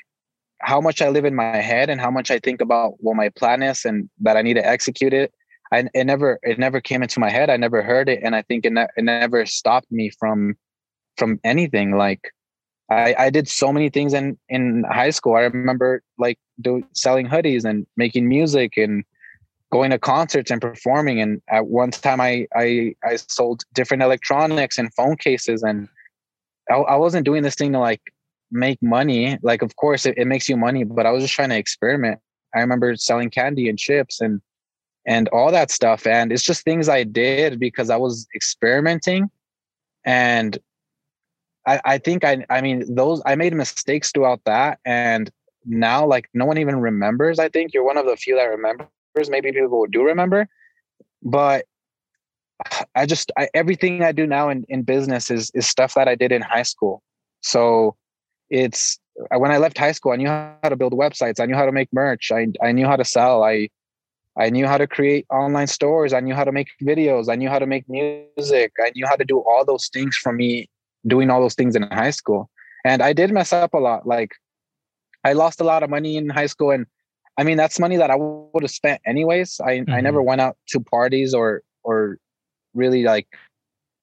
how 0.60 0.82
much 0.82 1.02
I 1.02 1.10
live 1.10 1.26
in 1.26 1.36
my 1.36 1.58
head 1.58 1.90
and 1.90 2.02
how 2.02 2.12
much 2.12 2.32
I 2.32 2.40
think 2.40 2.62
about 2.62 2.96
what 3.00 3.16
my 3.16 3.30
plan 3.30 3.62
is 3.62 3.86
and 3.86 4.10
that 4.22 4.38
I 4.38 4.42
need 4.42 4.56
to 4.56 4.66
execute 4.66 5.14
it. 5.14 5.34
I, 5.72 5.84
it 5.94 6.06
never 6.06 6.40
it 6.44 6.58
never 6.58 6.80
came 6.80 7.04
into 7.04 7.20
my 7.20 7.30
head. 7.30 7.50
I 7.50 7.58
never 7.58 7.84
heard 7.84 8.08
it, 8.08 8.22
and 8.24 8.36
I 8.36 8.42
think 8.42 8.66
it, 8.66 8.72
ne- 8.72 8.88
it 8.96 9.04
never 9.04 9.46
stopped 9.46 9.92
me 9.92 10.10
from 10.10 10.56
from 11.18 11.40
anything. 11.44 11.98
Like 11.98 12.32
I, 12.90 13.16
I 13.20 13.30
did 13.30 13.50
so 13.50 13.74
many 13.74 13.90
things 13.90 14.14
in 14.14 14.38
in 14.48 14.86
high 14.90 15.10
school. 15.10 15.36
I 15.36 15.42
remember 15.42 16.04
like 16.18 16.40
do, 16.62 16.84
selling 16.94 17.28
hoodies 17.28 17.66
and 17.66 17.86
making 17.98 18.30
music 18.30 18.78
and 18.78 19.04
going 19.72 19.92
to 19.92 20.00
concerts 20.00 20.52
and 20.52 20.62
performing. 20.62 21.20
And 21.22 21.42
at 21.50 21.68
one 21.68 21.92
time, 21.92 22.22
I 22.22 22.48
I 22.56 22.96
I 23.04 23.16
sold 23.16 23.64
different 23.74 24.04
electronics 24.04 24.78
and 24.78 24.94
phone 24.94 25.18
cases, 25.18 25.64
and 25.64 25.88
I, 26.70 26.76
I 26.76 26.96
wasn't 26.96 27.26
doing 27.26 27.44
this 27.44 27.56
thing 27.56 27.74
to 27.74 27.80
like 27.80 28.02
make 28.52 28.82
money. 28.82 29.38
Like, 29.42 29.62
of 29.62 29.76
course, 29.76 30.06
it, 30.06 30.18
it 30.18 30.26
makes 30.26 30.48
you 30.48 30.58
money, 30.58 30.84
but 30.84 31.06
I 31.06 31.12
was 31.12 31.24
just 31.24 31.34
trying 31.34 31.50
to 31.50 31.58
experiment. 31.58 32.20
I 32.56 32.62
remember 32.62 32.96
selling 32.96 33.30
candy 33.30 33.70
and 33.70 33.78
chips 33.78 34.22
and 34.22 34.42
and 35.06 35.30
all 35.30 35.52
that 35.52 35.72
stuff. 35.72 36.06
And 36.06 36.32
it's 36.32 36.44
just 36.44 36.64
things 36.64 36.90
I 36.90 37.04
did 37.04 37.60
because 37.60 37.90
I 37.90 37.96
was 37.96 38.28
experimenting. 38.36 39.30
And 40.06 40.58
I, 41.66 41.82
I 41.86 41.98
think 41.98 42.24
I 42.24 42.46
I 42.50 42.62
mean 42.62 42.94
those 42.94 43.22
I 43.26 43.36
made 43.36 43.54
mistakes 43.54 44.12
throughout 44.12 44.42
that. 44.46 44.80
And 44.86 45.32
now 45.66 46.06
like 46.06 46.30
no 46.34 46.46
one 46.46 46.58
even 46.58 46.80
remembers. 46.80 47.40
I 47.40 47.50
think 47.50 47.74
you're 47.74 47.86
one 47.86 47.98
of 47.98 48.06
the 48.06 48.16
few 48.16 48.36
that 48.36 48.46
remembers. 48.46 48.88
Maybe 49.30 49.52
people 49.52 49.86
do 49.88 50.04
remember. 50.04 50.48
But 51.24 51.66
I 52.96 53.06
just 53.06 53.32
I, 53.38 53.50
everything 53.54 54.04
I 54.04 54.12
do 54.12 54.26
now 54.26 54.50
in, 54.50 54.66
in 54.70 54.84
business 54.84 55.30
is 55.30 55.52
is 55.54 55.68
stuff 55.68 55.94
that 55.96 56.08
I 56.08 56.16
did 56.16 56.32
in 56.32 56.42
high 56.42 56.64
school. 56.64 57.02
So 57.42 57.96
it's 58.50 59.00
when 59.36 59.52
I 59.52 59.58
left 59.58 59.78
high 59.78 59.92
school, 59.92 60.12
I 60.12 60.16
knew 60.18 60.28
how 60.28 60.70
to 60.70 60.76
build 60.76 60.94
websites. 60.94 61.40
I 61.40 61.46
knew 61.46 61.56
how 61.56 61.66
to 61.66 61.72
make 61.72 61.90
merch. 61.92 62.32
I, 62.32 62.48
I 62.62 62.72
knew 62.72 62.86
how 62.86 62.96
to 62.96 63.06
sell. 63.06 63.44
I 63.44 63.70
I 64.40 64.50
knew 64.52 64.68
how 64.68 64.78
to 64.78 64.86
create 64.86 65.26
online 65.32 65.68
stores. 65.68 66.14
I 66.14 66.20
knew 66.20 66.36
how 66.36 66.44
to 66.44 66.52
make 66.52 66.68
videos. 66.82 67.30
I 67.30 67.36
knew 67.36 67.50
how 67.50 67.60
to 67.60 67.66
make 67.66 67.86
music. 67.90 68.72
I 68.80 68.92
knew 68.96 69.08
how 69.08 69.16
to 69.16 69.26
do 69.26 69.40
all 69.40 69.66
those 69.66 69.90
things 69.92 70.16
from 70.16 70.38
me 70.38 70.70
doing 71.08 71.30
all 71.30 71.42
those 71.42 71.56
things 71.56 71.76
in 71.76 71.84
high 71.84 72.12
school. 72.12 72.50
And 72.86 73.02
I 73.02 73.14
did 73.14 73.32
mess 73.32 73.52
up 73.52 73.74
a 73.74 73.80
lot. 73.80 74.06
Like 74.06 74.32
I 75.24 75.34
lost 75.34 75.60
a 75.60 75.64
lot 75.64 75.82
of 75.82 75.90
money 75.90 76.18
in 76.18 76.30
high 76.30 76.46
school. 76.46 76.72
And 76.72 76.86
I 77.38 77.44
mean, 77.44 77.58
that's 77.58 77.80
money 77.80 77.98
that 77.98 78.10
I 78.10 78.16
would 78.16 78.64
have 78.64 78.72
spent 78.72 79.02
anyways. 79.06 79.60
I, 79.64 79.78
mm-hmm. 79.78 79.92
I 79.92 80.02
never 80.02 80.22
went 80.22 80.42
out 80.42 80.58
to 80.70 80.80
parties 80.80 81.34
or, 81.34 81.62
or 81.84 82.18
really 82.74 83.04
like 83.04 83.28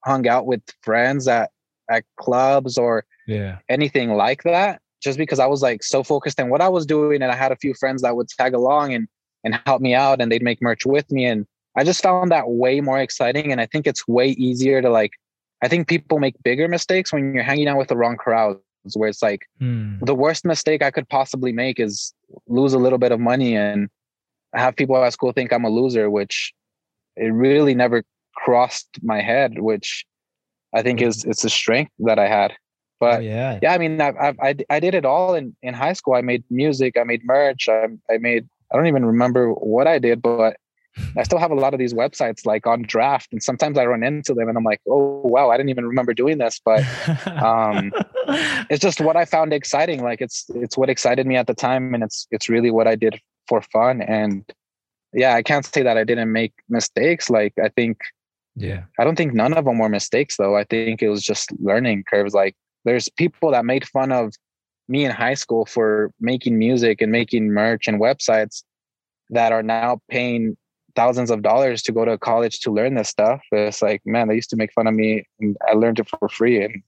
hung 0.05 0.29
out 0.29 0.47
with 0.47 0.63
friends 0.83 1.27
at, 1.27 1.51
at 1.91 2.05
clubs 2.17 2.79
or 2.79 3.05
yeah 3.27 3.59
anything 3.69 4.15
like 4.15 4.43
that 4.43 4.81
just 5.03 5.19
because 5.19 5.39
i 5.39 5.47
was 5.47 5.63
like 5.63 5.83
so 5.83 6.03
focused 6.03 6.41
on 6.41 6.51
what 6.51 6.61
i 6.61 6.69
was 6.69 6.87
doing 6.87 7.23
and 7.23 7.31
i 7.31 7.35
had 7.35 7.53
a 7.53 7.57
few 7.57 7.75
friends 7.75 8.03
that 8.03 8.17
would 8.17 8.29
tag 8.29 8.55
along 8.55 8.95
and 8.95 9.09
and 9.45 9.59
help 9.67 9.81
me 9.81 9.95
out 9.95 10.21
and 10.21 10.31
they'd 10.31 10.43
make 10.43 10.61
merch 10.63 10.87
with 10.87 11.11
me 11.11 11.25
and 11.25 11.47
i 11.77 11.85
just 11.85 12.03
found 12.03 12.31
that 12.31 12.49
way 12.49 12.81
more 12.81 12.99
exciting 12.99 13.53
and 13.53 13.61
i 13.61 13.67
think 13.67 13.87
it's 13.87 14.07
way 14.09 14.29
easier 14.31 14.81
to 14.81 14.91
like 14.91 15.13
i 15.63 15.69
think 15.69 15.89
people 15.89 16.19
make 16.19 16.35
bigger 16.43 16.69
mistakes 16.69 17.13
when 17.13 17.35
you're 17.35 17.43
hanging 17.43 17.69
out 17.69 17.79
with 17.79 17.89
the 17.89 17.97
wrong 17.97 18.17
where 18.93 19.09
it's 19.09 19.23
like 19.23 19.47
hmm. 19.59 19.95
the 20.03 20.15
worst 20.15 20.45
mistake 20.45 20.83
i 20.83 20.91
could 20.91 21.09
possibly 21.09 21.53
make 21.53 21.81
is 21.81 22.13
lose 22.47 22.75
a 22.75 22.79
little 22.79 22.99
bit 22.99 23.13
of 23.13 23.21
money 23.21 23.57
and 23.57 23.89
have 24.55 24.77
people 24.77 24.97
at 25.03 25.13
school 25.13 25.33
think 25.33 25.53
i'm 25.53 25.65
a 25.65 25.71
loser 25.71 26.11
which 26.11 26.53
it 27.17 27.33
really 27.33 27.75
never 27.75 28.03
crossed 28.35 28.89
my 29.03 29.21
head, 29.21 29.61
which 29.61 30.05
I 30.75 30.83
think 30.83 31.01
is 31.01 31.23
Mm-hmm. 31.23 31.31
it's 31.31 31.45
a 31.45 31.51
strength 31.51 31.93
that 32.01 32.19
I 32.19 32.29
had. 32.29 32.53
But 33.01 33.19
oh, 33.19 33.23
yeah. 33.23 33.59
yeah, 33.63 33.75
I 33.75 33.79
mean, 33.79 34.01
I, 34.01 34.11
I 34.11 34.35
I 34.43 34.57
I 34.71 34.81
did 34.81 34.95
it 34.95 35.05
all 35.05 35.35
in 35.35 35.57
in 35.63 35.75
high 35.75 35.93
school. 35.93 36.15
I 36.15 36.23
made 36.23 36.45
music, 36.51 36.97
I 36.99 37.05
made 37.05 37.25
merch, 37.25 37.69
I 37.69 37.89
I 38.11 38.19
made 38.19 38.49
I 38.73 38.77
don't 38.77 38.87
even 38.87 39.05
remember 39.05 39.53
what 39.53 39.87
I 39.87 39.99
did, 39.99 40.23
but 40.23 40.57
I 41.17 41.23
still 41.23 41.39
have 41.39 41.51
a 41.51 41.57
lot 41.57 41.75
of 41.75 41.81
these 41.81 41.95
websites 41.95 42.47
like 42.47 42.67
on 42.67 42.83
draft, 42.83 43.33
and 43.33 43.43
sometimes 43.43 43.79
I 43.79 43.87
run 43.87 44.03
into 44.03 44.35
them 44.35 44.49
and 44.49 44.57
I'm 44.57 44.65
like, 44.65 44.81
oh 44.89 45.23
wow, 45.25 45.51
I 45.51 45.57
didn't 45.57 45.71
even 45.71 45.87
remember 45.87 46.15
doing 46.15 46.39
this, 46.39 46.61
but 46.65 46.85
um, 47.27 47.93
it's 48.71 48.81
just 48.81 49.01
what 49.01 49.17
I 49.17 49.25
found 49.25 49.53
exciting. 49.53 50.03
Like 50.03 50.21
it's 50.21 50.47
it's 50.55 50.77
what 50.77 50.91
excited 50.91 51.27
me 51.27 51.37
at 51.37 51.47
the 51.47 51.55
time, 51.55 51.95
and 51.95 52.03
it's 52.05 52.27
it's 52.31 52.49
really 52.49 52.71
what 52.71 52.87
I 52.87 52.95
did 52.95 53.21
for 53.49 53.63
fun. 53.63 54.03
And 54.03 54.45
yeah, 55.13 55.35
I 55.35 55.43
can't 55.43 55.65
say 55.65 55.83
that 55.83 55.97
I 55.97 56.05
didn't 56.05 56.33
make 56.33 56.53
mistakes. 56.69 57.31
Like 57.31 57.55
I 57.63 57.69
think 57.69 57.99
yeah. 58.57 58.85
I 58.99 59.05
don't 59.05 59.17
think 59.17 59.35
none 59.35 59.53
of 59.55 59.65
them 59.65 59.79
were 59.79 59.89
mistakes 59.89 60.37
though. 60.37 60.57
I 60.57 60.65
think 60.65 61.03
it 61.03 61.09
was 61.09 61.23
just 61.23 61.53
learning 61.61 62.05
curves. 62.09 62.35
Like 62.35 62.55
there's 62.85 63.09
people 63.09 63.51
that 63.51 63.65
made 63.65 63.87
fun 63.89 64.13
of 64.13 64.33
me 64.89 65.05
in 65.05 65.11
high 65.11 65.35
school 65.35 65.67
for 65.67 66.11
making 66.21 66.59
music 66.59 67.01
and 67.01 67.11
making 67.11 67.49
merch 67.49 67.89
and 67.89 68.01
websites 68.01 68.63
that 69.31 69.53
are 69.53 69.63
now 69.63 70.01
paying 70.11 70.57
thousands 70.97 71.31
of 71.31 71.43
dollars 71.43 71.83
to 71.83 71.93
go 71.93 72.05
to 72.05 72.19
college 72.19 72.61
to 72.61 72.71
learn 72.71 72.95
this 72.95 73.09
stuff. 73.09 73.41
It's 73.53 73.83
like, 73.83 74.03
man, 74.05 74.29
they 74.29 74.35
used 74.35 74.51
to 74.51 74.57
make 74.57 74.73
fun 74.73 74.87
of 74.87 74.95
me 74.95 75.27
and 75.41 75.57
I 75.69 75.73
learned 75.73 75.99
it 75.99 76.09
for 76.09 76.29
free 76.29 76.63
and 76.63 76.83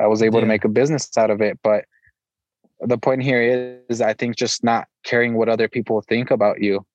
I 0.00 0.06
was 0.06 0.22
able 0.22 0.40
to 0.40 0.46
make 0.46 0.64
a 0.64 0.68
business 0.68 1.08
out 1.16 1.30
of 1.30 1.40
it. 1.40 1.58
But 1.62 1.84
the 2.80 2.98
point 2.98 3.22
here 3.22 3.82
is 3.88 4.00
I 4.00 4.14
think 4.14 4.36
just 4.36 4.62
not 4.62 4.86
caring 5.04 5.34
what 5.34 5.48
other 5.48 5.68
people 5.68 6.02
think 6.08 6.30
about 6.30 6.62
you. 6.62 6.86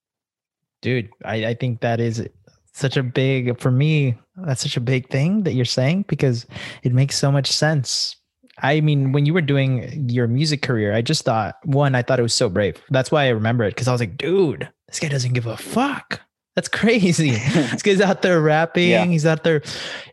dude 0.81 1.09
I, 1.25 1.45
I 1.47 1.53
think 1.53 1.81
that 1.81 1.99
is 1.99 2.27
such 2.73 2.97
a 2.97 3.03
big 3.03 3.59
for 3.59 3.71
me 3.71 4.17
that's 4.35 4.61
such 4.61 4.77
a 4.77 4.81
big 4.81 5.09
thing 5.09 5.43
that 5.43 5.53
you're 5.53 5.65
saying 5.65 6.05
because 6.07 6.47
it 6.83 6.93
makes 6.93 7.17
so 7.17 7.31
much 7.31 7.51
sense 7.51 8.15
i 8.61 8.79
mean 8.81 9.11
when 9.11 9.25
you 9.25 9.33
were 9.33 9.41
doing 9.41 10.07
your 10.09 10.27
music 10.27 10.61
career 10.61 10.93
i 10.93 11.01
just 11.01 11.23
thought 11.25 11.55
one 11.65 11.95
i 11.95 12.01
thought 12.01 12.19
it 12.19 12.23
was 12.23 12.33
so 12.33 12.49
brave. 12.49 12.81
That's 12.89 13.11
why 13.11 13.25
i 13.25 13.29
remember 13.29 13.63
it 13.63 13.71
because 13.71 13.87
i 13.87 13.91
was 13.91 14.01
like 14.01 14.17
dude 14.17 14.69
this 14.87 14.99
guy 14.99 15.07
doesn't 15.07 15.33
give 15.33 15.47
a 15.47 15.57
fuck. 15.57 16.21
That's 16.55 16.67
crazy. 16.69 17.31
This 17.31 17.81
guy's 17.81 17.99
out 17.99 18.21
there 18.21 18.39
rapping. 18.39 18.89
Yeah. 18.89 19.05
he's 19.05 19.25
out 19.25 19.43
there 19.43 19.63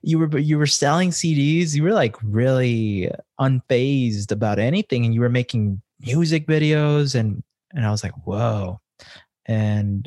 you 0.02 0.18
were 0.18 0.38
you 0.38 0.56
were 0.56 0.66
selling 0.66 1.10
cds 1.10 1.74
you 1.74 1.82
were 1.82 1.92
like 1.92 2.16
really 2.22 3.10
unfazed 3.38 4.32
about 4.32 4.58
anything 4.58 5.04
and 5.04 5.12
you 5.14 5.20
were 5.20 5.28
making 5.28 5.82
music 6.00 6.46
videos 6.46 7.14
and 7.14 7.42
and 7.74 7.84
i 7.84 7.90
was 7.90 8.02
like 8.02 8.14
whoa. 8.24 8.80
And 9.46 10.06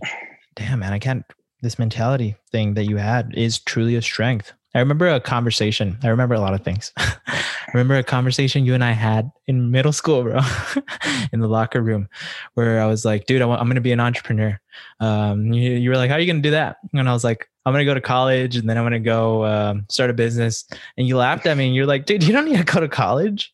damn 0.55 0.79
man 0.79 0.93
i 0.93 0.99
can't 0.99 1.23
this 1.61 1.77
mentality 1.77 2.35
thing 2.51 2.73
that 2.73 2.85
you 2.85 2.97
had 2.97 3.33
is 3.35 3.59
truly 3.59 3.95
a 3.95 4.01
strength 4.01 4.53
i 4.73 4.79
remember 4.79 5.07
a 5.07 5.19
conversation. 5.19 5.97
I 6.03 6.07
remember 6.07 6.36
a 6.36 6.39
lot 6.39 6.53
of 6.53 6.62
things. 6.62 6.91
I 6.97 7.77
remember 7.77 7.95
a 7.95 8.03
conversation 8.03 8.65
you 8.65 8.73
and 8.75 8.83
i 8.83 8.91
had 8.91 9.31
in 9.47 9.71
middle 9.71 9.93
school 9.93 10.23
bro 10.23 10.39
in 11.33 11.39
the 11.39 11.47
locker 11.47 11.81
room 11.81 12.07
where 12.53 12.79
i 12.79 12.86
was 12.86 13.03
like 13.03 13.25
dude 13.25 13.41
I 13.41 13.45
want, 13.45 13.62
i'm 13.62 13.67
going 13.67 13.75
to 13.75 13.81
be 13.81 13.91
an 13.91 13.99
entrepreneur. 13.99 14.59
Um, 14.99 15.53
you, 15.53 15.71
you 15.71 15.89
were 15.89 15.95
like 15.95 16.09
how 16.09 16.17
are 16.17 16.19
you 16.19 16.25
going 16.27 16.41
to 16.41 16.47
do 16.47 16.51
that? 16.51 16.77
And 16.93 17.09
i 17.09 17.13
was 17.13 17.23
like 17.23 17.49
i'm 17.65 17.73
going 17.73 17.81
to 17.81 17.89
go 17.89 17.93
to 17.93 18.01
college 18.01 18.55
and 18.57 18.69
then 18.69 18.77
i'm 18.77 18.83
going 18.83 18.93
to 18.93 18.99
go 18.99 19.45
um, 19.45 19.86
start 19.89 20.09
a 20.09 20.13
business. 20.13 20.65
And 20.97 21.07
you 21.07 21.17
laughed 21.17 21.45
at 21.45 21.57
me 21.57 21.65
and 21.65 21.75
you're 21.75 21.86
like 21.86 22.05
dude 22.05 22.23
you 22.23 22.33
don't 22.33 22.45
need 22.45 22.57
to 22.57 22.63
go 22.63 22.79
to 22.79 22.88
college. 22.88 23.51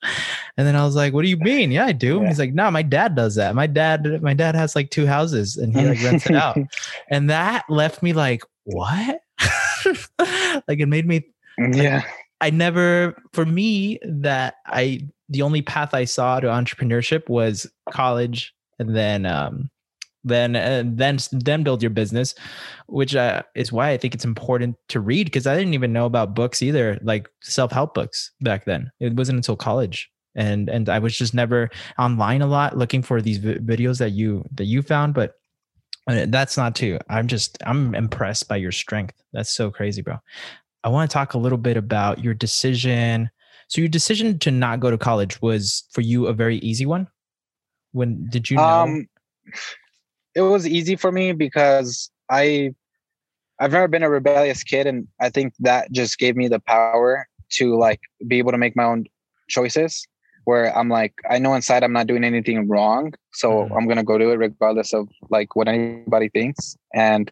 And 0.57 0.67
then 0.67 0.75
i 0.75 0.83
was 0.83 0.95
like 0.95 1.13
what 1.13 1.21
do 1.23 1.29
you 1.29 1.37
mean? 1.37 1.71
Yeah 1.71 1.85
i 1.85 1.91
do. 1.91 2.19
And 2.19 2.27
he's 2.27 2.39
like 2.39 2.53
no 2.53 2.69
my 2.71 2.81
dad 2.81 3.15
does 3.15 3.35
that. 3.35 3.55
My 3.55 3.67
dad 3.67 4.21
my 4.21 4.33
dad 4.33 4.55
has 4.55 4.75
like 4.75 4.89
two 4.89 5.07
houses 5.07 5.57
and 5.57 5.75
he 5.75 5.85
like 5.85 6.03
rents 6.03 6.25
it 6.25 6.35
out. 6.35 6.57
And 7.09 7.29
that 7.29 7.63
left 7.69 8.03
me 8.03 8.13
like 8.13 8.43
what 8.65 9.21
like 10.67 10.79
it 10.79 10.87
made 10.87 11.07
me 11.07 11.25
yeah. 11.57 12.03
i 12.41 12.49
never 12.49 13.15
for 13.33 13.45
me 13.45 13.99
that 14.03 14.55
i 14.67 14.99
the 15.29 15.41
only 15.41 15.61
path 15.61 15.93
i 15.93 16.05
saw 16.05 16.39
to 16.39 16.47
entrepreneurship 16.47 17.27
was 17.29 17.69
college 17.91 18.53
and 18.79 18.95
then 18.95 19.25
um 19.25 19.69
then 20.23 20.55
uh, 20.55 20.83
then 20.85 21.17
then 21.31 21.63
build 21.63 21.81
your 21.81 21.89
business 21.89 22.35
which 22.87 23.15
uh, 23.15 23.41
is 23.55 23.71
why 23.71 23.89
i 23.89 23.97
think 23.97 24.13
it's 24.13 24.25
important 24.25 24.75
to 24.89 24.99
read 24.99 25.25
because 25.25 25.47
i 25.47 25.55
didn't 25.55 25.73
even 25.73 25.93
know 25.93 26.05
about 26.05 26.35
books 26.35 26.61
either 26.61 26.97
like 27.01 27.29
self-help 27.41 27.93
books 27.93 28.31
back 28.41 28.65
then 28.65 28.91
it 28.99 29.15
wasn't 29.15 29.37
until 29.37 29.55
college 29.55 30.09
and 30.35 30.69
and 30.69 30.89
i 30.89 30.99
was 30.99 31.17
just 31.17 31.33
never 31.33 31.69
online 31.97 32.41
a 32.41 32.47
lot 32.47 32.77
looking 32.77 33.01
for 33.01 33.21
these 33.21 33.37
vi- 33.37 33.55
videos 33.59 33.97
that 33.97 34.11
you 34.11 34.43
that 34.53 34.65
you 34.65 34.81
found 34.81 35.13
but 35.13 35.38
that's 36.27 36.57
not 36.57 36.75
too 36.75 36.97
i'm 37.09 37.27
just 37.27 37.57
i'm 37.65 37.93
impressed 37.95 38.47
by 38.47 38.55
your 38.55 38.71
strength. 38.71 39.15
That's 39.33 39.49
so 39.49 39.69
crazy 39.69 40.01
bro. 40.01 40.17
I 40.83 40.89
want 40.89 41.09
to 41.09 41.13
talk 41.13 41.33
a 41.33 41.37
little 41.37 41.57
bit 41.57 41.77
about 41.77 42.23
your 42.23 42.33
decision. 42.33 43.29
So 43.67 43.81
your 43.81 43.89
decision 43.89 44.39
to 44.39 44.51
not 44.51 44.79
go 44.79 44.89
to 44.89 44.97
college 44.97 45.41
was 45.41 45.83
for 45.91 46.01
you 46.01 46.27
a 46.27 46.33
very 46.33 46.57
easy 46.57 46.85
one? 46.85 47.07
When 47.91 48.27
did 48.29 48.49
you 48.49 48.57
know? 48.57 48.63
Um, 48.63 49.07
it 50.35 50.41
was 50.41 50.67
easy 50.67 50.95
for 50.95 51.11
me 51.11 51.33
because 51.33 52.09
I, 52.29 52.73
I've 53.59 53.71
never 53.71 53.87
been 53.87 54.03
a 54.03 54.09
rebellious 54.09 54.63
kid, 54.63 54.87
and 54.87 55.07
I 55.19 55.29
think 55.29 55.53
that 55.59 55.91
just 55.91 56.17
gave 56.17 56.35
me 56.35 56.47
the 56.47 56.59
power 56.59 57.27
to 57.53 57.77
like 57.77 57.99
be 58.25 58.37
able 58.37 58.51
to 58.51 58.57
make 58.57 58.75
my 58.75 58.85
own 58.85 59.05
choices. 59.49 60.07
Where 60.49 60.75
I'm 60.77 60.89
like, 60.89 61.13
I 61.29 61.37
know 61.37 61.53
inside 61.53 61.83
I'm 61.83 61.93
not 61.99 62.07
doing 62.07 62.23
anything 62.23 62.67
wrong, 62.67 63.13
so 63.41 63.47
Mhm. 63.49 63.77
I'm 63.77 63.87
gonna 63.87 64.03
go 64.11 64.17
do 64.17 64.31
it 64.31 64.37
regardless 64.47 64.91
of 64.99 65.07
like 65.29 65.55
what 65.55 65.67
anybody 65.67 66.29
thinks. 66.29 66.75
And 67.07 67.31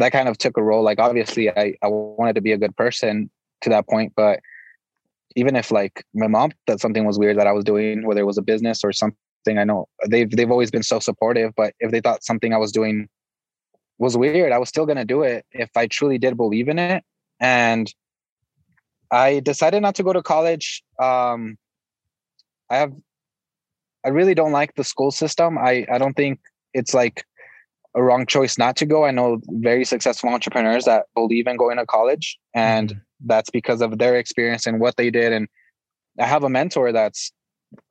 that 0.00 0.12
kind 0.12 0.28
of 0.30 0.38
took 0.38 0.56
a 0.56 0.62
role. 0.62 0.82
Like 0.82 0.98
obviously, 0.98 1.50
I 1.50 1.64
I 1.84 1.88
wanted 1.88 2.34
to 2.38 2.40
be 2.48 2.52
a 2.52 2.60
good 2.62 2.74
person 2.84 3.28
to 3.62 3.68
that 3.74 3.84
point, 3.86 4.10
but 4.16 4.40
even 5.36 5.56
if 5.56 5.70
like 5.70 6.04
my 6.14 6.26
mom 6.26 6.52
thought 6.66 6.80
something 6.80 7.04
was 7.04 7.18
weird 7.18 7.36
that 7.38 7.46
I 7.46 7.52
was 7.52 7.64
doing, 7.64 8.06
whether 8.06 8.22
it 8.22 8.30
was 8.32 8.38
a 8.38 8.42
business 8.52 8.78
or 8.82 8.92
something. 8.92 9.58
I 9.62 9.64
know 9.64 9.80
they've 10.12 10.30
they've 10.36 10.54
always 10.56 10.70
been 10.70 10.84
so 10.92 10.98
supportive, 11.00 11.52
but 11.56 11.74
if 11.80 11.90
they 11.90 12.00
thought 12.00 12.24
something 12.24 12.54
I 12.54 12.58
was 12.64 12.72
doing 12.72 13.08
was 13.98 14.16
weird, 14.16 14.52
I 14.52 14.58
was 14.62 14.68
still 14.68 14.86
gonna 14.86 15.04
do 15.04 15.22
it 15.22 15.44
if 15.52 15.70
I 15.76 15.84
truly 15.86 16.18
did 16.24 16.36
believe 16.36 16.68
in 16.68 16.78
it. 16.78 17.04
And 17.40 17.92
I 19.10 19.40
decided 19.40 19.82
not 19.82 19.96
to 19.96 20.02
go 20.02 20.12
to 20.14 20.22
college. 20.22 20.82
Um, 20.98 21.58
I 22.72 22.76
have 22.78 22.92
I 24.04 24.08
really 24.08 24.34
don't 24.34 24.52
like 24.52 24.74
the 24.74 24.84
school 24.84 25.10
system. 25.10 25.58
I 25.58 25.86
I 25.92 25.98
don't 25.98 26.14
think 26.14 26.40
it's 26.74 26.94
like 26.94 27.24
a 27.94 28.02
wrong 28.02 28.26
choice 28.26 28.56
not 28.58 28.74
to 28.76 28.86
go. 28.86 29.04
I 29.04 29.10
know 29.10 29.40
very 29.48 29.84
successful 29.84 30.30
entrepreneurs 30.30 30.86
that 30.86 31.06
believe 31.14 31.46
in 31.46 31.56
going 31.56 31.76
to 31.76 31.86
college, 31.86 32.38
and 32.54 32.88
Mhm. 32.90 33.00
that's 33.26 33.50
because 33.50 33.82
of 33.82 33.98
their 33.98 34.16
experience 34.16 34.66
and 34.66 34.80
what 34.80 34.96
they 34.96 35.10
did. 35.10 35.32
And 35.32 35.46
I 36.18 36.26
have 36.26 36.44
a 36.44 36.48
mentor 36.48 36.92
that's 36.92 37.32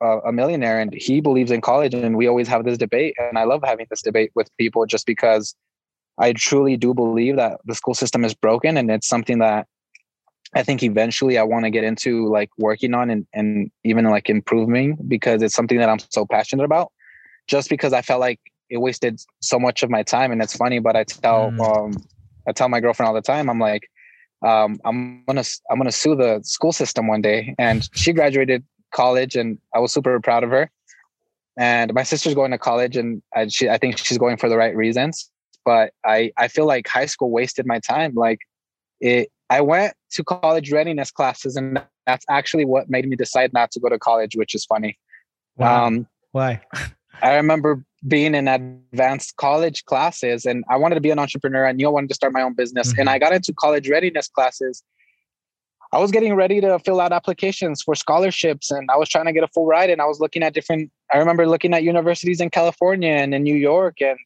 a 0.02 0.32
millionaire 0.32 0.80
and 0.80 0.94
he 0.94 1.22
believes 1.22 1.52
in 1.52 1.60
college 1.60 1.94
and 1.96 2.15
we 2.15 2.28
always 2.28 2.48
have 2.48 2.63
this 2.65 2.78
debate 2.78 3.15
and 3.17 3.38
i 3.38 3.44
love 3.44 3.62
having 3.63 3.88
this 3.89 4.04
debate 4.04 4.32
with 4.36 4.48
people 4.58 4.86
just 4.86 5.08
because 5.08 5.56
i 6.20 6.32
truly 6.34 6.78
do 6.78 6.94
believe 6.94 7.36
that 7.36 7.60
the 7.65 7.74
school 7.74 7.96
system 7.96 8.24
is 8.24 8.36
broken 8.36 8.78
and 8.78 8.91
it's 8.91 9.08
something 9.08 9.39
that 9.39 9.67
i 10.56 10.64
think 10.64 10.84
eventually 10.84 11.38
i 11.38 11.44
want 11.44 11.66
to 11.66 11.70
get 11.70 11.84
into 11.84 12.28
like 12.30 12.50
working 12.58 12.94
on 12.94 13.10
and, 13.10 13.26
and 13.34 13.72
even 13.84 14.06
like 14.06 14.30
improving 14.30 14.98
because 15.08 15.42
it's 15.42 15.56
something 15.56 15.78
that 15.78 15.90
i'm 15.90 16.00
so 16.10 16.26
passionate 16.26 16.64
about 16.64 16.92
just 17.48 17.70
because 17.70 17.94
i 17.94 18.02
felt 18.02 18.20
like 18.20 18.40
it 18.70 18.78
wasted 18.78 19.20
so 19.42 19.60
much 19.60 19.84
of 19.84 19.90
my 19.90 20.04
time 20.04 20.32
and 20.32 20.42
it's 20.42 20.56
funny 20.56 20.80
but 20.80 20.96
i 20.96 21.04
tell 21.04 21.52
Mm. 21.52 21.86
um 21.88 22.04
i 22.48 22.52
tell 22.52 22.70
my 22.70 22.80
girlfriend 22.80 23.08
all 23.08 23.14
the 23.14 23.22
time 23.22 23.50
i'm 23.50 23.60
like 23.60 23.90
um, 24.44 24.80
I'm 24.86 25.24
gonna 25.28 25.44
I'm 25.70 25.78
gonna 25.78 25.92
sue 25.92 26.16
the 26.16 26.42
school 26.44 26.72
system 26.72 27.08
one 27.08 27.22
day. 27.22 27.56
And 27.60 27.88
she 27.94 28.14
graduated 28.14 28.64
college, 28.92 29.36
and 29.36 29.60
I 29.76 29.80
was 29.80 29.94
super 29.94 30.20
proud 30.20 30.44
of 30.44 30.50
her. 30.50 30.72
And 31.58 31.94
my 31.94 32.04
sister's 32.04 32.34
going 32.34 32.52
to 32.52 32.58
college, 32.58 32.98
and 32.98 33.22
I, 33.36 33.48
she 33.48 33.70
I 33.70 33.78
think 33.78 33.98
she's 33.98 34.18
going 34.18 34.38
for 34.38 34.50
the 34.50 34.58
right 34.58 34.76
reasons. 34.76 35.30
But 35.64 35.94
I 36.06 36.32
I 36.38 36.48
feel 36.48 36.66
like 36.66 36.88
high 36.88 37.06
school 37.06 37.30
wasted 37.30 37.68
my 37.68 37.80
time. 37.80 38.14
Like 38.16 38.40
it, 39.00 39.30
I 39.52 39.60
went 39.60 39.94
to 40.12 40.24
college 40.24 40.72
readiness 40.72 41.12
classes, 41.12 41.58
and 41.58 41.84
that's 42.08 42.26
actually 42.30 42.64
what 42.64 42.90
made 42.90 43.08
me 43.08 43.18
decide 43.18 43.52
not 43.52 43.70
to 43.72 43.82
go 43.82 43.90
to 43.90 44.00
college, 44.00 44.36
which 44.38 44.56
is 44.56 44.64
funny. 44.66 44.98
Wow. 45.58 45.88
Um, 45.88 46.08
why 46.32 46.62
I 47.22 47.36
remember 47.36 47.84
being 48.08 48.34
in 48.34 48.48
advanced 48.48 49.36
college 49.36 49.86
classes 49.86 50.46
and 50.46 50.64
I 50.70 50.78
wanted 50.78 50.96
to 50.96 51.02
be 51.02 51.12
an 51.12 51.20
entrepreneur. 51.20 51.68
I 51.68 51.74
knew 51.74 51.88
I 51.88 51.92
wanted 51.92 52.08
to 52.08 52.16
start 52.16 52.34
my 52.34 52.42
own 52.42 52.54
business. 52.54 52.98
And 52.98 53.08
Mhm. 53.08 53.12
I 53.12 53.20
got 53.20 53.34
into 53.34 53.54
college 53.54 53.90
readiness 53.90 54.28
classes. 54.28 54.84
I 55.92 56.00
was 56.00 56.10
getting 56.10 56.34
ready 56.34 56.62
to 56.62 56.80
fill 56.80 57.02
out 57.02 57.12
applications 57.12 57.84
for 57.84 57.94
scholarships 57.94 58.72
and 58.72 58.90
I 58.90 58.98
was 58.98 59.10
trying 59.10 59.26
to 59.26 59.34
get 59.34 59.44
a 59.44 59.50
full 59.50 59.68
ride. 59.68 59.90
And 59.90 60.02
I 60.02 60.06
was 60.06 60.20
looking 60.20 60.42
at 60.42 60.54
different, 60.54 60.90
I 61.14 61.18
remember 61.18 61.46
looking 61.46 61.74
at 61.74 61.84
universities 61.84 62.42
in 62.42 62.50
California 62.50 63.12
and 63.12 63.36
in 63.36 63.44
New 63.44 63.56
York. 63.56 64.02
And 64.02 64.18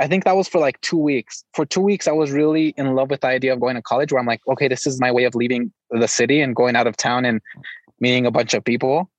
I 0.00 0.08
think 0.08 0.24
that 0.24 0.34
was 0.34 0.48
for 0.48 0.58
like 0.58 0.80
two 0.80 0.96
weeks. 0.96 1.44
For 1.54 1.66
two 1.66 1.82
weeks, 1.82 2.08
I 2.08 2.12
was 2.12 2.30
really 2.32 2.68
in 2.78 2.94
love 2.94 3.10
with 3.10 3.20
the 3.20 3.26
idea 3.26 3.52
of 3.52 3.60
going 3.60 3.76
to 3.76 3.82
college 3.82 4.12
where 4.12 4.18
I'm 4.18 4.26
like, 4.26 4.40
okay, 4.48 4.66
this 4.66 4.86
is 4.86 4.98
my 4.98 5.12
way 5.12 5.24
of 5.24 5.34
leaving 5.34 5.72
the 5.90 6.08
city 6.08 6.40
and 6.40 6.56
going 6.56 6.74
out 6.74 6.86
of 6.86 6.96
town 6.96 7.26
and 7.26 7.40
meeting 8.00 8.24
a 8.24 8.30
bunch 8.30 8.54
of 8.54 8.64
people. 8.64 9.10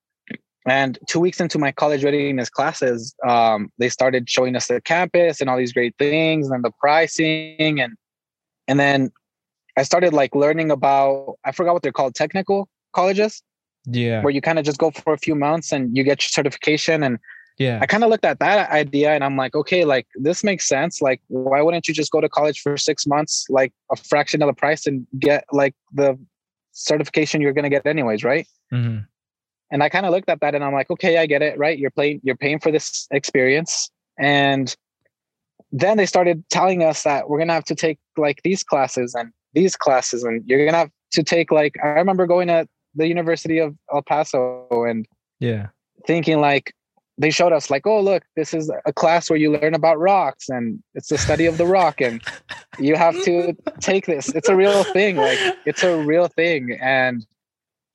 And 0.67 0.98
two 1.08 1.20
weeks 1.20 1.39
into 1.39 1.60
my 1.60 1.72
college 1.72 2.04
readiness 2.04 2.50
classes, 2.50 3.15
um, 3.28 3.70
they 3.78 3.89
started 3.89 4.28
showing 4.28 4.56
us 4.56 4.67
the 4.67 4.82
campus 4.82 5.39
and 5.39 5.50
all 5.50 5.58
these 5.58 5.74
great 5.74 5.96
things 5.98 6.50
and 6.50 6.63
the 6.63 6.72
pricing 6.80 7.80
and 7.80 7.94
and 8.67 8.80
then 8.80 9.12
I 9.78 9.84
started 9.84 10.13
like 10.13 10.36
learning 10.36 10.72
about 10.72 11.36
I 11.46 11.52
forgot 11.52 11.74
what 11.74 11.84
they're 11.84 11.91
called, 11.91 12.15
technical 12.15 12.70
colleges. 12.94 13.41
Yeah. 13.86 14.22
Where 14.22 14.32
you 14.32 14.41
kind 14.41 14.60
of 14.60 14.65
just 14.65 14.78
go 14.78 14.91
for 14.91 15.13
a 15.13 15.17
few 15.17 15.34
months 15.34 15.72
and 15.72 15.96
you 15.96 16.04
get 16.04 16.22
your 16.22 16.30
certification 16.30 17.02
and 17.04 17.17
yeah. 17.62 17.80
I 17.82 17.86
kind 17.86 18.04
of 18.04 18.10
looked 18.10 18.26
at 18.26 18.39
that 18.39 18.69
idea 18.71 19.12
and 19.12 19.24
I'm 19.24 19.38
like, 19.38 19.56
okay, 19.56 19.86
like 19.86 20.08
this 20.15 20.43
makes 20.43 20.67
sense. 20.67 21.02
Like, 21.02 21.21
why 21.28 21.62
wouldn't 21.62 21.88
you 21.88 21.93
just 21.93 22.12
go 22.12 22.19
to 22.19 22.30
college 22.30 22.62
for 22.62 22.78
six 22.78 23.06
months, 23.06 23.45
like 23.50 23.71
a 23.91 23.95
fraction 23.95 24.41
of 24.41 24.47
the 24.47 24.54
price 24.54 24.88
and 24.88 25.06
get 25.19 25.45
like 25.52 25.76
the 25.93 26.17
certification 26.71 27.41
you're 27.41 27.54
going 27.54 27.63
to 27.63 27.69
get 27.69 27.86
anyways, 27.86 28.24
right? 28.24 28.47
Mm-hmm. 28.74 29.00
And 29.71 29.84
I 29.84 29.89
kind 29.89 30.06
of 30.06 30.12
looked 30.12 30.30
at 30.30 30.41
that 30.41 30.56
and 30.56 30.63
I'm 30.63 30.74
like, 30.74 30.89
okay, 30.89 31.17
I 31.17 31.26
get 31.26 31.41
it, 31.41 31.58
right? 31.58 31.78
You're 31.78 31.91
paying, 31.91 32.19
you're 32.24 32.36
paying 32.36 32.60
for 32.60 32.71
this 32.71 33.08
experience. 33.12 33.89
And 34.19 34.76
then 35.71 35.97
they 35.97 36.06
started 36.06 36.43
telling 36.50 36.84
us 36.84 37.04
that 37.04 37.30
we're 37.30 37.38
going 37.38 37.47
to 37.47 37.54
have 37.54 37.65
to 37.65 37.76
take 37.76 38.00
like 38.17 38.41
these 38.43 38.63
classes 38.63 39.15
and 39.15 39.32
these 39.54 39.76
classes 39.76 40.24
and 40.24 40.43
you're 40.45 40.60
going 40.60 40.74
to 40.74 40.80
have 40.80 40.91
to 41.12 41.24
take 41.24 41.52
like, 41.52 41.76
I 41.84 41.88
remember 41.88 42.28
going 42.28 42.47
to 42.47 42.67
the 42.95 43.08
University 43.08 43.60
of 43.60 43.76
El 43.93 44.02
Paso 44.02 44.67
and 44.71 45.06
yeah, 45.39 45.67
thinking 46.06 46.41
like, 46.41 46.74
they 47.21 47.29
showed 47.29 47.53
us 47.53 47.69
like, 47.69 47.86
oh, 47.86 48.01
look, 48.01 48.23
this 48.36 48.53
is 48.53 48.71
a 48.86 48.93
class 48.93 49.29
where 49.29 49.38
you 49.38 49.51
learn 49.51 49.73
about 49.75 49.99
rocks 49.99 50.49
and 50.49 50.81
it's 50.95 51.10
the 51.10 51.17
study 51.17 51.45
of 51.45 51.57
the 51.57 51.65
rock 51.65 52.01
and 52.01 52.21
you 52.79 52.95
have 52.95 53.13
to 53.23 53.55
take 53.79 54.05
this. 54.07 54.29
It's 54.29 54.49
a 54.49 54.55
real 54.55 54.84
thing. 54.84 55.17
Like 55.17 55.39
it's 55.65 55.84
a 55.84 55.97
real 55.97 56.27
thing. 56.27 56.77
And 56.81 57.25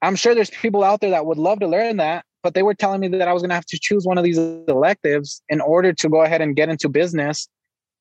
I'm 0.02 0.16
sure 0.16 0.34
there's 0.34 0.50
people 0.50 0.84
out 0.84 1.00
there 1.00 1.10
that 1.10 1.26
would 1.26 1.38
love 1.38 1.60
to 1.60 1.66
learn 1.66 1.96
that, 1.96 2.24
but 2.42 2.54
they 2.54 2.62
were 2.62 2.74
telling 2.74 3.00
me 3.00 3.08
that 3.08 3.26
I 3.26 3.32
was 3.32 3.42
to 3.42 3.52
have 3.52 3.66
to 3.66 3.78
choose 3.80 4.06
one 4.06 4.18
of 4.18 4.24
these 4.24 4.38
electives 4.38 5.42
in 5.48 5.60
order 5.60 5.92
to 5.92 6.08
go 6.08 6.22
ahead 6.22 6.40
and 6.40 6.54
get 6.54 6.68
into 6.68 6.88
business. 6.88 7.48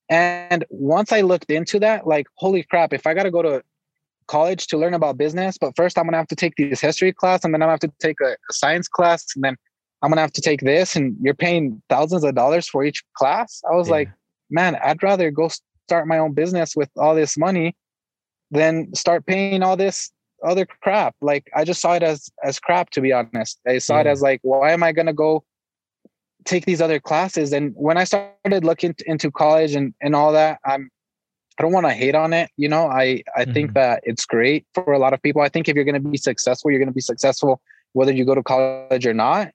And 0.10 0.64
once 0.70 1.12
I 1.12 1.22
looked 1.22 1.50
into 1.50 1.80
that, 1.80 2.06
like, 2.06 2.28
holy 2.36 2.62
crap, 2.62 2.94
if 2.94 3.08
I 3.08 3.16
got 3.16 3.24
to 3.24 3.32
go 3.32 3.42
to 3.42 3.64
college 4.28 4.68
to 4.68 4.78
learn 4.78 4.94
about 4.94 5.18
business, 5.18 5.58
but 5.58 5.76
first 5.76 5.98
I'm 5.98 6.08
to 6.10 6.16
have 6.16 6.28
to 6.28 6.36
take 6.36 6.54
this 6.58 6.82
history 6.82 7.14
class 7.14 7.44
and 7.44 7.54
then 7.54 7.64
I'm 7.64 7.68
to 7.68 7.72
have 7.72 7.80
to 7.80 7.92
take 8.00 8.18
a, 8.22 8.34
a 8.34 8.54
science 8.54 8.88
class 8.88 9.26
and 9.36 9.44
then 9.44 9.58
I'm 10.06 10.12
gonna 10.12 10.22
have 10.22 10.34
to 10.34 10.42
take 10.42 10.62
this, 10.62 10.96
and 10.96 11.18
you're 11.20 11.34
paying 11.34 11.82
thousands 11.90 12.24
of 12.24 12.36
dollars 12.36 12.68
for 12.68 12.86
each 12.86 13.04
class. 13.18 13.64
I 13.68 13.76
was 13.76 13.88
yeah. 13.88 13.94
like, 13.94 14.10
man, 14.52 14.76
I'd 14.76 15.02
rather 15.02 15.32
go 15.32 15.50
start 15.88 16.06
my 16.06 16.20
own 16.20 16.34
business 16.34 16.76
with 16.76 16.92
all 16.96 17.16
this 17.16 17.36
money 17.40 17.76
than 18.52 18.94
start 18.94 19.26
paying 19.26 19.64
all 19.64 19.76
this 19.76 20.12
other 20.44 20.68
crap. 20.68 21.16
Like 21.22 21.50
I 21.56 21.64
just 21.64 21.82
saw 21.82 21.94
it 21.94 22.04
as 22.04 22.30
as 22.44 22.60
crap, 22.60 22.92
to 22.92 23.02
be 23.02 23.14
honest. 23.14 23.60
I 23.68 23.80
saw 23.80 23.96
yeah. 23.96 24.02
it 24.02 24.08
as 24.08 24.22
like, 24.22 24.42
why 24.44 24.74
am 24.74 24.84
I 24.84 24.92
gonna 24.92 25.12
go 25.12 25.44
take 26.44 26.66
these 26.66 26.82
other 26.82 27.00
classes? 27.00 27.52
And 27.52 27.74
when 27.76 27.98
I 27.98 28.04
started 28.04 28.64
looking 28.64 28.94
into 29.08 29.32
college 29.32 29.74
and 29.74 29.92
and 30.02 30.16
all 30.16 30.34
that, 30.34 30.60
I'm 30.64 30.92
I 31.58 31.64
don't 31.64 31.72
want 31.72 31.88
to 31.88 31.94
hate 31.94 32.14
on 32.14 32.32
it. 32.32 32.52
You 32.58 32.70
know, 32.70 32.86
I 32.86 33.24
I 33.36 33.42
mm-hmm. 33.42 33.54
think 33.54 33.74
that 33.74 34.02
it's 34.04 34.28
great 34.28 34.68
for 34.76 34.94
a 34.94 35.00
lot 35.00 35.14
of 35.14 35.22
people. 35.24 35.42
I 35.42 35.50
think 35.50 35.68
if 35.68 35.76
you're 35.76 35.84
to 35.84 36.00
be 36.00 36.18
successful, 36.18 36.70
you're 36.70 36.86
to 36.86 36.92
be 36.92 37.02
successful 37.02 37.60
whether 37.94 38.12
you 38.12 38.24
go 38.24 38.36
to 38.36 38.44
college 38.44 39.08
or 39.08 39.14
not 39.16 39.52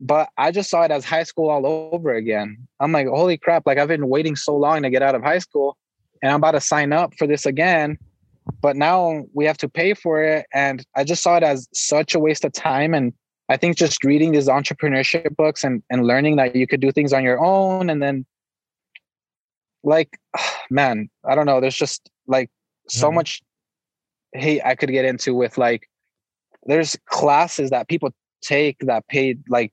but 0.00 0.28
I 0.36 0.50
just 0.50 0.70
saw 0.70 0.82
it 0.82 0.90
as 0.90 1.04
high 1.04 1.22
school 1.22 1.48
all 1.48 1.66
over 1.66 2.12
again. 2.12 2.58
I'm 2.80 2.92
like, 2.92 3.06
holy 3.06 3.38
crap, 3.38 3.66
like 3.66 3.78
I've 3.78 3.88
been 3.88 4.08
waiting 4.08 4.36
so 4.36 4.56
long 4.56 4.82
to 4.82 4.90
get 4.90 5.02
out 5.02 5.14
of 5.14 5.22
high 5.22 5.38
school 5.38 5.76
and 6.22 6.30
I'm 6.30 6.36
about 6.36 6.52
to 6.52 6.60
sign 6.60 6.92
up 6.92 7.14
for 7.16 7.26
this 7.26 7.46
again. 7.46 7.98
But 8.60 8.76
now 8.76 9.24
we 9.32 9.44
have 9.44 9.58
to 9.58 9.68
pay 9.68 9.94
for 9.94 10.22
it. 10.22 10.46
And 10.52 10.84
I 10.94 11.04
just 11.04 11.22
saw 11.22 11.36
it 11.36 11.42
as 11.42 11.68
such 11.72 12.14
a 12.14 12.20
waste 12.20 12.44
of 12.44 12.52
time. 12.52 12.94
And 12.94 13.12
I 13.48 13.56
think 13.56 13.76
just 13.76 14.04
reading 14.04 14.32
these 14.32 14.48
entrepreneurship 14.48 15.34
books 15.34 15.64
and, 15.64 15.82
and 15.90 16.06
learning 16.06 16.36
that 16.36 16.54
you 16.54 16.66
could 16.66 16.80
do 16.80 16.92
things 16.92 17.12
on 17.12 17.24
your 17.24 17.44
own 17.44 17.90
and 17.90 18.02
then 18.02 18.24
like 19.82 20.18
man, 20.70 21.08
I 21.24 21.34
don't 21.34 21.46
know. 21.46 21.60
There's 21.60 21.76
just 21.76 22.10
like 22.26 22.50
so 22.88 23.08
mm-hmm. 23.08 23.16
much 23.16 23.42
hate 24.32 24.60
I 24.64 24.74
could 24.74 24.90
get 24.90 25.04
into 25.04 25.34
with 25.34 25.56
like 25.56 25.88
there's 26.64 26.96
classes 27.06 27.70
that 27.70 27.88
people 27.88 28.10
take 28.42 28.78
that 28.80 29.06
paid 29.08 29.42
like 29.48 29.72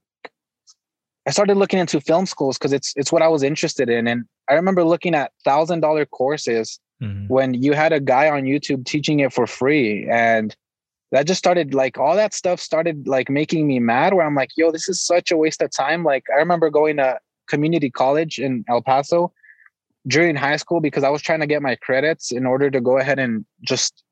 I 1.25 1.31
started 1.31 1.55
looking 1.55 1.79
into 1.79 2.01
film 2.01 2.25
schools 2.25 2.57
because 2.57 2.73
it's 2.73 2.93
it's 2.95 3.11
what 3.11 3.21
I 3.21 3.27
was 3.27 3.43
interested 3.43 3.89
in. 3.89 4.07
And 4.07 4.25
I 4.49 4.53
remember 4.53 4.83
looking 4.83 5.15
at 5.15 5.31
thousand 5.45 5.79
dollar 5.79 6.05
courses 6.05 6.79
mm-hmm. 7.01 7.27
when 7.27 7.53
you 7.53 7.73
had 7.73 7.93
a 7.93 7.99
guy 7.99 8.29
on 8.29 8.43
YouTube 8.43 8.85
teaching 8.85 9.19
it 9.19 9.31
for 9.31 9.47
free. 9.47 10.07
And 10.09 10.55
that 11.11 11.27
just 11.27 11.37
started 11.37 11.73
like 11.73 11.97
all 11.97 12.15
that 12.15 12.33
stuff 12.33 12.59
started 12.59 13.07
like 13.07 13.29
making 13.29 13.67
me 13.67 13.79
mad 13.79 14.13
where 14.13 14.25
I'm 14.25 14.35
like, 14.35 14.49
yo, 14.57 14.71
this 14.71 14.89
is 14.89 15.01
such 15.01 15.31
a 15.31 15.37
waste 15.37 15.61
of 15.61 15.71
time. 15.71 16.03
Like 16.03 16.25
I 16.33 16.39
remember 16.39 16.69
going 16.69 16.97
to 16.97 17.19
community 17.47 17.89
college 17.89 18.39
in 18.39 18.65
El 18.67 18.81
Paso 18.81 19.31
during 20.07 20.35
high 20.35 20.57
school 20.57 20.81
because 20.81 21.03
I 21.03 21.09
was 21.09 21.21
trying 21.21 21.39
to 21.39 21.47
get 21.47 21.61
my 21.61 21.75
credits 21.75 22.31
in 22.31 22.45
order 22.45 22.69
to 22.69 22.81
go 22.81 22.97
ahead 22.97 23.19
and 23.19 23.45
just 23.61 24.03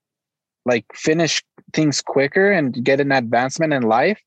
like 0.66 0.86
finish 0.94 1.44
things 1.74 2.02
quicker 2.02 2.52
and 2.52 2.84
get 2.84 3.00
an 3.00 3.12
advancement 3.12 3.74
in 3.74 3.84
life. 3.84 4.22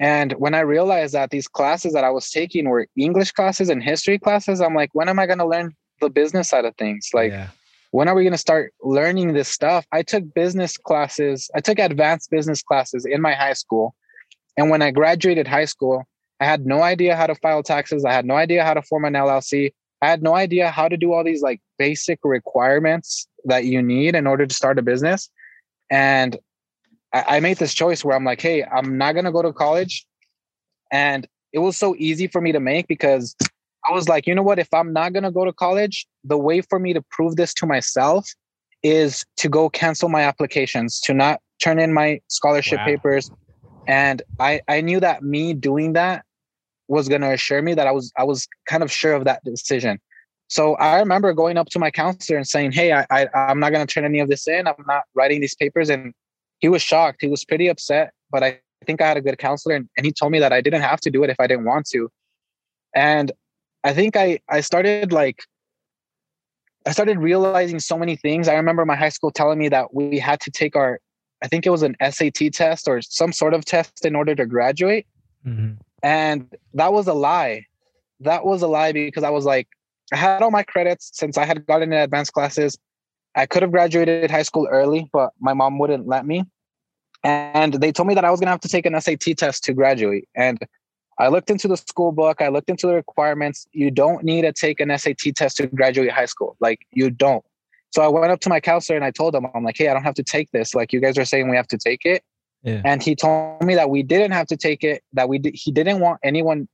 And 0.00 0.32
when 0.32 0.54
I 0.54 0.60
realized 0.60 1.12
that 1.12 1.28
these 1.28 1.46
classes 1.46 1.92
that 1.92 2.04
I 2.04 2.10
was 2.10 2.30
taking 2.30 2.68
were 2.68 2.88
English 2.96 3.32
classes 3.32 3.68
and 3.68 3.82
history 3.82 4.18
classes, 4.18 4.62
I'm 4.62 4.74
like, 4.74 4.88
when 4.94 5.10
am 5.10 5.18
I 5.18 5.26
going 5.26 5.38
to 5.38 5.46
learn 5.46 5.76
the 6.00 6.08
business 6.08 6.48
side 6.48 6.64
of 6.64 6.74
things? 6.76 7.10
Like, 7.12 7.30
yeah. 7.30 7.48
when 7.90 8.08
are 8.08 8.14
we 8.14 8.22
going 8.22 8.32
to 8.32 8.38
start 8.38 8.72
learning 8.82 9.34
this 9.34 9.48
stuff? 9.48 9.86
I 9.92 10.02
took 10.02 10.32
business 10.32 10.78
classes, 10.78 11.50
I 11.54 11.60
took 11.60 11.78
advanced 11.78 12.30
business 12.30 12.62
classes 12.62 13.04
in 13.04 13.20
my 13.20 13.34
high 13.34 13.52
school. 13.52 13.94
And 14.56 14.70
when 14.70 14.80
I 14.80 14.90
graduated 14.90 15.46
high 15.46 15.66
school, 15.66 16.04
I 16.40 16.46
had 16.46 16.64
no 16.64 16.82
idea 16.82 17.14
how 17.14 17.26
to 17.26 17.34
file 17.34 17.62
taxes. 17.62 18.06
I 18.06 18.12
had 18.14 18.24
no 18.24 18.36
idea 18.36 18.64
how 18.64 18.72
to 18.72 18.80
form 18.80 19.04
an 19.04 19.12
LLC. 19.12 19.72
I 20.00 20.08
had 20.08 20.22
no 20.22 20.34
idea 20.34 20.70
how 20.70 20.88
to 20.88 20.96
do 20.96 21.12
all 21.12 21.22
these 21.22 21.42
like 21.42 21.60
basic 21.78 22.20
requirements 22.24 23.28
that 23.44 23.66
you 23.66 23.82
need 23.82 24.14
in 24.14 24.26
order 24.26 24.46
to 24.46 24.54
start 24.54 24.78
a 24.78 24.82
business. 24.82 25.28
And 25.90 26.38
I, 27.12 27.36
I 27.36 27.40
made 27.40 27.58
this 27.58 27.74
choice 27.74 28.04
where 28.04 28.16
I'm 28.16 28.24
like, 28.24 28.40
hey, 28.40 28.64
I'm 28.64 28.96
not 28.98 29.14
gonna 29.14 29.32
go 29.32 29.42
to 29.42 29.52
college. 29.52 30.06
And 30.92 31.26
it 31.52 31.58
was 31.58 31.76
so 31.76 31.94
easy 31.98 32.26
for 32.26 32.40
me 32.40 32.52
to 32.52 32.60
make 32.60 32.88
because 32.88 33.34
I 33.88 33.92
was 33.92 34.08
like, 34.08 34.26
you 34.26 34.34
know 34.34 34.42
what? 34.42 34.58
If 34.58 34.72
I'm 34.72 34.92
not 34.92 35.12
gonna 35.12 35.32
go 35.32 35.44
to 35.44 35.52
college, 35.52 36.06
the 36.24 36.38
way 36.38 36.60
for 36.60 36.78
me 36.78 36.92
to 36.92 37.02
prove 37.10 37.36
this 37.36 37.54
to 37.54 37.66
myself 37.66 38.28
is 38.82 39.24
to 39.36 39.48
go 39.48 39.68
cancel 39.68 40.08
my 40.08 40.22
applications, 40.22 41.00
to 41.00 41.14
not 41.14 41.40
turn 41.62 41.78
in 41.78 41.92
my 41.92 42.20
scholarship 42.28 42.78
wow. 42.78 42.86
papers. 42.86 43.30
And 43.86 44.22
I, 44.38 44.60
I 44.68 44.80
knew 44.80 45.00
that 45.00 45.22
me 45.22 45.52
doing 45.52 45.94
that 45.94 46.24
was 46.88 47.08
gonna 47.08 47.32
assure 47.32 47.62
me 47.62 47.74
that 47.74 47.86
I 47.86 47.92
was 47.92 48.12
I 48.16 48.24
was 48.24 48.48
kind 48.68 48.82
of 48.82 48.90
sure 48.90 49.12
of 49.12 49.24
that 49.24 49.44
decision. 49.44 49.98
So 50.48 50.74
I 50.74 50.98
remember 50.98 51.32
going 51.32 51.56
up 51.56 51.68
to 51.68 51.78
my 51.78 51.90
counselor 51.90 52.36
and 52.36 52.46
saying, 52.46 52.72
"Hey, 52.72 52.92
I, 52.92 53.06
I 53.10 53.28
I'm 53.34 53.60
not 53.60 53.70
gonna 53.72 53.86
turn 53.86 54.04
any 54.04 54.18
of 54.18 54.28
this 54.28 54.48
in. 54.48 54.66
I'm 54.66 54.74
not 54.86 55.04
writing 55.14 55.40
these 55.40 55.54
papers, 55.54 55.88
and 55.88 56.12
he 56.60 56.68
was 56.68 56.82
shocked. 56.82 57.18
He 57.20 57.28
was 57.28 57.44
pretty 57.44 57.68
upset, 57.68 58.12
but 58.30 58.42
I 58.42 58.60
think 58.86 59.00
I 59.00 59.08
had 59.08 59.16
a 59.16 59.20
good 59.20 59.38
counselor 59.38 59.74
and, 59.74 59.88
and 59.96 60.06
he 60.06 60.12
told 60.12 60.32
me 60.32 60.38
that 60.38 60.52
I 60.52 60.60
didn't 60.60 60.82
have 60.82 61.00
to 61.00 61.10
do 61.10 61.22
it 61.24 61.30
if 61.30 61.36
I 61.38 61.46
didn't 61.46 61.64
want 61.64 61.86
to. 61.88 62.10
And 62.94 63.32
I 63.84 63.92
think 63.94 64.16
I 64.16 64.40
I 64.48 64.60
started 64.60 65.12
like 65.12 65.42
I 66.86 66.92
started 66.92 67.18
realizing 67.18 67.78
so 67.78 67.98
many 67.98 68.16
things. 68.16 68.48
I 68.48 68.54
remember 68.54 68.84
my 68.84 68.96
high 68.96 69.10
school 69.10 69.30
telling 69.30 69.58
me 69.58 69.68
that 69.68 69.94
we 69.94 70.18
had 70.18 70.40
to 70.40 70.50
take 70.50 70.76
our 70.76 71.00
I 71.42 71.48
think 71.48 71.66
it 71.66 71.70
was 71.70 71.82
an 71.82 71.96
SAT 72.02 72.52
test 72.52 72.88
or 72.88 73.00
some 73.00 73.32
sort 73.32 73.54
of 73.54 73.64
test 73.64 74.04
in 74.04 74.14
order 74.14 74.34
to 74.34 74.44
graduate. 74.44 75.06
Mm-hmm. 75.46 75.74
And 76.02 76.54
that 76.74 76.92
was 76.92 77.06
a 77.06 77.14
lie. 77.14 77.66
That 78.20 78.44
was 78.44 78.62
a 78.62 78.66
lie 78.66 78.92
because 78.92 79.24
I 79.24 79.30
was 79.30 79.46
like, 79.46 79.68
I 80.12 80.16
had 80.16 80.42
all 80.42 80.50
my 80.50 80.62
credits 80.62 81.10
since 81.14 81.38
I 81.38 81.46
had 81.46 81.66
gotten 81.66 81.92
in 81.92 81.98
advanced 81.98 82.32
classes. 82.32 82.76
I 83.34 83.46
could 83.46 83.62
have 83.62 83.70
graduated 83.70 84.30
high 84.30 84.42
school 84.42 84.68
early, 84.70 85.08
but 85.12 85.32
my 85.40 85.52
mom 85.52 85.78
wouldn't 85.78 86.06
let 86.06 86.26
me. 86.26 86.44
And 87.22 87.74
they 87.74 87.92
told 87.92 88.08
me 88.08 88.14
that 88.14 88.24
I 88.24 88.30
was 88.30 88.40
going 88.40 88.46
to 88.46 88.52
have 88.52 88.60
to 88.60 88.68
take 88.68 88.86
an 88.86 88.98
SAT 89.00 89.36
test 89.36 89.64
to 89.64 89.74
graduate. 89.74 90.28
And 90.34 90.58
I 91.18 91.28
looked 91.28 91.50
into 91.50 91.68
the 91.68 91.76
school 91.76 92.12
book, 92.12 92.40
I 92.40 92.48
looked 92.48 92.70
into 92.70 92.86
the 92.86 92.94
requirements. 92.94 93.66
You 93.72 93.90
don't 93.90 94.24
need 94.24 94.42
to 94.42 94.52
take 94.52 94.80
an 94.80 94.96
SAT 94.96 95.34
test 95.36 95.58
to 95.58 95.66
graduate 95.66 96.10
high 96.10 96.26
school. 96.26 96.56
Like, 96.60 96.86
you 96.92 97.10
don't. 97.10 97.44
So 97.90 98.02
I 98.02 98.08
went 98.08 98.32
up 98.32 98.40
to 98.40 98.48
my 98.48 98.60
counselor 98.60 98.96
and 98.96 99.04
I 99.04 99.10
told 99.10 99.34
him, 99.34 99.46
I'm 99.54 99.64
like, 99.64 99.76
hey, 99.76 99.88
I 99.88 99.92
don't 99.92 100.04
have 100.04 100.14
to 100.14 100.22
take 100.22 100.50
this. 100.52 100.74
Like, 100.74 100.92
you 100.92 101.00
guys 101.00 101.18
are 101.18 101.24
saying 101.24 101.50
we 101.50 101.56
have 101.56 101.68
to 101.68 101.78
take 101.78 102.06
it. 102.06 102.24
Yeah. 102.62 102.80
And 102.84 103.02
he 103.02 103.14
told 103.14 103.62
me 103.62 103.74
that 103.74 103.90
we 103.90 104.02
didn't 104.02 104.32
have 104.32 104.46
to 104.48 104.56
take 104.56 104.84
it, 104.84 105.02
that 105.12 105.28
we 105.28 105.38
did, 105.38 105.54
he 105.54 105.72
didn't 105.72 106.00
want 106.00 106.20
anyone, 106.22 106.68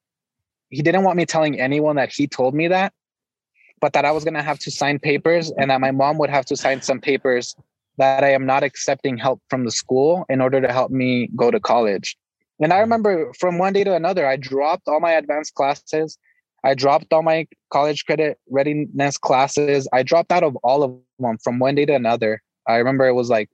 he 0.71 0.83
didn't 0.83 1.05
want 1.05 1.17
me 1.17 1.27
telling 1.27 1.61
anyone 1.61 1.97
that 1.97 2.13
he 2.13 2.27
told 2.27 2.55
me 2.55 2.69
that 2.69 2.93
but 3.81 3.93
that 3.93 4.05
I 4.05 4.11
was 4.11 4.25
going 4.25 4.35
to 4.35 4.43
have 4.43 4.59
to 4.61 4.71
sign 4.71 4.99
papers 4.99 5.53
and 5.59 5.71
that 5.71 5.81
my 5.81 5.91
mom 5.91 6.19
would 6.19 6.31
have 6.31 6.47
to 6.47 6.57
sign 6.57 6.83
some 6.83 7.01
papers 7.01 7.55
that 7.99 8.25
I 8.25 8.31
am 8.31 8.47
not 8.47 8.63
accepting 8.63 9.17
help 9.17 9.41
from 9.49 9.65
the 9.65 9.71
school 9.71 10.25
in 10.29 10.41
order 10.41 10.61
to 10.61 10.73
help 10.73 10.91
me 10.91 11.29
go 11.37 11.51
to 11.51 11.61
college. 11.61 12.17
And 12.61 12.73
I 12.73 12.79
remember 12.79 13.33
from 13.39 13.59
one 13.59 13.73
day 13.73 13.85
to 13.85 13.95
another, 13.95 14.27
I 14.27 14.37
dropped 14.37 14.89
all 14.89 15.01
my 15.01 15.13
advanced 15.13 15.55
classes. 15.55 16.19
I 16.65 16.75
dropped 16.75 17.13
all 17.13 17.23
my 17.23 17.47
college 17.71 18.07
credit 18.07 18.39
readiness 18.51 19.19
classes. 19.19 19.89
I 19.93 20.03
dropped 20.03 20.33
out 20.33 20.43
of 20.43 20.57
all 20.63 20.83
of 20.83 20.95
them 21.19 21.39
from 21.43 21.59
one 21.59 21.75
day 21.75 21.87
to 21.87 21.95
another. 21.95 22.43
I 22.67 22.77
remember 22.77 23.07
it 23.07 23.13
was 23.13 23.29
like, 23.29 23.51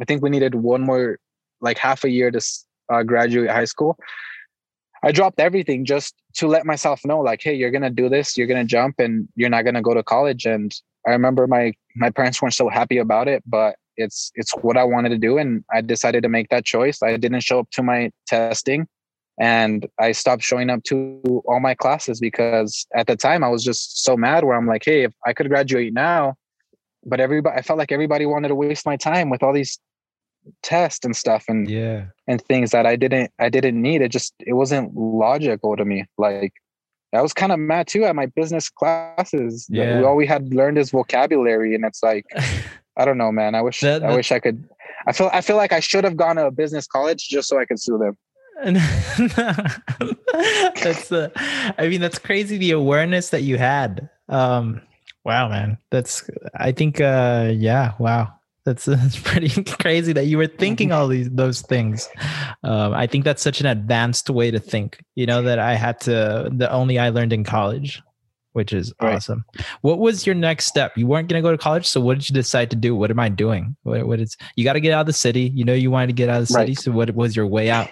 I 0.00 0.04
think 0.04 0.22
we 0.22 0.30
needed 0.30 0.54
one 0.54 0.82
more, 0.82 1.18
like 1.60 1.76
half 1.76 2.04
a 2.04 2.10
year 2.10 2.30
to 2.30 2.40
uh, 2.88 3.02
graduate 3.02 3.50
high 3.50 3.66
school. 3.66 3.98
I 5.02 5.12
dropped 5.12 5.40
everything 5.40 5.84
just 5.84 6.14
to 6.34 6.46
let 6.46 6.66
myself 6.66 7.00
know, 7.04 7.20
like, 7.20 7.40
hey, 7.42 7.54
you're 7.54 7.70
gonna 7.70 7.90
do 7.90 8.08
this, 8.08 8.36
you're 8.36 8.46
gonna 8.46 8.64
jump, 8.64 8.98
and 8.98 9.28
you're 9.34 9.48
not 9.48 9.64
gonna 9.64 9.82
go 9.82 9.94
to 9.94 10.02
college. 10.02 10.44
And 10.46 10.72
I 11.06 11.10
remember 11.10 11.46
my 11.46 11.72
my 11.96 12.10
parents 12.10 12.40
weren't 12.40 12.54
so 12.54 12.68
happy 12.68 12.98
about 12.98 13.28
it, 13.28 13.42
but 13.46 13.76
it's 13.96 14.30
it's 14.34 14.52
what 14.52 14.76
I 14.76 14.84
wanted 14.84 15.10
to 15.10 15.18
do, 15.18 15.38
and 15.38 15.64
I 15.72 15.80
decided 15.80 16.22
to 16.22 16.28
make 16.28 16.48
that 16.50 16.64
choice. 16.64 17.02
I 17.02 17.16
didn't 17.16 17.40
show 17.40 17.60
up 17.60 17.70
to 17.72 17.82
my 17.82 18.10
testing, 18.26 18.86
and 19.38 19.86
I 19.98 20.12
stopped 20.12 20.42
showing 20.42 20.70
up 20.70 20.82
to 20.84 21.42
all 21.46 21.60
my 21.60 21.74
classes 21.74 22.20
because 22.20 22.86
at 22.94 23.06
the 23.06 23.16
time 23.16 23.42
I 23.42 23.48
was 23.48 23.64
just 23.64 24.02
so 24.04 24.16
mad. 24.16 24.44
Where 24.44 24.56
I'm 24.56 24.66
like, 24.66 24.84
hey, 24.84 25.04
if 25.04 25.12
I 25.26 25.32
could 25.32 25.48
graduate 25.48 25.94
now, 25.94 26.34
but 27.06 27.20
everybody, 27.20 27.56
I 27.58 27.62
felt 27.62 27.78
like 27.78 27.92
everybody 27.92 28.26
wanted 28.26 28.48
to 28.48 28.54
waste 28.54 28.84
my 28.84 28.96
time 28.96 29.30
with 29.30 29.42
all 29.42 29.54
these 29.54 29.78
tests 30.62 31.04
and 31.04 31.16
stuff, 31.16 31.44
and 31.48 31.68
yeah, 31.68 32.06
and 32.26 32.40
things 32.42 32.70
that 32.70 32.86
I 32.86 32.96
didn't 32.96 33.30
I 33.38 33.48
didn't 33.48 33.80
need. 33.80 34.02
It 34.02 34.10
just 34.10 34.34
it 34.40 34.54
wasn't 34.54 34.94
logical 34.96 35.76
to 35.76 35.84
me. 35.84 36.06
Like 36.18 36.52
I 37.14 37.22
was 37.22 37.32
kind 37.32 37.52
of 37.52 37.58
mad 37.58 37.88
too 37.88 38.04
at 38.04 38.14
my 38.14 38.26
business 38.26 38.68
classes. 38.70 39.66
Yeah. 39.68 40.02
all 40.02 40.16
we 40.16 40.26
had 40.26 40.54
learned 40.54 40.78
is 40.78 40.90
vocabulary, 40.90 41.74
and 41.74 41.84
it's 41.84 42.02
like, 42.02 42.24
I 42.96 43.04
don't 43.04 43.18
know, 43.18 43.32
man. 43.32 43.54
I 43.54 43.62
wish 43.62 43.80
That- 43.80 44.02
I 44.02 44.14
wish 44.14 44.32
I 44.32 44.38
could. 44.38 44.68
I 45.06 45.12
feel 45.12 45.30
I 45.32 45.40
feel 45.40 45.56
like 45.56 45.72
I 45.72 45.80
should 45.80 46.04
have 46.04 46.16
gone 46.16 46.36
to 46.36 46.46
a 46.46 46.50
business 46.50 46.86
college 46.86 47.28
just 47.28 47.48
so 47.48 47.58
I 47.58 47.64
could 47.64 47.80
sue 47.80 47.98
them. 47.98 48.16
that's 50.82 51.08
the 51.08 51.32
i 51.78 51.88
mean 51.88 51.98
that's 52.00 52.18
crazy 52.18 52.58
the 52.58 52.72
awareness 52.72 53.30
that 53.30 53.42
you 53.42 53.56
had 53.56 54.10
um 54.28 54.82
wow 55.24 55.48
man 55.48 55.78
that's 55.90 56.28
i 56.56 56.70
think 56.70 57.00
uh 57.00 57.50
yeah 57.54 57.94
wow 57.98 58.30
that's, 58.64 58.84
that's 58.86 59.18
pretty 59.18 59.62
crazy 59.64 60.12
that 60.12 60.26
you 60.26 60.38
were 60.38 60.46
thinking 60.46 60.92
all 60.92 61.08
these 61.08 61.30
those 61.30 61.62
things 61.62 62.08
um 62.62 62.92
i 62.94 63.06
think 63.06 63.24
that's 63.24 63.42
such 63.42 63.60
an 63.60 63.66
advanced 63.66 64.28
way 64.30 64.50
to 64.50 64.58
think 64.58 65.02
you 65.14 65.26
know 65.26 65.42
that 65.42 65.58
i 65.58 65.74
had 65.74 66.00
to 66.00 66.48
the 66.52 66.70
only 66.70 66.98
i 66.98 67.08
learned 67.08 67.32
in 67.32 67.44
college 67.44 68.02
which 68.52 68.72
is 68.72 68.92
Right. 69.00 69.14
awesome 69.14 69.44
what 69.82 69.98
was 69.98 70.26
your 70.26 70.34
next 70.34 70.66
step 70.66 70.96
you 70.96 71.06
weren't 71.06 71.28
going 71.28 71.42
to 71.42 71.46
go 71.46 71.52
to 71.52 71.58
college 71.58 71.86
so 71.86 72.00
what 72.00 72.18
did 72.18 72.28
you 72.28 72.34
decide 72.34 72.70
to 72.70 72.76
do 72.76 72.94
what 72.94 73.10
am 73.10 73.20
i 73.20 73.28
doing 73.28 73.76
what, 73.84 74.06
what 74.06 74.20
is 74.20 74.36
you 74.56 74.64
got 74.64 74.72
to 74.74 74.80
get 74.80 74.92
out 74.92 75.02
of 75.02 75.06
the 75.06 75.12
city 75.12 75.52
you 75.54 75.64
know 75.64 75.74
you 75.74 75.90
wanted 75.90 76.08
to 76.08 76.12
get 76.12 76.28
out 76.28 76.42
of 76.42 76.48
the 76.48 76.54
Right. 76.54 76.62
city 76.62 76.74
so 76.74 76.90
what 76.92 77.14
was 77.14 77.36
your 77.36 77.46
way 77.46 77.70
out 77.70 77.88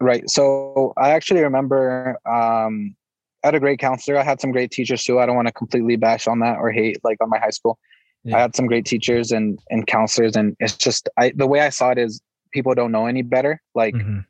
Right. 0.00 0.28
So 0.28 0.92
I 0.96 1.10
actually 1.10 1.40
remember 1.42 2.18
um, 2.26 2.94
I 3.42 3.48
had 3.48 3.54
a 3.54 3.60
great 3.60 3.78
counselor. 3.78 4.18
I 4.18 4.22
had 4.22 4.40
some 4.40 4.52
great 4.52 4.70
teachers 4.70 5.04
too. 5.04 5.20
I 5.20 5.26
don't 5.26 5.36
want 5.36 5.48
to 5.48 5.52
completely 5.52 5.96
bash 5.96 6.26
on 6.26 6.40
that 6.40 6.58
or 6.58 6.70
hate 6.70 6.98
like 7.04 7.18
on 7.22 7.30
my 7.30 7.38
high 7.38 7.50
school. 7.50 7.78
Yeah. 8.24 8.36
I 8.36 8.40
had 8.40 8.56
some 8.56 8.66
great 8.66 8.86
teachers 8.86 9.30
and 9.32 9.58
and 9.70 9.86
counselors, 9.86 10.34
and 10.36 10.56
it's 10.58 10.76
just 10.76 11.08
I 11.18 11.32
the 11.34 11.46
way 11.46 11.60
I 11.60 11.68
saw 11.68 11.90
it 11.90 11.98
is 11.98 12.20
people 12.52 12.74
don't 12.74 12.92
know 12.92 13.06
any 13.06 13.22
better. 13.22 13.60
Like 13.74 13.94
Mhm. 13.94 14.24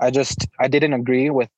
I 0.00 0.10
just 0.10 0.46
I 0.58 0.68
didn't 0.68 0.94
agree 0.94 1.30
with 1.30 1.50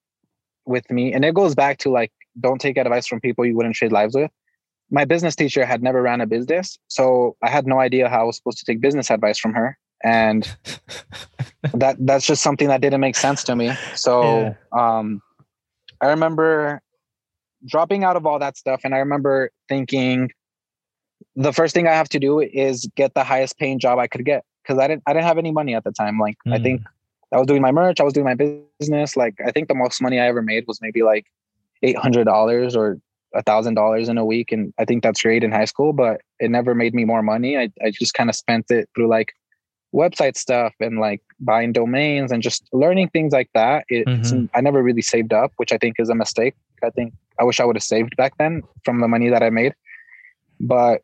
with 0.66 0.90
me, 0.90 1.12
and 1.12 1.24
it 1.24 1.34
goes 1.34 1.54
back 1.54 1.78
to 1.78 1.90
like 1.90 2.12
don't 2.40 2.60
take 2.60 2.76
advice 2.76 3.06
from 3.06 3.20
people 3.20 3.46
you 3.46 3.56
wouldn't 3.56 3.76
trade 3.76 3.92
lives 3.92 4.14
with. 4.14 4.30
My 4.90 5.04
business 5.04 5.34
teacher 5.34 5.64
had 5.64 5.82
never 5.82 6.02
ran 6.02 6.20
a 6.20 6.26
business, 6.26 6.78
so 6.88 7.36
I 7.42 7.48
had 7.48 7.66
no 7.66 7.80
idea 7.80 8.08
how 8.08 8.20
I 8.20 8.24
was 8.24 8.36
supposed 8.36 8.58
to 8.58 8.64
take 8.64 8.80
business 8.80 9.10
advice 9.10 9.38
from 9.38 9.54
her, 9.54 9.78
and 10.02 10.48
that 11.74 11.96
that's 12.00 12.26
just 12.26 12.42
something 12.42 12.68
that 12.68 12.80
didn't 12.80 13.00
make 13.00 13.16
sense 13.16 13.44
to 13.44 13.56
me. 13.56 13.70
So 13.94 14.56
um, 14.72 15.22
I 16.00 16.08
remember 16.08 16.82
dropping 17.64 18.04
out 18.04 18.16
of 18.16 18.26
all 18.26 18.38
that 18.38 18.56
stuff, 18.56 18.82
and 18.84 18.94
I 18.94 18.98
remember 18.98 19.50
thinking 19.68 20.30
the 21.36 21.52
first 21.52 21.74
thing 21.74 21.86
I 21.86 21.92
have 21.92 22.08
to 22.10 22.18
do 22.18 22.40
is 22.40 22.88
get 22.96 23.14
the 23.14 23.22
highest 23.24 23.58
paying 23.58 23.78
job 23.78 23.98
I 23.98 24.06
could 24.06 24.24
get 24.24 24.44
because 24.62 24.78
I 24.78 24.88
didn't 24.88 25.02
I 25.06 25.12
didn't 25.12 25.26
have 25.26 25.38
any 25.38 25.52
money 25.52 25.74
at 25.74 25.84
the 25.84 25.92
time. 25.92 26.18
Like 26.18 26.36
I 26.46 26.58
Mm. 26.58 26.62
think 26.62 26.82
I 27.32 27.38
was 27.38 27.46
doing 27.46 27.60
my 27.62 27.72
merch, 27.72 28.00
I 28.00 28.04
was 28.04 28.12
doing 28.14 28.24
my 28.24 28.34
business. 28.34 29.16
Like 29.16 29.34
I 29.46 29.50
think 29.50 29.68
the 29.68 29.74
most 29.74 30.00
money 30.00 30.18
I 30.20 30.26
ever 30.26 30.42
made 30.42 30.64
was 30.66 30.80
maybe 30.80 31.02
like 31.02 31.26
eight 31.82 31.96
hundred 31.98 32.24
dollars 32.24 32.74
or 32.74 32.98
a 33.34 33.42
thousand 33.42 33.74
dollars 33.74 34.08
in 34.08 34.16
a 34.16 34.24
week, 34.24 34.50
and 34.52 34.72
I 34.78 34.84
think 34.86 35.02
that's 35.02 35.20
great 35.22 35.44
in 35.44 35.52
high 35.52 35.66
school. 35.66 35.92
But 35.92 36.22
it 36.40 36.50
never 36.50 36.74
made 36.74 36.94
me 36.94 37.04
more 37.04 37.22
money. 37.22 37.58
I 37.58 37.70
I 37.84 37.90
just 37.90 38.14
kind 38.14 38.30
of 38.30 38.36
spent 38.36 38.70
it 38.70 38.88
through 38.94 39.08
like 39.08 39.32
website 39.94 40.36
stuff 40.36 40.72
and 40.80 40.98
like 40.98 41.20
buying 41.40 41.72
domains 41.72 42.32
and 42.32 42.42
just 42.42 42.66
learning 42.72 43.08
things 43.10 43.32
like 43.32 43.48
that. 43.54 43.84
It, 43.88 44.08
it's- 44.08 44.32
Mhm. 44.32 44.48
I 44.54 44.60
never 44.60 44.82
really 44.82 45.00
saved 45.02 45.32
up, 45.32 45.52
which 45.56 45.72
I 45.72 45.78
think 45.78 45.96
is 45.98 46.08
a 46.08 46.14
mistake. 46.14 46.54
I 46.82 46.90
think 46.90 47.12
I 47.38 47.44
wish 47.44 47.60
I 47.60 47.64
would 47.64 47.76
have 47.76 47.82
saved 47.82 48.16
back 48.16 48.36
then 48.38 48.62
from 48.84 49.00
the 49.00 49.08
money 49.08 49.28
that 49.30 49.42
I 49.42 49.50
made. 49.50 49.74
But 50.60 51.02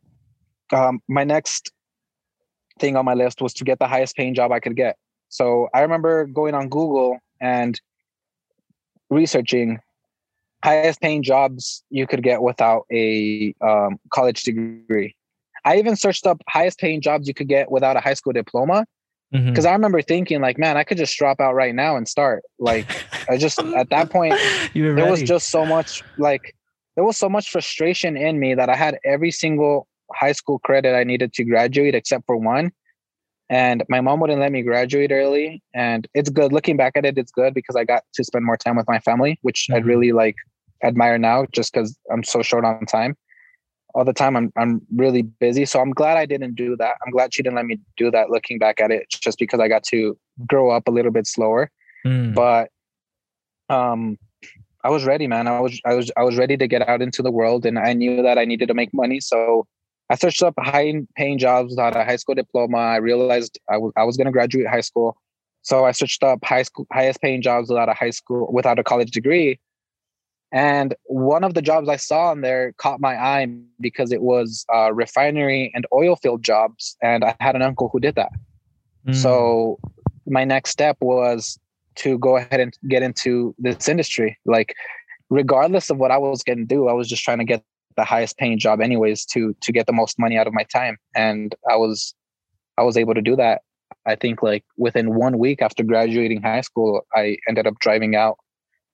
um, 0.73 1.01
my 1.07 1.23
next 1.23 1.71
thing 2.79 2.95
on 2.97 3.05
my 3.05 3.13
list 3.13 3.41
was 3.41 3.53
to 3.55 3.63
get 3.63 3.79
the 3.79 3.87
highest 3.87 4.15
paying 4.15 4.33
job 4.33 4.51
I 4.51 4.59
could 4.59 4.75
get. 4.75 4.97
So 5.29 5.69
I 5.73 5.81
remember 5.81 6.25
going 6.25 6.53
on 6.53 6.69
Google 6.69 7.19
and 7.39 7.79
researching 9.09 9.79
highest 10.63 11.01
paying 11.01 11.23
jobs 11.23 11.83
you 11.89 12.07
could 12.07 12.23
get 12.23 12.41
without 12.41 12.85
a 12.91 13.53
um, 13.61 13.99
college 14.11 14.43
degree. 14.43 15.15
I 15.65 15.77
even 15.77 15.95
searched 15.95 16.25
up 16.25 16.41
highest 16.49 16.79
paying 16.79 17.01
jobs 17.01 17.27
you 17.27 17.33
could 17.33 17.47
get 17.47 17.71
without 17.71 17.95
a 17.95 17.99
high 17.99 18.13
school 18.13 18.33
diploma 18.33 18.85
because 19.31 19.65
I 19.65 19.73
remember 19.73 20.01
thinking 20.01 20.41
like, 20.41 20.57
man, 20.57 20.77
I 20.77 20.83
could 20.83 20.97
just 20.97 21.17
drop 21.17 21.39
out 21.39 21.53
right 21.53 21.73
now 21.73 21.95
and 21.95 22.07
start. 22.07 22.43
Like 22.59 22.87
I 23.29 23.37
just 23.37 23.59
at 23.77 23.89
that 23.89 24.11
point 24.11 24.33
there 24.73 25.09
was 25.09 25.23
just 25.23 25.49
so 25.49 25.65
much 25.65 26.03
like 26.17 26.55
there 26.95 27.03
was 27.03 27.17
so 27.17 27.29
much 27.29 27.49
frustration 27.49 28.15
in 28.15 28.39
me 28.39 28.53
that 28.53 28.69
I 28.69 28.75
had 28.75 28.99
every 29.03 29.31
single 29.31 29.87
high 30.13 30.31
school 30.31 30.59
credit 30.59 30.95
I 30.95 31.03
needed 31.03 31.33
to 31.33 31.43
graduate 31.43 31.95
except 31.95 32.25
for 32.25 32.37
one. 32.37 32.71
And 33.49 33.83
my 33.89 34.01
mom 34.01 34.19
wouldn't 34.19 34.39
let 34.39 34.51
me 34.51 34.61
graduate 34.63 35.11
early. 35.11 35.61
And 35.73 36.07
it's 36.13 36.29
good 36.29 36.51
looking 36.53 36.77
back 36.77 36.93
at 36.95 37.05
it, 37.05 37.17
it's 37.17 37.31
good 37.31 37.53
because 37.53 37.75
I 37.75 37.83
got 37.83 38.03
to 38.13 38.23
spend 38.23 38.45
more 38.45 38.57
time 38.57 38.75
with 38.75 38.87
my 38.87 38.99
family, 38.99 39.37
which 39.41 39.67
I 39.71 39.79
Mhm. 39.79 39.85
really 39.85 40.11
like 40.11 40.35
admire 40.83 41.17
now 41.17 41.45
just 41.51 41.73
because 41.73 41.97
I'm 42.11 42.23
so 42.23 42.41
short 42.41 42.65
on 42.65 42.85
time. 42.85 43.15
All 43.95 44.03
the 44.03 44.13
time 44.13 44.35
I'm 44.35 44.51
I'm 44.57 44.81
really 44.95 45.21
busy. 45.21 45.65
So 45.65 45.79
I'm 45.79 45.91
glad 45.91 46.17
I 46.17 46.25
didn't 46.25 46.55
do 46.55 46.75
that. 46.77 46.95
I'm 47.05 47.11
glad 47.11 47.33
she 47.33 47.43
didn't 47.43 47.55
let 47.55 47.65
me 47.65 47.79
do 47.95 48.09
that 48.11 48.29
looking 48.31 48.57
back 48.57 48.79
at 48.79 48.89
it, 48.91 49.07
just 49.09 49.37
because 49.37 49.59
I 49.59 49.67
got 49.67 49.83
to 49.85 50.17
grow 50.47 50.71
up 50.71 50.87
a 50.87 50.91
little 50.91 51.11
bit 51.11 51.27
slower 51.27 51.69
Mm. 52.05 52.33
but 52.35 52.69
um 53.69 54.17
i 54.83 54.89
was 54.89 55.05
ready 55.05 55.27
man 55.27 55.47
i 55.47 55.59
was 55.59 55.79
i 55.85 55.93
was 55.93 56.11
i 56.17 56.23
was 56.23 56.37
ready 56.37 56.57
to 56.57 56.67
get 56.67 56.87
out 56.89 57.01
into 57.01 57.21
the 57.21 57.31
world 57.31 57.65
and 57.65 57.79
i 57.79 57.93
knew 57.93 58.21
that 58.21 58.37
i 58.37 58.43
needed 58.45 58.67
to 58.67 58.73
make 58.73 58.93
money 58.93 59.19
so 59.19 59.65
i 60.09 60.15
searched 60.15 60.43
up 60.43 60.53
high 60.57 60.93
paying 61.15 61.37
jobs 61.37 61.71
without 61.71 61.95
a 61.95 62.03
high 62.03 62.15
school 62.15 62.35
diploma 62.35 62.77
i 62.77 62.97
realized 62.97 63.59
i 63.69 63.77
was 63.77 63.91
i 63.97 64.03
was 64.03 64.17
going 64.17 64.25
to 64.25 64.31
graduate 64.31 64.67
high 64.67 64.81
school 64.81 65.15
so 65.61 65.85
i 65.85 65.91
searched 65.91 66.23
up 66.23 66.43
high 66.43 66.63
school 66.63 66.87
highest 66.91 67.21
paying 67.21 67.41
jobs 67.41 67.69
without 67.69 67.89
a 67.89 67.93
high 67.93 68.09
school 68.09 68.51
without 68.51 68.79
a 68.79 68.83
college 68.83 69.11
degree 69.11 69.59
and 70.51 70.93
one 71.05 71.43
of 71.43 71.53
the 71.53 71.61
jobs 71.61 71.89
i 71.89 71.95
saw 71.95 72.29
on 72.31 72.41
there 72.41 72.73
caught 72.77 72.99
my 72.99 73.15
eye 73.15 73.47
because 73.79 74.11
it 74.11 74.21
was 74.21 74.65
uh, 74.73 74.93
refinery 74.93 75.71
and 75.73 75.85
oil 75.93 76.15
field 76.15 76.43
jobs 76.43 76.95
and 77.01 77.23
i 77.23 77.35
had 77.39 77.55
an 77.55 77.61
uncle 77.61 77.89
who 77.91 77.99
did 77.99 78.15
that 78.15 78.31
Mm. 79.07 79.15
so 79.15 79.79
my 80.25 80.45
next 80.45 80.69
step 80.69 80.97
was 81.01 81.59
to 81.95 82.17
go 82.17 82.37
ahead 82.37 82.59
and 82.59 82.77
get 82.87 83.03
into 83.03 83.53
this 83.59 83.87
industry. 83.87 84.37
Like, 84.45 84.75
regardless 85.29 85.89
of 85.89 85.97
what 85.97 86.11
I 86.11 86.17
was 86.17 86.43
going 86.43 86.59
to 86.59 86.65
do, 86.65 86.87
I 86.87 86.93
was 86.93 87.07
just 87.07 87.23
trying 87.23 87.39
to 87.39 87.43
get 87.43 87.63
the 87.95 88.03
highest 88.03 88.37
paying 88.37 88.59
job, 88.59 88.81
anyways, 88.81 89.25
to 89.27 89.55
to 89.61 89.71
get 89.71 89.85
the 89.85 89.93
most 89.93 90.19
money 90.19 90.37
out 90.37 90.47
of 90.47 90.53
my 90.53 90.63
time. 90.63 90.97
And 91.15 91.55
I 91.69 91.75
was, 91.75 92.13
I 92.77 92.83
was 92.83 92.97
able 92.97 93.13
to 93.13 93.21
do 93.21 93.35
that. 93.35 93.61
I 94.05 94.15
think 94.15 94.43
like 94.43 94.65
within 94.77 95.15
one 95.15 95.37
week 95.37 95.61
after 95.61 95.83
graduating 95.83 96.41
high 96.41 96.61
school, 96.61 97.01
I 97.15 97.37
ended 97.47 97.67
up 97.67 97.75
driving 97.79 98.15
out 98.15 98.37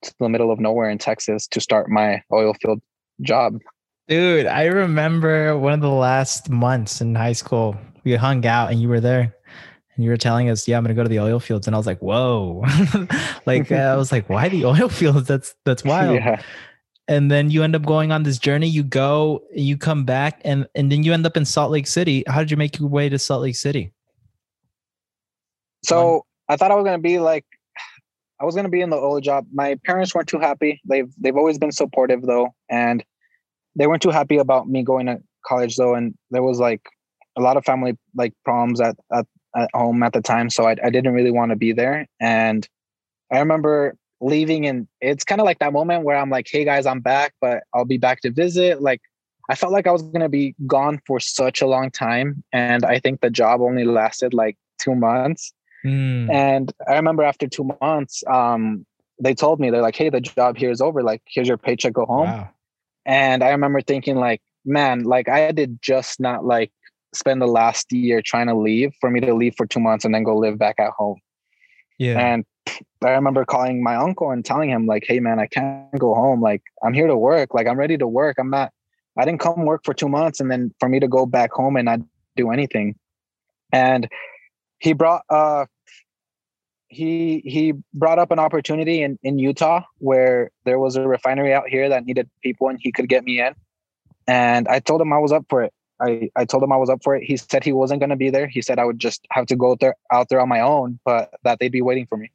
to 0.03 0.13
the 0.19 0.29
middle 0.29 0.51
of 0.51 0.59
nowhere 0.59 0.89
in 0.89 0.97
Texas 0.97 1.47
to 1.47 1.59
start 1.59 1.89
my 1.89 2.21
oil 2.31 2.53
field 2.61 2.81
job. 3.21 3.59
Dude, 4.07 4.47
I 4.47 4.65
remember 4.65 5.57
one 5.57 5.73
of 5.73 5.81
the 5.81 5.89
last 5.89 6.49
months 6.49 7.01
in 7.01 7.15
high 7.15 7.33
school, 7.33 7.77
we 8.03 8.15
hung 8.15 8.45
out 8.45 8.71
and 8.71 8.81
you 8.81 8.89
were 8.89 8.99
there 8.99 9.35
and 9.95 10.03
you 10.03 10.09
were 10.09 10.17
telling 10.17 10.49
us, 10.49 10.67
yeah, 10.67 10.77
I'm 10.77 10.83
going 10.83 10.95
to 10.95 10.99
go 10.99 11.03
to 11.03 11.09
the 11.09 11.19
oil 11.19 11.39
fields. 11.39 11.67
And 11.67 11.75
I 11.75 11.77
was 11.77 11.85
like, 11.85 11.99
whoa, 11.99 12.63
like, 13.45 13.71
uh, 13.71 13.75
I 13.75 13.95
was 13.97 14.11
like, 14.11 14.29
why 14.29 14.49
the 14.49 14.65
oil 14.65 14.89
fields? 14.89 15.27
That's, 15.27 15.55
that's 15.65 15.83
wild. 15.85 16.15
Yeah. 16.15 16.41
And 17.09 17.31
then 17.31 17.49
you 17.49 17.63
end 17.63 17.75
up 17.75 17.81
going 17.81 18.11
on 18.11 18.21
this 18.21 18.37
journey. 18.37 18.67
You 18.67 18.83
go, 18.83 19.43
you 19.51 19.77
come 19.77 20.05
back 20.05 20.41
and, 20.45 20.67
and 20.75 20.91
then 20.91 21.03
you 21.03 21.11
end 21.11 21.25
up 21.25 21.35
in 21.35 21.43
Salt 21.43 21.71
Lake 21.71 21.87
City. 21.87 22.23
How 22.27 22.39
did 22.39 22.51
you 22.51 22.57
make 22.57 22.79
your 22.79 22.87
way 22.87 23.09
to 23.09 23.17
Salt 23.17 23.41
Lake 23.41 23.55
City? 23.55 23.91
So 25.83 26.25
I 26.47 26.55
thought 26.55 26.69
I 26.69 26.75
was 26.75 26.85
gonna 26.85 26.99
be 26.99 27.19
like, 27.19 27.45
I 28.39 28.45
was 28.45 28.55
gonna 28.55 28.69
be 28.69 28.81
in 28.81 28.91
the 28.91 28.95
old 28.95 29.23
job. 29.23 29.47
My 29.51 29.75
parents 29.85 30.13
weren't 30.13 30.27
too 30.27 30.39
happy. 30.39 30.79
They've 30.85 31.11
they've 31.17 31.35
always 31.35 31.57
been 31.57 31.71
supportive 31.71 32.21
though, 32.21 32.53
and 32.69 33.03
they 33.75 33.87
weren't 33.87 34.03
too 34.03 34.11
happy 34.11 34.37
about 34.37 34.67
me 34.67 34.83
going 34.83 35.07
to 35.07 35.19
college 35.45 35.77
though. 35.77 35.95
And 35.95 36.15
there 36.29 36.43
was 36.43 36.59
like 36.59 36.81
a 37.35 37.41
lot 37.41 37.57
of 37.57 37.65
family 37.65 37.97
like 38.15 38.33
problems 38.45 38.81
at 38.81 38.95
at, 39.11 39.25
at 39.55 39.69
home 39.73 40.03
at 40.03 40.13
the 40.13 40.21
time, 40.21 40.51
so 40.51 40.67
I 40.67 40.75
I 40.83 40.91
didn't 40.91 41.13
really 41.13 41.31
want 41.31 41.51
to 41.51 41.55
be 41.55 41.71
there. 41.73 42.07
And 42.19 42.67
I 43.31 43.39
remember 43.39 43.95
leaving, 44.21 44.65
and 44.67 44.87
it's 45.01 45.23
kind 45.23 45.41
of 45.41 45.45
like 45.45 45.59
that 45.59 45.73
moment 45.73 46.03
where 46.03 46.17
I'm 46.17 46.29
like, 46.29 46.47
"Hey 46.49 46.65
guys, 46.65 46.85
I'm 46.85 46.99
back, 46.99 47.33
but 47.41 47.63
I'll 47.73 47.85
be 47.85 47.97
back 47.97 48.21
to 48.21 48.31
visit." 48.31 48.81
Like. 48.81 49.01
I 49.51 49.55
felt 49.55 49.73
like 49.73 49.87
I 49.87 49.91
was 49.91 50.03
gonna 50.03 50.29
be 50.29 50.53
gone 50.67 51.01
for 51.07 51.19
such 51.19 51.59
a 51.59 51.65
long 51.65 51.89
time, 51.89 52.43
and 52.53 52.85
I 52.85 52.99
think 52.99 53.21
the 53.21 53.31
job 53.31 53.61
only 53.61 53.83
lasted 53.83 54.31
like 54.31 54.55
two 54.77 54.93
months. 54.93 55.51
Mm, 55.83 56.29
And 56.29 56.71
I 56.87 56.93
remember 56.95 57.23
after 57.23 57.47
two 57.47 57.67
months, 57.81 58.23
um, 58.27 58.85
they 59.19 59.33
told 59.33 59.59
me 59.59 59.71
they're 59.71 59.81
like, 59.81 59.95
"Hey, 59.95 60.09
the 60.09 60.21
job 60.21 60.55
here 60.55 60.69
is 60.69 60.81
over. 60.81 61.01
Like, 61.01 61.23
here's 61.25 61.47
your 61.47 61.57
paycheck. 61.57 61.93
Go 61.93 62.05
home." 62.05 62.27
wow. 62.27 62.49
And 63.05 63.43
I 63.43 63.49
remember 63.49 63.81
thinking, 63.81 64.17
like, 64.17 64.41
man, 64.65 65.03
like 65.03 65.27
I 65.29 65.51
did 65.51 65.81
just 65.81 66.19
not 66.19 66.45
like 66.45 66.71
spend 67.13 67.41
the 67.41 67.47
last 67.47 67.91
year 67.91 68.21
trying 68.21 68.47
to 68.47 68.53
leave 68.53 68.93
for 69.01 69.09
me 69.09 69.19
to 69.21 69.33
leave 69.33 69.55
for 69.57 69.65
two 69.65 69.79
months 69.79 70.05
and 70.05 70.13
then 70.13 70.23
go 70.23 70.37
live 70.37 70.59
back 70.59 70.75
at 70.79 70.91
home. 70.91 71.19
Yeah. 71.99 72.19
And 72.19 72.45
I 73.03 73.11
remember 73.11 73.45
calling 73.45 73.83
my 73.83 73.95
uncle 73.95 74.31
and 74.31 74.43
telling 74.43 74.69
him, 74.69 74.87
like, 74.87 75.03
hey 75.05 75.19
man, 75.19 75.39
I 75.39 75.45
can't 75.45 75.99
go 75.99 76.15
home. 76.15 76.41
Like, 76.41 76.63
I'm 76.83 76.93
here 76.93 77.07
to 77.07 77.17
work. 77.17 77.53
Like, 77.53 77.67
I'm 77.67 77.77
ready 77.77 77.97
to 77.97 78.07
work. 78.07 78.37
I'm 78.39 78.49
not, 78.49 78.71
I 79.17 79.25
didn't 79.25 79.41
come 79.41 79.65
work 79.65 79.81
for 79.83 79.93
two 79.93 80.09
months 80.09 80.39
and 80.39 80.49
then 80.49 80.73
for 80.79 80.89
me 80.89 80.99
to 80.99 81.07
go 81.07 81.25
back 81.25 81.51
home 81.51 81.75
and 81.75 81.85
not 81.85 81.99
do 82.35 82.49
anything. 82.51 82.95
And 83.71 84.09
he 84.79 84.93
brought 84.93 85.23
uh 85.29 85.65
he 86.87 87.41
he 87.45 87.73
brought 87.93 88.17
up 88.17 88.31
an 88.31 88.39
opportunity 88.39 89.03
in, 89.03 89.19
in 89.21 89.37
Utah 89.37 89.83
where 89.99 90.49
there 90.65 90.79
was 90.79 90.95
a 90.95 91.07
refinery 91.07 91.53
out 91.53 91.69
here 91.69 91.89
that 91.89 92.05
needed 92.05 92.29
people 92.41 92.69
and 92.69 92.79
he 92.81 92.91
could 92.91 93.07
get 93.07 93.23
me 93.23 93.39
in. 93.39 93.53
And 94.27 94.67
I 94.67 94.79
told 94.79 95.01
him 95.01 95.13
I 95.13 95.19
was 95.19 95.31
up 95.31 95.45
for 95.49 95.63
it. 95.63 95.73
I, 96.01 96.29
I 96.35 96.45
told 96.45 96.63
him 96.63 96.71
I 96.71 96.77
was 96.77 96.89
up 96.89 97.03
for 97.03 97.15
it. 97.15 97.23
He 97.23 97.37
said 97.37 97.63
he 97.63 97.73
wasn't 97.73 97.99
going 97.99 98.09
to 98.09 98.15
be 98.15 98.29
there. 98.29 98.47
He 98.47 98.61
said 98.61 98.79
I 98.79 98.85
would 98.85 98.99
just 98.99 99.25
have 99.31 99.45
to 99.47 99.55
go 99.55 99.75
there 99.75 99.95
out 100.11 100.29
there 100.29 100.39
on 100.39 100.49
my 100.49 100.61
own, 100.61 100.99
but 101.05 101.31
that 101.43 101.59
they'd 101.59 101.71
be 101.71 101.81
waiting 101.81 102.05
for 102.05 102.17
me. 102.17 102.31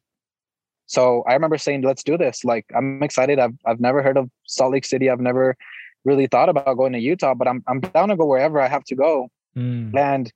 So 0.86 1.24
I 1.26 1.32
remember 1.32 1.56
saying, 1.56 1.82
"Let's 1.82 2.02
do 2.02 2.18
this." 2.18 2.44
Like 2.44 2.66
I'm 2.74 3.02
excited. 3.02 3.38
I've 3.38 3.54
I've 3.64 3.80
never 3.80 4.02
heard 4.02 4.18
of 4.18 4.30
Salt 4.44 4.72
Lake 4.72 4.84
City. 4.84 5.08
I've 5.08 5.20
never 5.20 5.56
really 6.04 6.26
thought 6.26 6.48
about 6.48 6.76
going 6.76 6.92
to 6.92 6.98
Utah, 6.98 7.34
but 7.34 7.48
I'm 7.48 7.64
I'm 7.66 7.80
down 7.80 8.08
to 8.10 8.16
go 8.16 8.26
wherever 8.26 8.60
I 8.60 8.68
have 8.68 8.84
to 8.84 8.94
go. 8.94 9.28
Mm. 9.56 9.96
And 9.96 10.32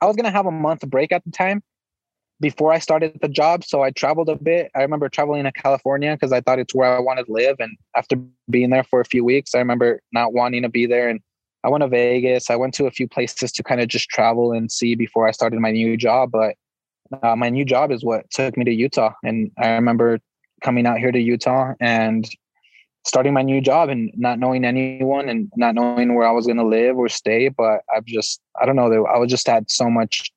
I 0.00 0.06
was 0.06 0.16
gonna 0.16 0.30
have 0.30 0.46
a 0.46 0.50
month 0.50 0.82
break 0.88 1.12
at 1.12 1.24
the 1.24 1.30
time 1.30 1.62
before 2.40 2.72
I 2.72 2.78
started 2.78 3.18
the 3.22 3.28
job. 3.28 3.64
So 3.64 3.82
I 3.82 3.90
traveled 3.90 4.28
a 4.28 4.36
bit. 4.36 4.70
I 4.74 4.82
remember 4.82 5.08
traveling 5.08 5.44
to 5.44 5.52
California 5.52 6.12
because 6.12 6.32
I 6.32 6.40
thought 6.40 6.58
it's 6.58 6.74
where 6.74 6.94
I 6.94 7.00
wanted 7.00 7.26
to 7.26 7.32
live. 7.32 7.56
And 7.58 7.76
after 7.96 8.16
being 8.50 8.70
there 8.70 8.84
for 8.84 9.00
a 9.00 9.04
few 9.04 9.24
weeks, 9.24 9.54
I 9.54 9.58
remember 9.58 10.00
not 10.12 10.32
wanting 10.32 10.62
to 10.62 10.68
be 10.68 10.86
there. 10.86 11.08
And 11.08 11.20
I 11.64 11.68
went 11.68 11.82
to 11.82 11.88
Vegas. 11.88 12.50
I 12.50 12.56
went 12.56 12.74
to 12.74 12.86
a 12.86 12.90
few 12.90 13.08
places 13.08 13.50
to 13.52 13.62
kind 13.62 13.80
of 13.80 13.88
just 13.88 14.08
travel 14.10 14.52
and 14.52 14.70
see 14.70 14.94
before 14.94 15.26
I 15.26 15.30
started 15.30 15.58
my 15.60 15.70
new 15.72 15.96
job. 15.96 16.30
But 16.30 16.56
uh, 17.22 17.36
my 17.36 17.48
new 17.48 17.64
job 17.64 17.90
is 17.90 18.04
what 18.04 18.30
took 18.30 18.56
me 18.56 18.64
to 18.66 18.72
Utah. 18.72 19.12
And 19.24 19.50
I 19.58 19.70
remember 19.70 20.20
coming 20.62 20.86
out 20.86 20.98
here 20.98 21.10
to 21.10 21.18
Utah 21.18 21.72
and 21.80 22.28
starting 23.06 23.32
my 23.32 23.42
new 23.42 23.60
job 23.60 23.88
and 23.88 24.10
not 24.14 24.38
knowing 24.38 24.64
anyone 24.64 25.28
and 25.28 25.50
not 25.56 25.74
knowing 25.74 26.14
where 26.14 26.26
I 26.26 26.32
was 26.32 26.46
going 26.46 26.56
to 26.58 26.66
live 26.66 26.96
or 26.98 27.08
stay. 27.08 27.48
But 27.48 27.80
I've 27.94 28.04
just, 28.04 28.40
I 28.60 28.66
don't 28.66 28.76
know, 28.76 29.06
I 29.06 29.18
was 29.18 29.30
just 29.30 29.46
had 29.46 29.70
so 29.70 29.88
much 29.90 30.30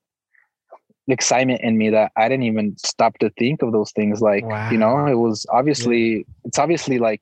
excitement 1.09 1.61
in 1.61 1.77
me 1.77 1.89
that 1.89 2.11
I 2.17 2.27
didn't 2.27 2.43
even 2.43 2.77
stop 2.77 3.17
to 3.19 3.29
think 3.31 3.61
of 3.61 3.71
those 3.71 3.91
things. 3.91 4.21
Like, 4.21 4.45
Wow. 4.45 4.69
you 4.69 4.77
know, 4.77 5.05
it 5.07 5.15
was 5.15 5.45
obviously, 5.49 6.17
Yeah. 6.17 6.23
it's 6.45 6.59
obviously 6.59 6.99
like, 6.99 7.21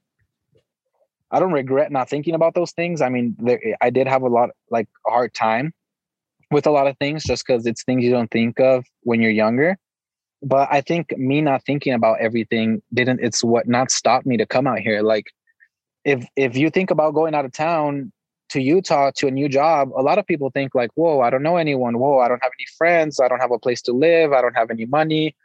I 1.31 1.39
don't 1.39 1.51
regret 1.51 1.91
not 1.91 2.09
thinking 2.09 2.35
about 2.35 2.53
those 2.53 2.71
things. 2.71 3.01
I 3.01 3.09
mean, 3.09 3.35
there, 3.39 3.59
eh, 3.65 3.75
I 3.81 3.89
did 3.89 4.07
have 4.07 4.21
a 4.21 4.27
lot, 4.27 4.51
like 4.69 4.87
a 5.07 5.11
hard 5.11 5.33
time 5.33 5.73
with 6.51 6.67
a 6.67 6.71
lot 6.71 6.87
of 6.87 6.97
things 6.97 7.23
just 7.23 7.45
because 7.45 7.65
it's 7.65 7.83
things 7.83 8.03
you 8.03 8.11
don't 8.11 8.31
think 8.31 8.59
of 8.59 8.85
when 9.01 9.21
you're 9.21 9.31
younger. 9.31 9.77
But 10.43 10.67
I 10.71 10.81
think 10.81 11.17
me 11.17 11.41
not 11.41 11.63
thinking 11.65 11.93
about 11.93 12.19
everything 12.19 12.81
didn't, 12.93 13.21
it's 13.21 13.43
what 13.43 13.67
not 13.67 13.89
stopped 13.89 14.25
me 14.25 14.37
to 14.37 14.45
come 14.45 14.67
out 14.67 14.79
here. 14.79 15.01
Like, 15.01 15.25
if 16.03 16.23
if 16.35 16.55
you 16.55 16.69
think 16.69 16.91
about 16.91 17.15
going 17.15 17.33
out 17.33 17.45
of 17.45 17.51
town 17.51 18.11
to 18.49 18.61
Utah 18.61 19.11
to 19.15 19.27
a 19.27 19.31
new 19.31 19.49
job, 19.49 19.89
a 19.97 20.03
lot 20.03 20.19
of 20.19 20.27
people 20.27 20.51
think 20.51 20.75
like, 20.75 20.91
whoa, 20.93 21.19
I 21.21 21.31
don't 21.31 21.41
know 21.41 21.57
anyone. 21.57 21.97
Whoa, 21.97 22.19
I 22.19 22.27
don't 22.27 22.43
have 22.43 22.51
any 22.59 22.67
friends. 22.77 23.19
I 23.19 23.27
don't 23.27 23.39
have 23.39 23.51
a 23.51 23.57
place 23.57 23.81
to 23.83 23.91
live. 23.91 24.31
I 24.31 24.41
don't 24.41 24.55
have 24.55 24.69
any 24.69 24.85
money. 24.85 25.35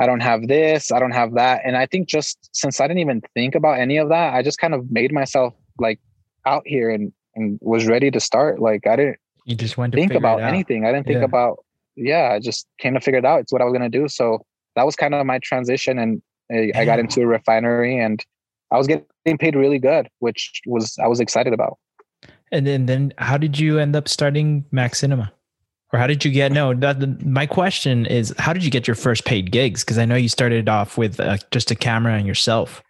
I 0.00 0.06
don't 0.06 0.20
have 0.20 0.48
this. 0.48 0.90
I 0.90 0.98
don't 0.98 1.10
have 1.12 1.34
that. 1.34 1.60
And 1.64 1.76
I 1.76 1.86
think 1.86 2.08
just 2.08 2.48
since 2.52 2.80
I 2.80 2.86
didn't 2.88 3.00
even 3.00 3.22
think 3.34 3.54
about 3.54 3.78
any 3.78 3.98
of 3.98 4.08
that, 4.08 4.34
I 4.34 4.42
just 4.42 4.58
kind 4.58 4.74
of 4.74 4.90
made 4.90 5.12
myself 5.12 5.52
like 5.78 6.00
out 6.46 6.62
here 6.64 6.90
and, 6.90 7.12
and 7.34 7.58
was 7.60 7.86
ready 7.86 8.10
to 8.10 8.18
start. 8.18 8.60
Like 8.60 8.86
I 8.86 8.96
didn't 8.96 9.18
You 9.44 9.56
just 9.56 9.76
went 9.76 9.92
to 9.92 9.98
think 9.98 10.14
about 10.14 10.40
anything. 10.40 10.86
I 10.86 10.92
didn't 10.92 11.06
think 11.06 11.18
Yeah. 11.18 11.24
about, 11.24 11.64
yeah, 11.96 12.30
I 12.32 12.38
just 12.40 12.66
came 12.78 12.94
to 12.94 13.00
figure 13.00 13.18
it 13.18 13.26
out. 13.26 13.40
It's 13.40 13.52
what 13.52 13.60
I 13.60 13.64
was 13.66 13.72
going 13.76 13.90
to 13.90 13.98
do. 13.98 14.08
So 14.08 14.44
that 14.74 14.86
was 14.86 14.96
kind 14.96 15.14
of 15.14 15.26
my 15.26 15.38
transition. 15.38 15.98
And 15.98 16.22
I, 16.50 16.72
I 16.74 16.84
got 16.86 16.98
into 16.98 17.20
a 17.20 17.26
refinery 17.26 17.98
and 17.98 18.24
I 18.70 18.78
was 18.78 18.86
getting 18.86 19.38
paid 19.38 19.54
really 19.54 19.78
good, 19.78 20.08
which 20.20 20.62
was, 20.66 20.96
I 20.98 21.08
was 21.08 21.20
excited 21.20 21.52
about. 21.52 21.78
And 22.52 22.66
then, 22.66 22.86
then 22.86 23.12
how 23.18 23.36
did 23.36 23.58
you 23.58 23.78
end 23.78 23.94
up 23.94 24.08
starting 24.08 24.64
Max 24.70 24.98
Cinema? 24.98 25.32
Or 25.92 25.98
how 25.98 26.06
did 26.06 26.24
you 26.24 26.30
get? 26.30 26.52
No, 26.52 26.72
that, 26.74 27.24
my 27.26 27.46
question 27.46 28.06
is, 28.06 28.32
how 28.38 28.52
did 28.52 28.64
you 28.64 28.70
get 28.70 28.86
your 28.86 28.94
first 28.94 29.24
paid 29.24 29.50
gigs? 29.50 29.82
Because 29.84 29.98
I 29.98 30.04
know 30.04 30.14
you 30.14 30.28
started 30.28 30.68
off 30.68 30.96
with 30.96 31.18
uh, 31.18 31.38
just 31.50 31.70
a 31.70 31.74
camera 31.74 32.14
and 32.14 32.26
yourself. 32.26 32.82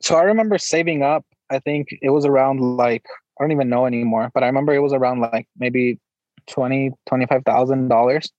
so 0.00 0.16
I 0.16 0.22
remember 0.22 0.56
saving 0.58 1.02
up. 1.02 1.24
I 1.50 1.58
think 1.58 1.88
it 2.02 2.10
was 2.10 2.24
around 2.24 2.60
like 2.60 3.04
I 3.38 3.44
don't 3.44 3.52
even 3.52 3.68
know 3.68 3.86
anymore, 3.86 4.30
but 4.34 4.42
I 4.42 4.46
remember 4.46 4.74
it 4.74 4.80
was 4.80 4.92
around 4.92 5.20
like 5.20 5.46
maybe 5.58 5.98
twenty 6.46 6.90
twenty 7.06 7.26
five 7.26 7.42
thousand 7.44 7.88
dollars, 7.88 8.30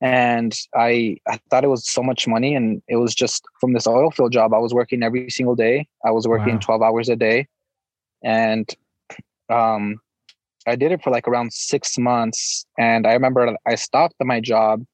and 0.00 0.54
I 0.74 1.16
I 1.26 1.38
thought 1.50 1.64
it 1.64 1.68
was 1.68 1.88
so 1.88 2.02
much 2.02 2.26
money, 2.28 2.54
and 2.54 2.82
it 2.88 2.96
was 2.96 3.14
just 3.14 3.44
from 3.60 3.72
this 3.72 3.86
oil 3.86 4.10
field 4.10 4.32
job. 4.32 4.52
I 4.54 4.58
was 4.58 4.74
working 4.74 5.02
every 5.02 5.30
single 5.30 5.54
day. 5.56 5.88
I 6.04 6.10
was 6.10 6.26
working 6.28 6.54
Wow. 6.54 6.60
twelve 6.60 6.82
hours 6.82 7.08
a 7.08 7.16
day, 7.16 7.46
and 8.22 8.68
um, 9.50 10.00
I 10.66 10.76
did 10.76 10.92
it 10.92 11.02
for 11.02 11.10
like 11.10 11.26
around 11.28 11.52
six 11.52 11.98
months. 11.98 12.66
And 12.78 13.06
I 13.06 13.12
remember 13.12 13.56
I 13.66 13.74
stopped 13.74 14.14
my 14.20 14.40
job 14.40 14.84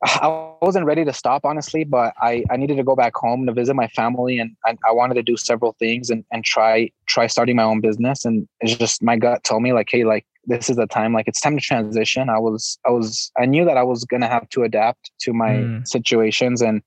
I 0.04 0.28
wasn't 0.28 0.86
ready 0.86 1.04
to 1.04 1.12
stop, 1.12 1.44
honestly, 1.44 1.84
but 1.84 2.14
I, 2.20 2.44
I 2.50 2.56
needed 2.56 2.76
to 2.76 2.84
go 2.84 2.94
back 2.96 3.14
home 3.16 3.46
to 3.46 3.52
visit 3.52 3.74
my 3.74 3.88
family 3.88 4.38
and 4.38 4.50
I, 4.64 4.76
I 4.88 4.92
wanted 4.92 5.14
to 5.14 5.22
do 5.22 5.36
several 5.36 5.74
things 5.78 6.10
and, 6.10 6.24
and 6.32 6.44
try 6.44 6.90
try 7.08 7.26
starting 7.26 7.56
my 7.56 7.64
own 7.64 7.80
business. 7.80 8.24
And 8.24 8.46
it's 8.60 8.76
just 8.76 9.02
my 9.02 9.16
gut 9.16 9.44
told 9.44 9.62
me 9.62 9.72
like, 9.72 9.88
hey, 9.90 10.04
like 10.04 10.24
this 10.46 10.70
is 10.70 10.76
the 10.76 10.86
time, 10.86 11.12
like 11.12 11.28
it's 11.28 11.40
time 11.40 11.56
to 11.56 11.62
transition. 11.62 12.28
I 12.28 12.38
was 12.38 12.78
I 12.86 12.90
was 12.90 13.30
I 13.38 13.46
knew 13.46 13.64
that 13.64 13.76
I 13.76 13.82
was 13.82 14.04
gonna 14.04 14.28
have 14.28 14.48
to 14.50 14.62
adapt 14.62 15.10
to 15.20 15.32
my 15.32 15.68
Mm. 15.68 15.86
situations 15.86 16.62
and 16.62 16.82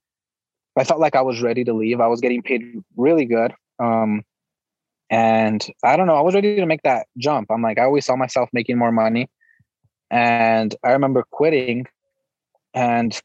I 0.78 0.84
felt 0.84 1.00
like 1.02 1.16
I 1.16 1.22
was 1.22 1.42
ready 1.42 1.64
to 1.66 1.74
leave. 1.74 2.00
I 2.00 2.08
was 2.08 2.22
getting 2.22 2.42
paid 2.42 2.82
really 2.96 3.26
good. 3.26 3.54
Um 3.80 4.24
and 5.12 5.66
I 5.84 5.98
don't 5.98 6.08
know, 6.08 6.16
I 6.16 6.22
was 6.22 6.34
ready 6.36 6.56
to 6.56 6.66
make 6.66 6.84
that 6.84 7.08
jump. 7.18 7.52
I'm 7.52 7.62
like, 7.62 7.78
I 7.78 7.84
always 7.84 8.06
saw 8.06 8.16
myself 8.16 8.50
making 8.54 8.78
more 8.78 8.94
money. 8.94 9.30
And 10.10 10.76
I 10.84 10.92
remember 10.92 11.26
quitting 11.32 11.86
and 12.74 13.20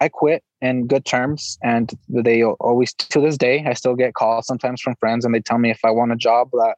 I 0.00 0.08
quit 0.08 0.44
in 0.60 0.86
good 0.86 1.04
terms. 1.04 1.58
And 1.62 1.92
they 2.08 2.44
always, 2.44 2.94
to 2.94 3.20
this 3.20 3.36
day, 3.36 3.64
I 3.66 3.74
still 3.74 3.96
get 3.96 4.14
calls 4.14 4.46
sometimes 4.46 4.80
from 4.80 4.94
friends, 5.00 5.24
and 5.24 5.34
they 5.34 5.40
tell 5.40 5.58
me 5.58 5.70
if 5.70 5.80
I 5.84 5.90
want 5.90 6.12
a 6.12 6.16
job 6.16 6.50
that 6.52 6.76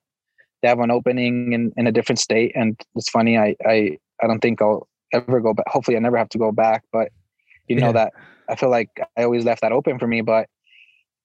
they 0.62 0.68
have 0.68 0.80
an 0.80 0.90
opening 0.90 1.52
in, 1.52 1.72
in 1.76 1.86
a 1.86 1.92
different 1.92 2.18
state. 2.18 2.52
And 2.54 2.80
it's 2.96 3.10
funny, 3.10 3.38
I 3.38 3.54
I 3.66 3.98
I 4.22 4.26
don't 4.26 4.40
think 4.40 4.62
I'll 4.62 4.88
ever 5.12 5.40
go 5.40 5.52
back. 5.52 5.68
Hopefully, 5.68 5.96
I 5.96 6.00
never 6.00 6.16
have 6.16 6.30
to 6.30 6.38
go 6.38 6.52
back. 6.52 6.84
But 6.92 7.10
you 7.68 7.80
know 7.80 7.88
Yeah. 7.88 7.92
that 7.92 8.12
I 8.48 8.56
feel 8.56 8.70
like 8.70 8.88
I 9.16 9.24
always 9.24 9.44
left 9.44 9.60
that 9.62 9.72
open 9.72 9.98
for 9.98 10.06
me. 10.06 10.22
But 10.22 10.48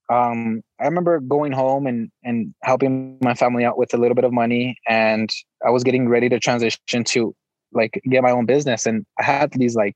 um, 0.10 0.62
I 0.80 0.86
remember 0.86 1.20
going 1.20 1.51
home 1.51 1.86
and 1.88 2.10
and 2.24 2.53
helping 2.64 3.18
my 3.22 3.34
family 3.36 3.64
out 3.64 3.78
with 3.78 3.93
a 3.93 3.97
little 3.97 4.16
bit 4.16 4.26
of 4.26 4.34
money, 4.34 4.78
and 4.88 5.30
I 5.66 5.70
was 5.70 5.84
getting 5.84 6.10
ready 6.10 6.30
to 6.30 6.39
transition 6.39 7.03
to 7.05 7.36
like 7.72 8.01
get 8.10 8.24
my 8.24 8.32
own 8.32 8.45
business, 8.45 8.86
and 8.86 9.05
I 9.20 9.24
had 9.24 9.51
these 9.53 9.76
like 9.76 9.95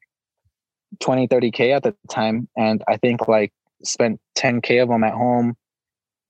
20 1.00 1.28
30k 1.28 1.76
at 1.76 1.84
the 1.84 1.96
time 2.10 2.48
and 2.56 2.84
i 2.88 2.98
think 2.98 3.28
like 3.28 3.52
spent 3.84 4.20
10k 4.38 4.82
of 4.82 4.90
them 4.90 5.04
at 5.04 5.14
home 5.14 5.56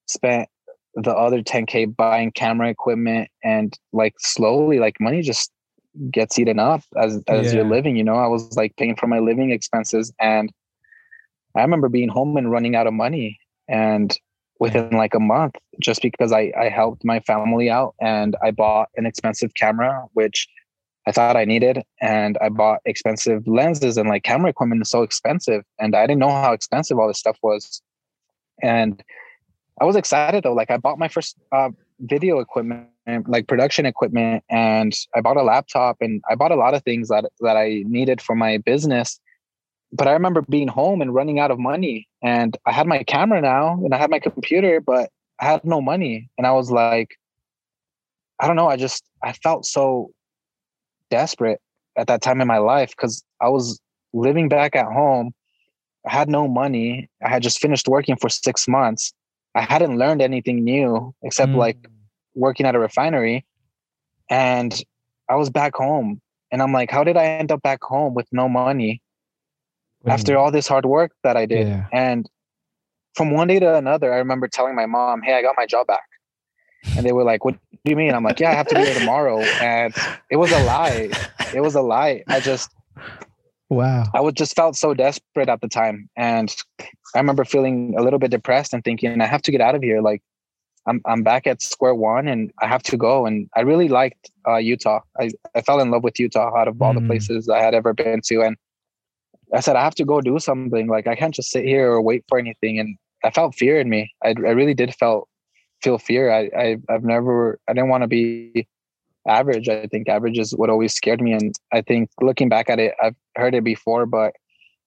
spent 0.07 0.47
the 0.95 1.11
other 1.11 1.41
10k 1.41 1.95
buying 1.95 2.31
camera 2.31 2.69
equipment 2.69 3.29
and 3.43 3.77
like 3.91 4.13
slowly 4.19 4.79
like 4.79 4.95
money 4.99 5.21
just 5.21 5.51
gets 6.11 6.39
eaten 6.39 6.59
up 6.59 6.81
as 6.97 7.21
as 7.27 7.53
you're 7.53 7.65
living 7.65 7.95
you 7.95 8.03
know? 8.03 8.15
I 8.15 8.27
was 8.27 8.55
like 8.55 8.75
paying 8.77 8.95
for 8.95 9.07
my 9.07 9.19
living 9.19 9.51
expenses 9.51 10.13
and 10.19 10.51
i 11.55 11.61
remember 11.61 11.89
being 11.89 12.09
home 12.09 12.37
and 12.37 12.49
running 12.49 12.75
out 12.75 12.87
of 12.87 12.93
money 12.93 13.39
and 13.67 14.17
within 14.59 14.91
like 14.91 15.13
a 15.13 15.19
month 15.19 15.55
just 15.79 16.01
because 16.01 16.31
i 16.31 16.51
i 16.59 16.69
helped 16.69 17.03
my 17.03 17.19
family 17.21 17.69
out 17.69 17.95
and 17.99 18.35
i 18.43 18.51
bought 18.51 18.89
an 18.95 19.05
expensive 19.05 19.53
camera 19.55 20.05
which 20.13 20.47
I 21.05 21.11
thought 21.11 21.35
I 21.35 21.45
needed, 21.45 21.83
and 22.01 22.37
I 22.41 22.49
bought 22.49 22.79
expensive 22.85 23.45
lenses 23.45 23.97
and 23.97 24.07
like 24.07 24.23
camera 24.23 24.49
equipment 24.49 24.81
is 24.83 24.89
so 24.89 25.03
expensive, 25.03 25.63
and 25.79 25.95
I 25.95 26.07
didn't 26.07 26.19
know 26.19 26.29
how 26.29 26.53
expensive 26.53 26.97
all 26.97 27.07
this 27.07 27.19
stuff 27.19 27.37
was. 27.43 27.81
And 28.61 29.03
I 29.81 29.85
was 29.85 29.95
excited 29.95 30.43
though. 30.43 30.53
Like 30.53 30.71
I 30.71 30.77
bought 30.77 30.99
my 30.99 31.09
first 31.09 31.37
uh, 31.51 31.69
video 31.99 32.39
equipment, 32.39 32.87
like 33.27 33.47
production 33.47 33.85
equipment, 33.85 34.43
and 34.49 34.93
I 35.13 35.21
bought 35.21 35.37
a 35.37 35.43
laptop, 35.43 35.97
and 35.99 36.23
I 36.29 36.35
bought 36.35 36.51
a 36.51 36.55
lot 36.55 36.73
of 36.73 36.83
things 36.83 37.09
that 37.09 37.25
that 37.41 37.57
I 37.57 37.83
needed 37.85 38.21
for 38.21 38.35
my 38.35 38.57
business. 38.57 39.19
But 39.95 40.07
I 40.07 40.13
remember 40.13 40.41
being 40.41 40.67
home 40.67 41.01
and 41.01 41.13
running 41.13 41.39
out 41.39 41.51
of 41.51 41.59
money, 41.59 42.07
and 42.23 42.57
I 42.65 42.71
had 42.71 42.87
my 42.87 43.03
camera 43.03 43.39
now, 43.41 43.73
and 43.83 43.93
I 43.93 43.97
had 43.97 44.09
my 44.09 44.19
computer, 44.19 44.81
but 44.81 45.09
I 45.39 45.45
had 45.45 45.63
no 45.63 45.81
money, 45.81 46.29
and 46.37 46.47
I 46.47 46.51
was 46.51 46.71
like, 46.71 47.15
I 48.39 48.47
don't 48.47 48.55
know. 48.55 48.67
I 48.67 48.75
just 48.75 49.03
I 49.23 49.33
felt 49.33 49.65
so 49.65 50.11
desperate 51.11 51.59
at 51.95 52.07
that 52.07 52.21
time 52.21 52.41
in 52.41 52.47
my 52.47 52.57
life 52.57 52.89
because 52.89 53.23
I 53.39 53.49
was 53.49 53.79
living 54.13 54.49
back 54.49 54.75
at 54.75 54.87
home. 54.87 55.31
I 56.07 56.11
had 56.11 56.27
no 56.27 56.47
money. 56.47 57.07
I 57.23 57.29
had 57.29 57.43
just 57.43 57.59
finished 57.59 57.87
working 57.87 58.15
for 58.17 58.29
six 58.29 58.67
months. 58.67 59.13
I 59.55 59.61
hadn't 59.61 59.97
learned 59.97 60.21
anything 60.21 60.63
new 60.63 61.13
except 61.21 61.51
Mm. 61.51 61.57
like 61.57 61.77
working 62.33 62.65
at 62.65 62.73
a 62.75 62.79
refinery 62.79 63.45
and 64.29 64.83
I 65.29 65.35
was 65.35 65.49
back 65.51 65.75
home. 65.75 66.19
And 66.51 66.61
I'm 66.61 66.73
like, 66.73 66.89
how 66.89 67.03
did 67.03 67.15
I 67.15 67.25
end 67.25 67.51
up 67.51 67.61
back 67.61 67.83
home 67.83 68.15
with 68.15 68.27
no 68.31 68.49
money 68.49 69.01
after 70.05 70.37
all 70.37 70.51
this 70.51 70.67
hard 70.67 70.85
work 70.85 71.11
that 71.23 71.37
I 71.37 71.45
did? 71.45 71.67
Yeah. 71.67 71.85
And 71.91 72.29
from 73.15 73.31
one 73.31 73.47
day 73.47 73.59
to 73.59 73.75
another, 73.75 74.13
I 74.13 74.17
remember 74.17 74.47
telling 74.47 74.75
my 74.75 74.85
mom, 74.85 75.21
Hey, 75.21 75.33
I 75.35 75.41
got 75.41 75.55
my 75.57 75.65
job 75.65 75.87
back. 75.87 76.01
And 76.97 77.05
they 77.05 77.11
were 77.13 77.23
like, 77.23 77.45
What 77.45 77.55
do 77.71 77.89
you 77.91 77.95
mean? 77.95 78.13
I'm 78.13 78.23
like, 78.23 78.39
Yeah, 78.39 78.51
I 78.51 78.55
have 78.55 78.67
to 78.67 78.75
be 78.75 78.83
there 78.83 78.93
tomorrow. 78.99 79.39
And 79.61 79.93
it 80.29 80.37
was 80.37 80.51
a 80.51 80.59
lie. 80.63 81.11
It 81.53 81.61
was 81.61 81.75
a 81.75 81.81
lie. 81.81 82.23
I 82.27 82.39
just 82.39 82.69
Wow. 83.69 84.03
I 84.13 84.19
was 84.21 84.33
just 84.33 84.55
felt 84.55 84.75
so 84.75 84.93
desperate 84.93 85.49
at 85.49 85.61
the 85.61 85.67
time. 85.67 86.09
And 86.15 86.53
I 87.15 87.19
remember 87.19 87.45
feeling 87.45 87.95
a 87.97 88.01
little 88.03 88.19
bit 88.19 88.31
depressed 88.31 88.73
and 88.73 88.83
thinking, 88.83 89.19
I 89.21 89.25
have 89.25 89.41
to 89.43 89.51
get 89.51 89.61
out 89.61 89.75
of 89.75 89.81
here. 89.81 90.01
Like 90.01 90.21
I'm 90.85 91.01
I'm 91.05 91.23
back 91.23 91.47
at 91.47 91.61
square 91.61 91.95
one 91.95 92.27
and 92.27 92.51
I 92.61 92.67
have 92.67 92.83
to 92.83 92.97
go. 92.97 93.25
And 93.25 93.49
I 93.55 93.61
really 93.61 93.87
liked 93.87 94.31
uh, 94.47 94.57
Utah. 94.57 94.99
I, 95.19 95.31
I 95.55 95.61
fell 95.61 95.79
in 95.79 95.89
love 95.91 96.03
with 96.03 96.19
Utah 96.19 96.55
out 96.55 96.67
of 96.67 96.81
all 96.81 96.93
Mm. 96.93 97.01
the 97.01 97.07
places 97.07 97.49
I 97.49 97.59
had 97.61 97.73
ever 97.73 97.93
been 97.93 98.21
to. 98.25 98.41
And 98.41 98.57
I 99.53 99.59
said, 99.59 99.75
I 99.75 99.83
have 99.83 99.95
to 99.95 100.05
go 100.05 100.21
do 100.21 100.39
something. 100.39 100.87
Like 100.87 101.07
I 101.07 101.15
can't 101.15 101.33
just 101.33 101.51
sit 101.51 101.63
here 101.65 101.91
or 101.91 102.01
wait 102.01 102.23
for 102.27 102.39
anything. 102.39 102.79
And 102.79 102.97
I 103.23 103.29
felt 103.31 103.55
fear 103.55 103.79
in 103.79 103.89
me. 103.89 104.11
I, 104.23 104.29
I 104.29 104.51
really 104.51 104.73
did 104.73 104.93
felt 104.95 105.27
feel 105.81 105.97
fear. 105.97 106.31
I, 106.31 106.49
I 106.57 106.77
I've 106.89 107.03
never 107.03 107.59
I 107.67 107.73
didn't 107.73 107.89
want 107.89 108.03
to 108.03 108.07
be 108.07 108.67
average. 109.27 109.69
I 109.69 109.87
think 109.87 110.09
average 110.09 110.37
is 110.37 110.51
what 110.55 110.69
always 110.69 110.93
scared 110.93 111.21
me. 111.21 111.33
And 111.33 111.53
I 111.71 111.81
think 111.81 112.09
looking 112.21 112.49
back 112.49 112.69
at 112.69 112.79
it, 112.79 112.93
I've 113.01 113.15
heard 113.35 113.53
it 113.55 113.63
before, 113.63 114.05
but 114.05 114.33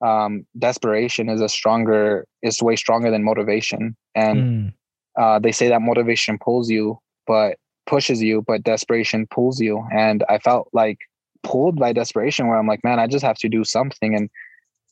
um, 0.04 0.46
desperation 0.58 1.28
is 1.28 1.40
a 1.40 1.48
stronger 1.48 2.26
is 2.42 2.60
way 2.62 2.76
stronger 2.76 3.10
than 3.10 3.24
motivation. 3.24 3.96
And 4.14 4.42
Mm. 4.42 4.72
uh, 5.18 5.38
they 5.38 5.52
say 5.52 5.68
that 5.68 5.80
motivation 5.80 6.38
pulls 6.38 6.70
you, 6.70 6.98
but 7.26 7.56
pushes 7.86 8.22
you, 8.22 8.42
but 8.46 8.62
desperation 8.64 9.26
pulls 9.30 9.60
you. 9.60 9.86
And 9.92 10.24
I 10.28 10.38
felt 10.38 10.68
like 10.72 10.98
pulled 11.42 11.76
by 11.76 11.92
desperation, 11.92 12.48
where 12.48 12.58
I'm 12.58 12.66
like, 12.66 12.84
man, 12.84 12.98
I 12.98 13.06
just 13.06 13.24
have 13.24 13.38
to 13.38 13.48
do 13.48 13.64
something. 13.64 14.14
And 14.14 14.28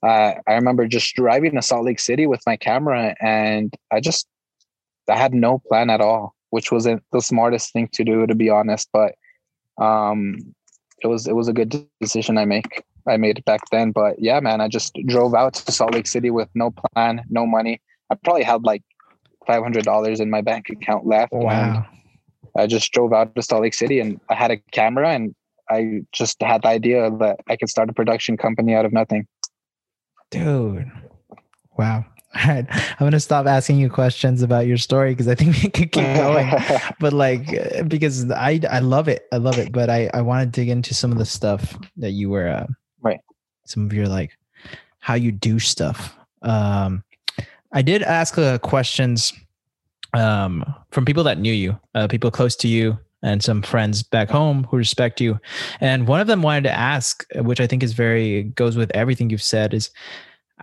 uh, 0.04 0.34
I 0.46 0.54
remember 0.54 0.86
just 0.86 1.14
driving 1.14 1.54
to 1.54 1.62
Salt 1.62 1.86
Lake 1.86 1.98
City 1.98 2.26
with 2.26 2.42
my 2.46 2.56
camera, 2.56 3.14
and 3.20 3.72
I 3.90 4.00
just 4.00 4.26
I 5.08 5.16
had 5.16 5.32
no 5.32 5.60
plan 5.68 5.90
at 5.90 6.00
all, 6.00 6.34
which 6.50 6.70
wasn't 6.70 7.02
the 7.12 7.22
smartest 7.22 7.72
thing 7.72 7.88
to 7.94 8.04
do, 8.04 8.26
to 8.26 8.34
be 8.34 8.50
honest. 8.50 8.88
But 8.92 9.14
um, 9.78 10.54
it 11.02 11.06
was 11.06 11.26
it 11.26 11.34
was 11.34 11.48
a 11.48 11.52
good 11.52 11.86
decision 12.00 12.36
I 12.36 12.44
make 12.44 12.84
I 13.08 13.16
made 13.16 13.42
back 13.46 13.62
then. 13.72 13.92
But 13.92 14.16
yeah, 14.18 14.40
man, 14.40 14.60
I 14.60 14.68
just 14.68 14.94
drove 15.06 15.34
out 15.34 15.54
to 15.54 15.72
Salt 15.72 15.94
Lake 15.94 16.06
City 16.06 16.30
with 16.30 16.48
no 16.54 16.70
plan, 16.70 17.22
no 17.30 17.46
money. 17.46 17.80
I 18.10 18.16
probably 18.16 18.42
had 18.42 18.62
like 18.64 18.82
five 19.46 19.62
hundred 19.62 19.84
dollars 19.84 20.20
in 20.20 20.30
my 20.30 20.42
bank 20.42 20.68
account 20.68 21.06
left. 21.06 21.32
and 21.32 21.44
Wow. 21.44 21.86
I 22.56 22.66
just 22.66 22.92
drove 22.92 23.12
out 23.12 23.34
to 23.34 23.42
Salt 23.42 23.62
Lake 23.62 23.74
City 23.74 24.00
and 24.00 24.20
I 24.28 24.34
had 24.34 24.50
a 24.50 24.58
camera 24.70 25.10
and 25.10 25.34
I 25.70 26.02
just 26.12 26.40
had 26.42 26.62
the 26.62 26.68
idea 26.68 27.10
that 27.10 27.40
I 27.48 27.56
could 27.56 27.68
start 27.68 27.88
a 27.88 27.92
production 27.92 28.36
company 28.36 28.74
out 28.74 28.84
of 28.84 28.92
nothing. 28.92 29.26
Dude. 30.34 30.90
Wow. 31.76 32.04
All 32.34 32.48
right. 32.48 32.66
I'm 32.68 32.96
going 32.98 33.12
to 33.12 33.20
stop 33.20 33.46
asking 33.46 33.78
you 33.78 33.88
questions 33.88 34.42
about 34.42 34.66
your 34.66 34.76
story 34.76 35.12
because 35.12 35.28
I 35.28 35.34
think 35.34 35.54
we 35.54 35.70
could 35.70 35.92
keep 35.92 36.14
going. 36.16 36.52
but 37.00 37.12
like 37.12 37.88
because 37.88 38.30
I 38.30 38.60
I 38.70 38.80
love 38.80 39.08
it. 39.08 39.26
I 39.32 39.36
love 39.36 39.58
it. 39.58 39.72
But 39.72 39.88
I 39.88 40.10
I 40.12 40.20
want 40.20 40.42
to 40.42 40.60
dig 40.60 40.68
into 40.68 40.94
some 40.94 41.12
of 41.12 41.18
the 41.18 41.24
stuff 41.24 41.76
that 41.96 42.10
you 42.10 42.30
were 42.30 42.48
uh, 42.48 42.66
Right. 43.02 43.20
Some 43.66 43.86
of 43.86 43.92
your 43.92 44.08
like 44.08 44.36
how 44.98 45.14
you 45.14 45.30
do 45.30 45.58
stuff. 45.58 46.16
Um 46.42 47.04
I 47.72 47.82
did 47.82 48.02
ask 48.02 48.36
uh, 48.38 48.58
questions 48.58 49.32
um 50.12 50.64
from 50.90 51.04
people 51.04 51.24
that 51.24 51.38
knew 51.38 51.52
you, 51.52 51.78
uh, 51.94 52.08
people 52.08 52.30
close 52.30 52.56
to 52.56 52.68
you 52.68 52.98
and 53.24 53.42
some 53.42 53.62
friends 53.62 54.02
back 54.02 54.28
home 54.28 54.64
who 54.64 54.76
respect 54.76 55.20
you. 55.20 55.40
And 55.80 56.06
one 56.06 56.20
of 56.20 56.26
them 56.26 56.42
wanted 56.42 56.64
to 56.64 56.78
ask, 56.78 57.24
which 57.34 57.60
I 57.60 57.66
think 57.66 57.82
is 57.82 57.94
very 57.94 58.44
goes 58.44 58.76
with 58.76 58.90
everything 58.94 59.30
you've 59.30 59.42
said 59.42 59.74
is 59.74 59.90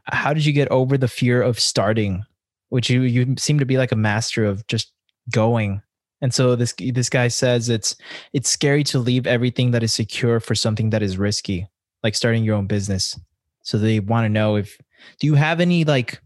how 0.05 0.33
did 0.33 0.45
you 0.45 0.53
get 0.53 0.69
over 0.69 0.97
the 0.97 1.07
fear 1.07 1.41
of 1.41 1.59
starting? 1.59 2.23
Which 2.69 2.89
you 2.89 3.01
you 3.01 3.35
seem 3.37 3.59
to 3.59 3.65
be 3.65 3.77
like 3.77 3.91
a 3.91 3.97
master 3.97 4.45
of 4.45 4.65
just 4.67 4.93
going. 5.33 5.81
And 6.21 6.33
so 6.33 6.55
this 6.55 6.73
this 6.77 7.09
guy 7.09 7.27
says 7.27 7.67
it's 7.67 7.95
it's 8.31 8.49
scary 8.49 8.83
to 8.85 8.99
leave 8.99 9.25
everything 9.25 9.71
that 9.71 9.83
is 9.83 9.91
secure 9.93 10.39
for 10.39 10.55
something 10.55 10.91
that 10.91 11.01
is 11.01 11.17
risky 11.17 11.67
like 12.03 12.15
starting 12.15 12.43
your 12.43 12.55
own 12.55 12.67
business. 12.67 13.19
So 13.63 13.77
they 13.77 13.99
want 13.99 14.25
to 14.25 14.29
know 14.29 14.55
if 14.55 14.79
do 15.19 15.27
you 15.27 15.33
have 15.33 15.59
any 15.59 15.83
like 15.83 16.21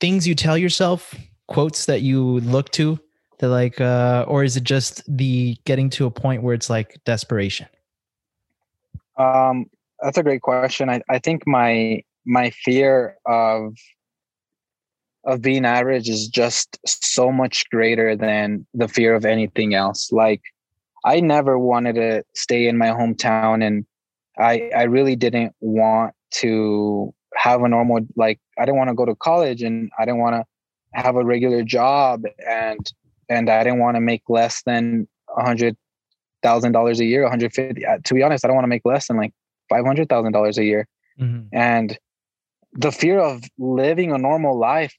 things 0.00 0.26
you 0.26 0.34
tell 0.34 0.58
yourself 0.58 1.14
quotes 1.46 1.86
that 1.86 2.02
you 2.02 2.40
look 2.40 2.70
to 2.72 2.98
like 3.48 3.80
uh 3.80 4.24
or 4.28 4.44
is 4.44 4.56
it 4.56 4.64
just 4.64 5.02
the 5.08 5.56
getting 5.64 5.90
to 5.90 6.06
a 6.06 6.10
point 6.10 6.42
where 6.42 6.54
it's 6.54 6.70
like 6.70 7.00
desperation 7.04 7.66
Um, 9.16 9.66
that's 10.00 10.18
a 10.18 10.22
great 10.22 10.42
question. 10.42 10.88
I, 10.90 11.00
I 11.08 11.18
think 11.18 11.46
my 11.46 12.02
my 12.26 12.50
fear 12.50 13.16
of 13.26 13.74
of 15.24 15.40
being 15.40 15.64
average 15.64 16.08
is 16.08 16.26
just 16.26 16.78
so 16.84 17.30
much 17.30 17.68
greater 17.70 18.16
than 18.16 18.66
the 18.74 18.88
fear 18.88 19.14
of 19.14 19.24
anything 19.24 19.74
else. 19.74 20.10
Like 20.10 20.42
I 21.04 21.20
never 21.20 21.58
wanted 21.58 21.94
to 21.94 22.24
stay 22.34 22.66
in 22.66 22.76
my 22.76 22.88
hometown 22.88 23.64
and 23.64 23.86
I 24.38 24.70
I 24.74 24.84
really 24.84 25.16
didn't 25.16 25.54
want 25.60 26.14
to 26.42 27.14
have 27.36 27.62
a 27.62 27.68
normal 27.68 28.00
like 28.16 28.40
I 28.58 28.64
didn't 28.64 28.78
want 28.78 28.88
to 28.88 28.94
go 28.94 29.04
to 29.04 29.14
college 29.14 29.62
and 29.62 29.90
I 29.98 30.04
didn't 30.04 30.20
want 30.20 30.36
to 30.36 30.44
have 30.94 31.16
a 31.16 31.24
regular 31.24 31.62
job 31.62 32.24
and 32.48 32.92
and 33.32 33.48
I 33.50 33.64
didn't 33.64 33.80
want 33.80 33.96
to 33.96 34.00
make 34.00 34.22
less 34.28 34.62
than 34.62 35.08
a 35.36 35.44
hundred 35.44 35.76
thousand 36.42 36.72
dollars 36.72 37.00
a 37.00 37.04
year, 37.04 37.22
150. 37.22 37.84
Uh, 37.86 37.98
To 38.04 38.14
be 38.14 38.22
honest, 38.22 38.44
I 38.44 38.48
don't 38.48 38.56
want 38.56 38.64
to 38.64 38.74
make 38.76 38.84
less 38.84 39.08
than 39.08 39.16
like 39.16 39.32
five 39.68 39.84
hundred 39.86 40.08
thousand 40.08 40.32
dollars 40.32 40.58
a 40.58 40.64
year. 40.64 40.86
And 41.52 41.98
the 42.72 42.92
fear 42.92 43.20
of 43.20 43.42
living 43.58 44.12
a 44.12 44.18
normal 44.18 44.58
life 44.58 44.94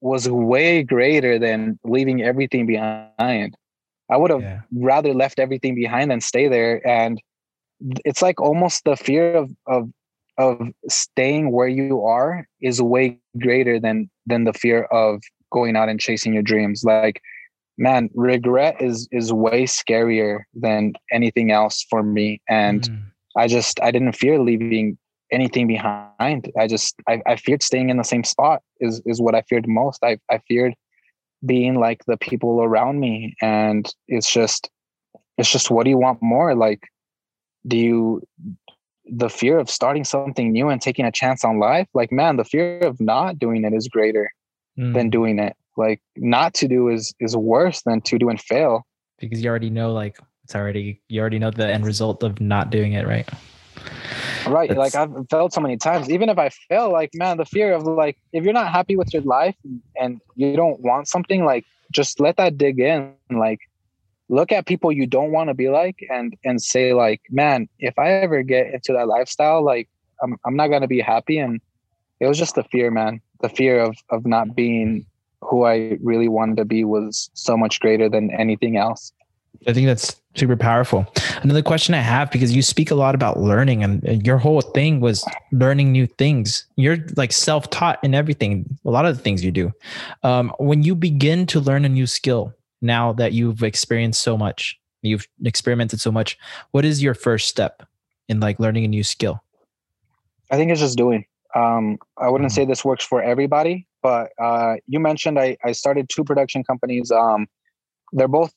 was 0.00 0.28
way 0.28 0.82
greater 0.82 1.38
than 1.38 1.78
leaving 1.84 2.22
everything 2.22 2.66
behind. 2.66 3.56
I 4.10 4.16
would 4.16 4.30
have 4.30 4.42
yeah 4.42 4.60
rather 4.74 5.14
left 5.14 5.38
everything 5.38 5.74
behind 5.74 6.10
than 6.10 6.20
stay 6.20 6.48
there. 6.48 6.86
And 6.86 7.20
it's 8.04 8.22
like 8.22 8.40
almost 8.40 8.84
the 8.84 8.96
fear 8.96 9.34
of 9.34 9.50
of 9.66 9.90
of 10.36 10.68
staying 10.88 11.52
where 11.52 11.68
you 11.68 12.04
are 12.04 12.46
is 12.60 12.82
way 12.82 13.18
greater 13.38 13.78
than 13.80 14.10
than 14.26 14.44
the 14.44 14.52
fear 14.52 14.82
of 14.90 15.22
going 15.54 15.76
out 15.76 15.88
and 15.88 16.00
chasing 16.00 16.34
your 16.34 16.42
dreams. 16.42 16.84
Like, 16.84 17.22
man, 17.78 18.10
regret 18.14 18.74
is 18.82 19.08
is 19.12 19.32
way 19.32 19.60
scarier 19.64 20.34
than 20.66 20.92
anything 21.18 21.48
else 21.50 21.86
for 21.88 22.02
me. 22.02 22.28
And 22.48 22.82
Mm. 22.82 23.02
I 23.36 23.46
just 23.48 23.80
I 23.86 23.90
didn't 23.90 24.16
fear 24.22 24.38
leaving 24.38 24.96
anything 25.32 25.66
behind. 25.66 26.40
I 26.62 26.66
just 26.74 26.94
I, 27.08 27.14
I 27.26 27.36
feared 27.36 27.62
staying 27.62 27.88
in 27.90 27.96
the 27.96 28.10
same 28.12 28.24
spot 28.24 28.58
is 28.86 29.02
is 29.06 29.20
what 29.20 29.34
I 29.34 29.42
feared 29.48 29.66
most. 29.66 30.04
I 30.04 30.18
I 30.34 30.38
feared 30.48 30.74
being 31.44 31.74
like 31.86 32.00
the 32.06 32.16
people 32.28 32.62
around 32.62 33.00
me. 33.00 33.34
And 33.42 33.84
it's 34.16 34.30
just 34.32 34.70
it's 35.38 35.50
just 35.50 35.70
what 35.70 35.84
do 35.84 35.90
you 35.90 35.98
want 36.06 36.22
more? 36.22 36.54
Like 36.54 36.82
do 37.66 37.76
you 37.76 38.22
the 39.22 39.28
fear 39.28 39.58
of 39.58 39.68
starting 39.68 40.04
something 40.04 40.48
new 40.52 40.68
and 40.70 40.80
taking 40.80 41.06
a 41.06 41.12
chance 41.20 41.44
on 41.44 41.58
life? 41.58 41.88
Like 41.92 42.12
man, 42.12 42.36
the 42.36 42.44
fear 42.52 42.78
of 42.90 43.00
not 43.00 43.38
doing 43.38 43.64
it 43.64 43.74
is 43.74 43.88
greater 43.88 44.30
than 44.76 45.08
Mm. 45.08 45.10
doing 45.10 45.38
it. 45.38 45.56
Like 45.76 46.00
not 46.16 46.54
to 46.54 46.68
do 46.68 46.88
is 46.88 47.14
is 47.20 47.36
worse 47.36 47.82
than 47.82 48.00
to 48.02 48.18
do 48.18 48.28
and 48.28 48.40
fail. 48.40 48.86
because 49.18 49.42
you 49.42 49.48
already 49.50 49.70
know 49.70 49.92
like 49.92 50.18
it's 50.44 50.54
already 50.54 51.00
you 51.08 51.20
already 51.20 51.38
know 51.38 51.50
the 51.50 51.66
end 51.66 51.86
result 51.86 52.22
of 52.22 52.40
not 52.40 52.70
doing 52.70 52.92
it 52.92 53.06
right 53.06 53.28
Right. 54.46 54.68
That's- 54.68 54.76
Like 54.76 54.94
I've 54.94 55.28
felt 55.30 55.52
so 55.52 55.60
many 55.60 55.76
times, 55.76 56.10
even 56.10 56.28
if 56.28 56.38
I 56.38 56.50
fail, 56.68 56.90
like, 56.92 57.10
man, 57.14 57.38
the 57.38 57.44
fear 57.46 57.72
of 57.74 57.84
like, 57.84 58.16
if 58.32 58.44
you're 58.44 58.52
not 58.52 58.70
happy 58.70 58.94
with 58.96 59.12
your 59.14 59.22
life 59.22 59.56
and 60.00 60.20
you 60.36 60.54
don't 60.54 60.80
want 60.80 61.08
something, 61.08 61.44
like, 61.44 61.64
just 61.90 62.20
let 62.20 62.36
that 62.36 62.58
dig 62.58 62.78
in. 62.78 63.14
Like, 63.30 63.58
look 64.28 64.52
at 64.52 64.66
people 64.66 64.92
you 64.92 65.06
don't 65.06 65.32
want 65.32 65.48
to 65.48 65.54
be 65.54 65.68
like 65.70 65.96
and, 66.10 66.34
and 66.44 66.60
say, 66.62 66.92
like, 66.92 67.20
man, 67.30 67.68
if 67.78 67.98
I 67.98 68.10
ever 68.12 68.42
get 68.42 68.72
into 68.74 68.92
that 68.92 69.08
lifestyle, 69.08 69.62
like, 69.64 69.88
I'm, 70.22 70.36
I'm 70.44 70.56
not 70.56 70.68
going 70.68 70.82
to 70.82 70.88
be 70.88 71.00
happy. 71.00 71.38
And 71.38 71.60
it 72.24 72.28
was 72.28 72.38
just 72.38 72.54
the 72.54 72.64
fear, 72.64 72.90
man. 72.90 73.20
The 73.42 73.48
fear 73.48 73.80
of, 73.80 73.96
of 74.10 74.24
not 74.24 74.56
being 74.56 75.04
who 75.42 75.64
I 75.64 75.98
really 76.02 76.28
wanted 76.28 76.56
to 76.56 76.64
be 76.64 76.84
was 76.84 77.30
so 77.34 77.56
much 77.56 77.80
greater 77.80 78.08
than 78.08 78.30
anything 78.30 78.76
else. 78.78 79.12
I 79.66 79.72
think 79.72 79.86
that's 79.86 80.16
super 80.34 80.56
powerful. 80.56 81.06
Another 81.42 81.62
question 81.62 81.94
I 81.94 82.00
have 82.00 82.30
because 82.30 82.56
you 82.56 82.62
speak 82.62 82.90
a 82.90 82.94
lot 82.94 83.14
about 83.14 83.38
learning 83.38 83.84
and, 83.84 84.26
your 84.26 84.38
whole 84.38 84.62
thing 84.62 85.00
was 85.00 85.24
learning 85.52 85.92
new 85.92 86.06
things. 86.06 86.66
You're 86.76 86.98
like 87.16 87.32
self 87.32 87.68
taught 87.70 88.02
in 88.02 88.14
everything, 88.14 88.78
a 88.84 88.90
lot 88.90 89.06
of 89.06 89.16
the 89.16 89.22
things 89.22 89.44
you 89.44 89.52
do. 89.52 89.72
Um, 90.22 90.52
when 90.58 90.82
you 90.82 90.94
begin 90.94 91.46
to 91.46 91.60
learn 91.60 91.84
a 91.84 91.88
new 91.88 92.06
skill, 92.06 92.54
now 92.80 93.12
that 93.14 93.32
you've 93.32 93.62
experienced 93.62 94.22
so 94.22 94.36
much, 94.36 94.78
you've 95.02 95.26
experimented 95.44 96.00
so 96.00 96.10
much, 96.10 96.38
what 96.72 96.84
is 96.84 97.02
your 97.02 97.14
first 97.14 97.48
step 97.48 97.82
in 98.28 98.40
like 98.40 98.58
learning 98.58 98.84
a 98.84 98.88
new 98.88 99.04
skill? 99.04 99.42
I 100.50 100.56
think 100.56 100.70
it's 100.70 100.80
just 100.80 100.98
doing. 100.98 101.24
Um, 101.54 101.98
I 102.18 102.28
wouldn't 102.28 102.50
Mhm. 102.50 102.54
say 102.54 102.64
this 102.64 102.84
works 102.84 103.04
for 103.04 103.22
everybody, 103.22 103.86
but 104.02 104.32
uh, 104.38 104.76
you 104.86 104.98
mentioned 105.00 105.38
I, 105.38 105.56
I 105.64 105.72
started 105.72 106.08
two 106.08 106.24
production 106.24 106.64
companies. 106.64 107.10
Um, 107.10 107.46
they're 108.12 108.28
both 108.28 108.52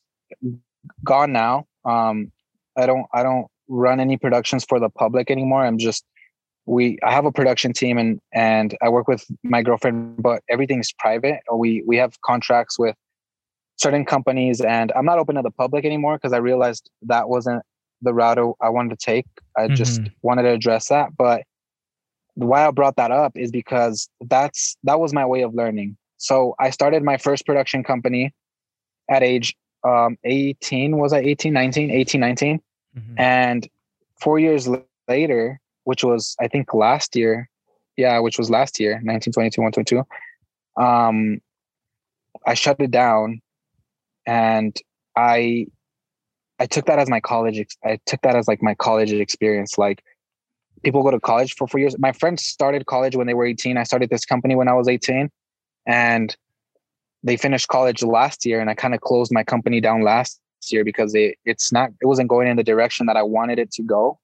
gone 1.04 1.32
now. 1.32 1.66
Um, 1.86 2.32
I 2.76 2.86
don't 2.86 3.06
I 3.14 3.24
don't 3.24 3.48
run 3.68 4.00
any 4.00 4.18
productions 4.18 4.66
for 4.68 4.80
the 4.80 4.89
public 4.89 5.30
anymore. 5.30 5.66
I'm 5.66 5.78
just 5.78 6.06
we 6.66 6.98
I 7.04 7.12
have 7.12 7.26
a 7.26 7.32
production 7.32 7.74
team 7.74 7.98
and 7.98 8.20
and 8.34 8.78
I 8.82 8.89
work 8.89 9.08
with 9.08 9.26
my 9.43 9.62
girlfriend, 9.62 10.22
but 10.22 10.43
everything's 10.50 10.91
private. 10.91 11.39
We 11.54 11.84
we 11.86 11.98
have 11.98 12.20
contracts 12.22 12.78
with 12.78 12.95
certain 13.78 14.06
companies, 14.06 14.62
and 14.62 14.91
I'm 14.95 15.06
not 15.06 15.20
open 15.20 15.36
to 15.36 15.41
the 15.41 15.52
public 15.52 15.86
anymore 15.86 16.18
because 16.18 16.34
I 16.34 16.38
realized 16.38 16.89
that 17.04 17.30
wasn't 17.30 17.64
the 18.02 18.14
route 18.14 18.38
I 18.62 18.70
wanted 18.70 19.00
to 19.00 19.06
take. 19.06 19.26
I 19.58 19.62
mm-hmm. 19.62 19.76
just 19.76 20.02
wanted 20.22 20.43
to 20.43 20.50
address 20.50 20.89
that, 20.89 21.16
but 21.18 21.43
why 22.38 22.68
I 22.68 22.72
brought 22.72 22.96
that 22.98 23.12
up 23.12 23.36
is 23.36 23.52
because 23.52 24.10
that's 24.22 24.78
that 24.84 25.00
was 25.00 25.12
my 25.14 25.26
way 25.26 25.42
of 25.42 25.56
learning. 25.56 25.98
So 26.18 26.56
I 26.60 26.70
started 26.70 27.04
my 27.04 27.18
first 27.18 27.46
production 27.46 27.84
company 27.84 28.34
at 29.10 29.24
age 29.24 29.56
um, 29.84 30.18
18 30.24 30.98
was 30.98 31.14
I 31.14 31.20
18 31.20 31.54
19 31.54 31.92
18 31.92 32.22
19 32.22 32.60
mm-hmm. 32.98 33.20
and 33.20 33.68
4 34.22 34.40
years 34.40 34.68
later 35.08 35.60
which 35.84 36.04
was 36.04 36.36
I 36.40 36.48
think 36.48 36.74
last 36.74 37.16
year 37.16 37.50
yeah 37.96 38.20
which 38.20 38.38
was 38.38 38.50
last 38.50 38.80
year 38.80 38.94
1922 39.04 39.62
122 39.62 40.84
um 40.84 41.40
I 42.46 42.54
shut 42.56 42.80
it 42.80 42.92
down 42.92 43.42
and 44.26 44.76
I 45.16 45.68
I 46.60 46.66
took 46.66 46.86
that 46.88 47.00
as 47.00 47.10
my 47.10 47.20
college 47.20 47.66
I 47.86 48.00
took 48.06 48.22
that 48.22 48.36
as 48.36 48.48
like 48.48 48.62
my 48.62 48.76
college 48.76 49.12
experience 49.12 49.78
like 49.78 50.04
people 50.84 51.04
go 51.04 51.12
to 51.12 51.20
college 51.20 51.56
for 51.56 51.68
4 51.68 51.80
years 51.80 52.00
my 52.00 52.12
friends 52.12 52.44
started 52.44 52.86
college 52.86 53.16
when 53.16 53.28
they 53.28 53.34
were 53.34 53.46
18 53.46 53.78
I 53.78 53.84
started 53.84 54.10
this 54.10 54.26
company 54.26 54.56
when 54.56 54.68
I 54.68 54.74
was 54.74 54.88
18 54.88 55.30
and 55.86 56.36
they 57.24 57.38
finished 57.38 57.68
college 57.68 58.04
last 58.04 58.46
year 58.46 58.60
and 58.60 58.70
I 58.70 58.74
kind 58.74 58.94
of 58.94 59.02
closed 59.02 59.32
my 59.32 59.44
company 59.44 59.82
down 59.82 60.02
last 60.02 60.40
year 60.70 60.84
because 60.84 61.14
it 61.16 61.38
it's 61.46 61.72
not 61.72 61.92
it 62.02 62.06
wasn't 62.06 62.30
going 62.30 62.48
in 62.48 62.58
the 62.58 62.64
direction 62.64 63.06
that 63.08 63.18
I 63.18 63.24
wanted 63.24 63.60
it 63.60 63.72
to 63.72 63.84
go. 63.84 64.20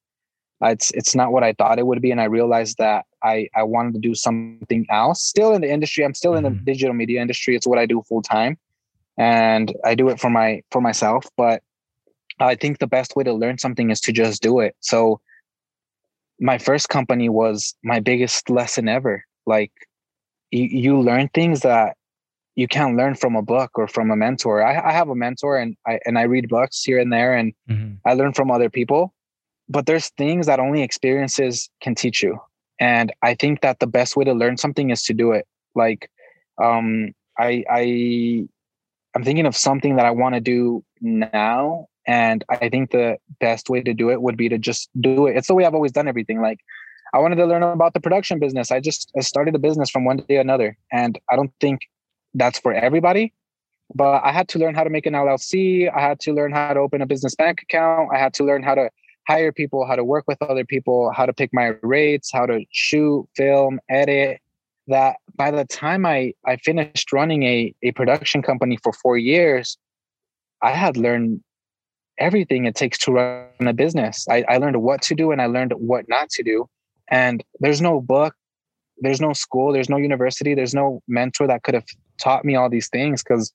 Uh, 0.64 0.70
it's 0.70 0.92
it's 0.92 1.16
not 1.16 1.32
what 1.32 1.44
I 1.44 1.54
thought 1.54 1.80
it 1.80 1.86
would 1.86 2.02
be, 2.02 2.12
and 2.12 2.22
I 2.22 2.26
realized 2.26 2.78
that 2.78 3.06
I 3.24 3.50
I 3.56 3.64
wanted 3.64 3.94
to 3.96 4.00
do 4.00 4.16
something 4.16 4.86
else. 4.90 5.24
Still 5.24 5.54
in 5.54 5.62
the 5.62 5.70
industry, 5.70 6.06
I'm 6.06 6.14
still 6.14 6.36
in 6.36 6.44
the 6.44 6.50
mm-hmm. 6.50 6.64
digital 6.64 6.94
media 6.94 7.22
industry. 7.22 7.56
It's 7.56 7.68
what 7.68 7.80
I 7.80 7.86
do 7.86 8.02
full 8.08 8.22
time, 8.22 8.58
and 9.18 9.74
I 9.84 9.96
do 9.96 10.10
it 10.10 10.20
for 10.20 10.30
my 10.30 10.62
for 10.72 10.82
myself. 10.82 11.26
But 11.36 11.62
I 12.40 12.56
think 12.56 12.80
the 12.80 12.88
best 12.88 13.16
way 13.16 13.24
to 13.24 13.34
learn 13.34 13.58
something 13.58 13.90
is 13.90 14.00
to 14.02 14.12
just 14.12 14.42
do 14.42 14.60
it. 14.60 14.76
So 14.80 15.20
my 16.40 16.58
first 16.58 16.90
company 16.90 17.30
was 17.30 17.76
my 17.84 18.00
biggest 18.00 18.50
lesson 18.50 18.88
ever. 18.88 19.24
Like 19.46 19.72
you, 20.52 20.64
you 20.64 21.00
learn 21.00 21.30
things 21.30 21.62
that 21.62 21.96
you 22.56 22.68
can't 22.68 22.96
learn 22.96 23.16
from 23.16 23.36
a 23.36 23.42
book 23.42 23.72
or 23.76 23.88
from 23.88 24.12
a 24.12 24.16
mentor. 24.16 24.64
I, 24.64 24.90
I 24.90 24.92
have 24.92 25.10
a 25.10 25.16
mentor 25.16 25.58
and 25.58 25.76
I 25.88 26.00
and 26.06 26.20
I 26.20 26.24
read 26.24 26.50
books 26.50 26.84
here 26.84 27.00
and 27.00 27.12
there 27.12 27.34
and 27.36 27.54
mm-hmm. 27.70 27.96
I 28.06 28.14
learn 28.14 28.34
from 28.34 28.52
other 28.52 28.70
people. 28.70 29.14
But 29.70 29.86
there's 29.86 30.10
things 30.10 30.46
that 30.46 30.60
only 30.60 30.84
experiences 30.84 31.70
can 31.82 31.96
teach 31.96 32.22
you. 32.22 32.38
And 32.80 33.12
I 33.22 33.34
think 33.34 33.62
that 33.62 33.80
the 33.80 33.88
best 33.88 34.16
way 34.16 34.26
to 34.26 34.34
learn 34.34 34.58
something 34.58 34.90
is 34.90 35.04
to 35.04 35.14
do 35.14 35.32
it. 35.32 35.48
Like 35.76 36.10
um 36.62 37.14
I 37.38 37.64
I 37.70 38.48
I'm 39.16 39.24
thinking 39.24 39.46
of 39.46 39.56
something 39.56 39.96
that 39.96 40.06
I 40.06 40.12
want 40.12 40.36
to 40.36 40.42
do 40.42 40.84
now. 41.02 41.88
And 42.06 42.44
I 42.50 42.70
think 42.70 42.92
the 42.92 43.18
best 43.40 43.70
way 43.70 43.82
to 43.82 43.94
do 43.94 44.10
it 44.12 44.22
would 44.22 44.38
be 44.38 44.50
to 44.50 44.58
just 44.58 44.90
do 45.00 45.28
it. 45.28 45.38
It's 45.38 45.48
the 45.48 45.56
way 45.56 45.66
I've 45.66 45.74
always 45.74 45.92
done 45.92 46.08
everything. 46.08 46.42
Like 46.42 46.60
I 47.14 47.20
wanted 47.20 47.36
to 47.36 47.46
learn 47.46 47.64
about 47.64 47.94
the 47.94 48.00
production 48.00 48.40
business. 48.40 48.72
I 48.72 48.80
just 48.80 49.12
I 49.18 49.22
started 49.22 49.56
a 49.56 49.60
business 49.60 49.90
from 49.90 50.04
one 50.04 50.18
day 50.18 50.36
to 50.36 50.38
another. 50.38 50.78
And 50.92 51.18
I 51.32 51.36
don't 51.36 51.54
think 51.62 51.82
that's 52.34 52.60
for 52.60 52.74
everybody. 52.74 53.34
But 53.96 54.24
I 54.24 54.32
had 54.32 54.48
to 54.50 54.60
learn 54.60 54.76
how 54.76 54.84
to 54.84 54.90
make 54.90 55.06
an 55.06 55.14
LLC. 55.14 55.94
I 55.94 56.02
had 56.02 56.20
to 56.22 56.34
learn 56.34 56.52
how 56.52 56.74
to 56.74 56.80
open 56.80 57.02
a 57.02 57.06
business 57.06 57.36
bank 57.36 57.62
account. 57.62 58.10
I 58.14 58.18
had 58.18 58.34
to 58.36 58.44
learn 58.44 58.64
how 58.64 58.76
to 58.76 58.90
hire 59.28 59.52
people, 59.52 59.86
how 59.86 59.96
to 59.96 60.04
work 60.04 60.26
with 60.28 60.42
other 60.42 60.66
people, 60.66 61.12
how 61.12 61.26
to 61.26 61.34
pick 61.34 61.52
my 61.54 61.74
rates, 61.82 62.32
how 62.32 62.46
to 62.46 62.66
shoot, 62.72 63.28
film, 63.36 63.80
edit. 63.90 64.40
That 64.88 65.18
by 65.36 65.52
the 65.52 65.64
time 65.64 66.06
I, 66.06 66.34
I 66.46 66.58
finished 66.58 67.14
running 67.14 67.44
a, 67.44 67.74
a 67.84 67.92
production 67.92 68.42
company 68.42 68.78
for 68.84 68.92
four 68.92 69.18
years, 69.18 69.78
I 70.62 70.72
had 70.72 70.98
learned 70.98 71.42
everything 72.18 72.66
it 72.66 72.76
takes 72.76 72.98
to 73.00 73.12
run 73.12 73.48
a 73.68 73.74
business. 73.74 74.28
I, 74.30 74.44
I 74.48 74.58
learned 74.58 74.82
what 74.82 75.02
to 75.04 75.16
do 75.16 75.32
and 75.32 75.42
I 75.42 75.48
learned 75.48 75.74
what 75.78 76.08
not 76.08 76.30
to 76.32 76.44
do. 76.44 76.70
And 77.10 77.44
there's 77.60 77.82
no 77.82 78.02
book, 78.02 78.36
there's 79.00 79.22
no 79.22 79.34
school, 79.34 79.74
there's 79.74 79.90
no 79.90 79.98
university, 79.98 80.54
there's 80.54 80.74
no 80.74 81.02
mentor 81.08 81.48
that 81.48 81.64
could 81.64 81.74
have 81.74 81.86
taught 82.18 82.46
me 82.46 82.56
all 82.56 82.70
these 82.70 82.90
things 82.90 83.24
because 83.24 83.54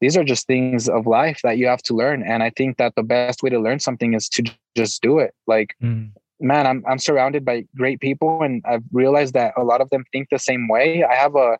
these 0.00 0.16
are 0.16 0.24
just 0.24 0.46
things 0.46 0.88
of 0.88 1.06
life 1.06 1.40
that 1.42 1.58
you 1.58 1.66
have 1.66 1.82
to 1.82 1.94
learn 1.94 2.22
and 2.22 2.42
i 2.42 2.50
think 2.50 2.76
that 2.78 2.94
the 2.96 3.02
best 3.02 3.42
way 3.42 3.50
to 3.50 3.58
learn 3.58 3.78
something 3.78 4.14
is 4.14 4.28
to 4.28 4.42
just 4.76 5.02
do 5.02 5.18
it 5.18 5.34
like 5.46 5.74
mm. 5.82 6.10
man 6.40 6.66
i'm 6.66 6.82
i'm 6.88 6.98
surrounded 6.98 7.44
by 7.44 7.64
great 7.76 8.00
people 8.00 8.42
and 8.42 8.62
i've 8.66 8.82
realized 8.92 9.34
that 9.34 9.52
a 9.56 9.64
lot 9.64 9.80
of 9.80 9.90
them 9.90 10.04
think 10.12 10.28
the 10.30 10.38
same 10.38 10.68
way 10.68 11.04
i 11.04 11.14
have 11.14 11.36
a 11.36 11.58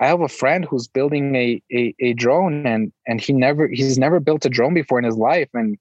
i 0.00 0.06
have 0.06 0.20
a 0.20 0.28
friend 0.28 0.64
who's 0.64 0.86
building 0.86 1.34
a 1.34 1.62
a, 1.72 1.94
a 2.00 2.12
drone 2.14 2.66
and 2.66 2.92
and 3.06 3.20
he 3.20 3.32
never 3.32 3.68
he's 3.68 3.98
never 3.98 4.20
built 4.20 4.44
a 4.44 4.48
drone 4.48 4.74
before 4.74 4.98
in 4.98 5.04
his 5.04 5.16
life 5.16 5.48
and 5.54 5.76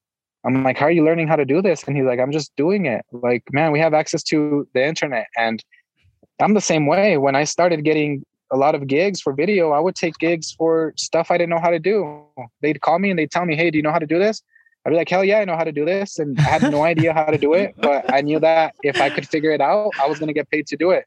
i'm 0.46 0.64
like 0.64 0.78
how 0.78 0.86
are 0.86 0.92
you 0.92 1.04
learning 1.04 1.28
how 1.28 1.36
to 1.36 1.46
do 1.46 1.62
this 1.62 1.84
and 1.84 1.96
he's 1.96 2.06
like 2.06 2.20
i'm 2.20 2.32
just 2.32 2.56
doing 2.56 2.86
it 2.86 3.06
like 3.12 3.44
man 3.52 3.72
we 3.72 3.80
have 3.80 3.94
access 3.94 4.24
to 4.24 4.68
the 4.74 4.86
internet 4.86 5.28
and 5.38 5.64
i'm 6.42 6.54
the 6.54 6.62
same 6.62 6.88
way 6.88 7.18
when 7.18 7.36
i 7.36 7.44
started 7.44 7.84
getting 7.84 8.24
a 8.52 8.58
lot 8.58 8.76
of 8.76 8.86
gigs 8.86 9.22
for 9.22 9.34
video, 9.34 9.72
I 9.72 9.80
would 9.80 9.96
take 9.96 10.18
gigs 10.18 10.52
for 10.52 10.94
stuff 10.98 11.32
I 11.32 11.38
didn't 11.38 11.50
know 11.50 11.60
how 11.60 11.70
to 11.70 11.80
do. 11.80 12.26
They'd 12.62 12.82
call 12.82 13.00
me 13.00 13.10
and 13.10 13.18
they'd 13.18 13.32
tell 13.32 13.46
me, 13.46 13.56
Hey, 13.56 13.72
do 13.72 13.78
you 13.78 13.82
know 13.82 13.92
how 13.92 14.00
to 14.00 14.06
do 14.06 14.20
this? 14.20 14.44
I'd 14.86 14.92
be 14.92 14.96
like, 14.96 15.10
Hell 15.10 15.24
yeah, 15.24 15.40
I 15.40 15.46
know 15.46 15.56
how 15.56 15.64
to 15.64 15.72
do 15.72 15.86
this. 15.86 16.20
And 16.20 16.38
I 16.40 16.44
had 16.44 16.64
no 16.64 16.84
idea 16.94 17.14
how 17.14 17.26
to 17.26 17.38
do 17.38 17.54
it, 17.54 17.74
but 17.78 18.14
I 18.14 18.22
knew 18.22 18.40
that 18.40 18.76
if 18.84 19.00
I 19.00 19.10
could 19.10 19.28
figure 19.28 19.52
it 19.52 19.62
out, 19.62 19.92
I 20.02 20.08
was 20.08 20.20
going 20.20 20.28
to 20.28 20.34
get 20.34 20.50
paid 20.50 20.68
to 20.68 20.78
do 20.78 20.92
it. 20.92 21.06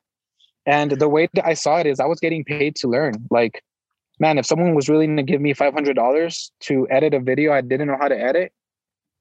And 0.67 0.93
the 0.93 1.09
way 1.09 1.29
that 1.35 1.47
I 1.47 1.55
saw 1.55 1.79
it 1.79 1.87
is 1.87 2.01
I 2.01 2.07
was 2.07 2.21
getting 2.21 2.45
paid 2.45 2.77
to 2.77 2.89
learn. 2.89 3.15
Like, 3.31 3.63
man, 4.19 4.39
if 4.39 4.47
someone 4.47 4.75
was 4.75 4.89
willing 4.89 5.17
to 5.17 5.23
give 5.23 5.41
me 5.41 5.55
$500 5.55 6.51
to 6.61 6.89
edit 6.91 7.15
a 7.15 7.21
video 7.21 7.53
I 7.53 7.61
didn't 7.61 7.89
know 7.89 7.99
how 8.01 8.09
to 8.09 8.19
edit, 8.19 8.53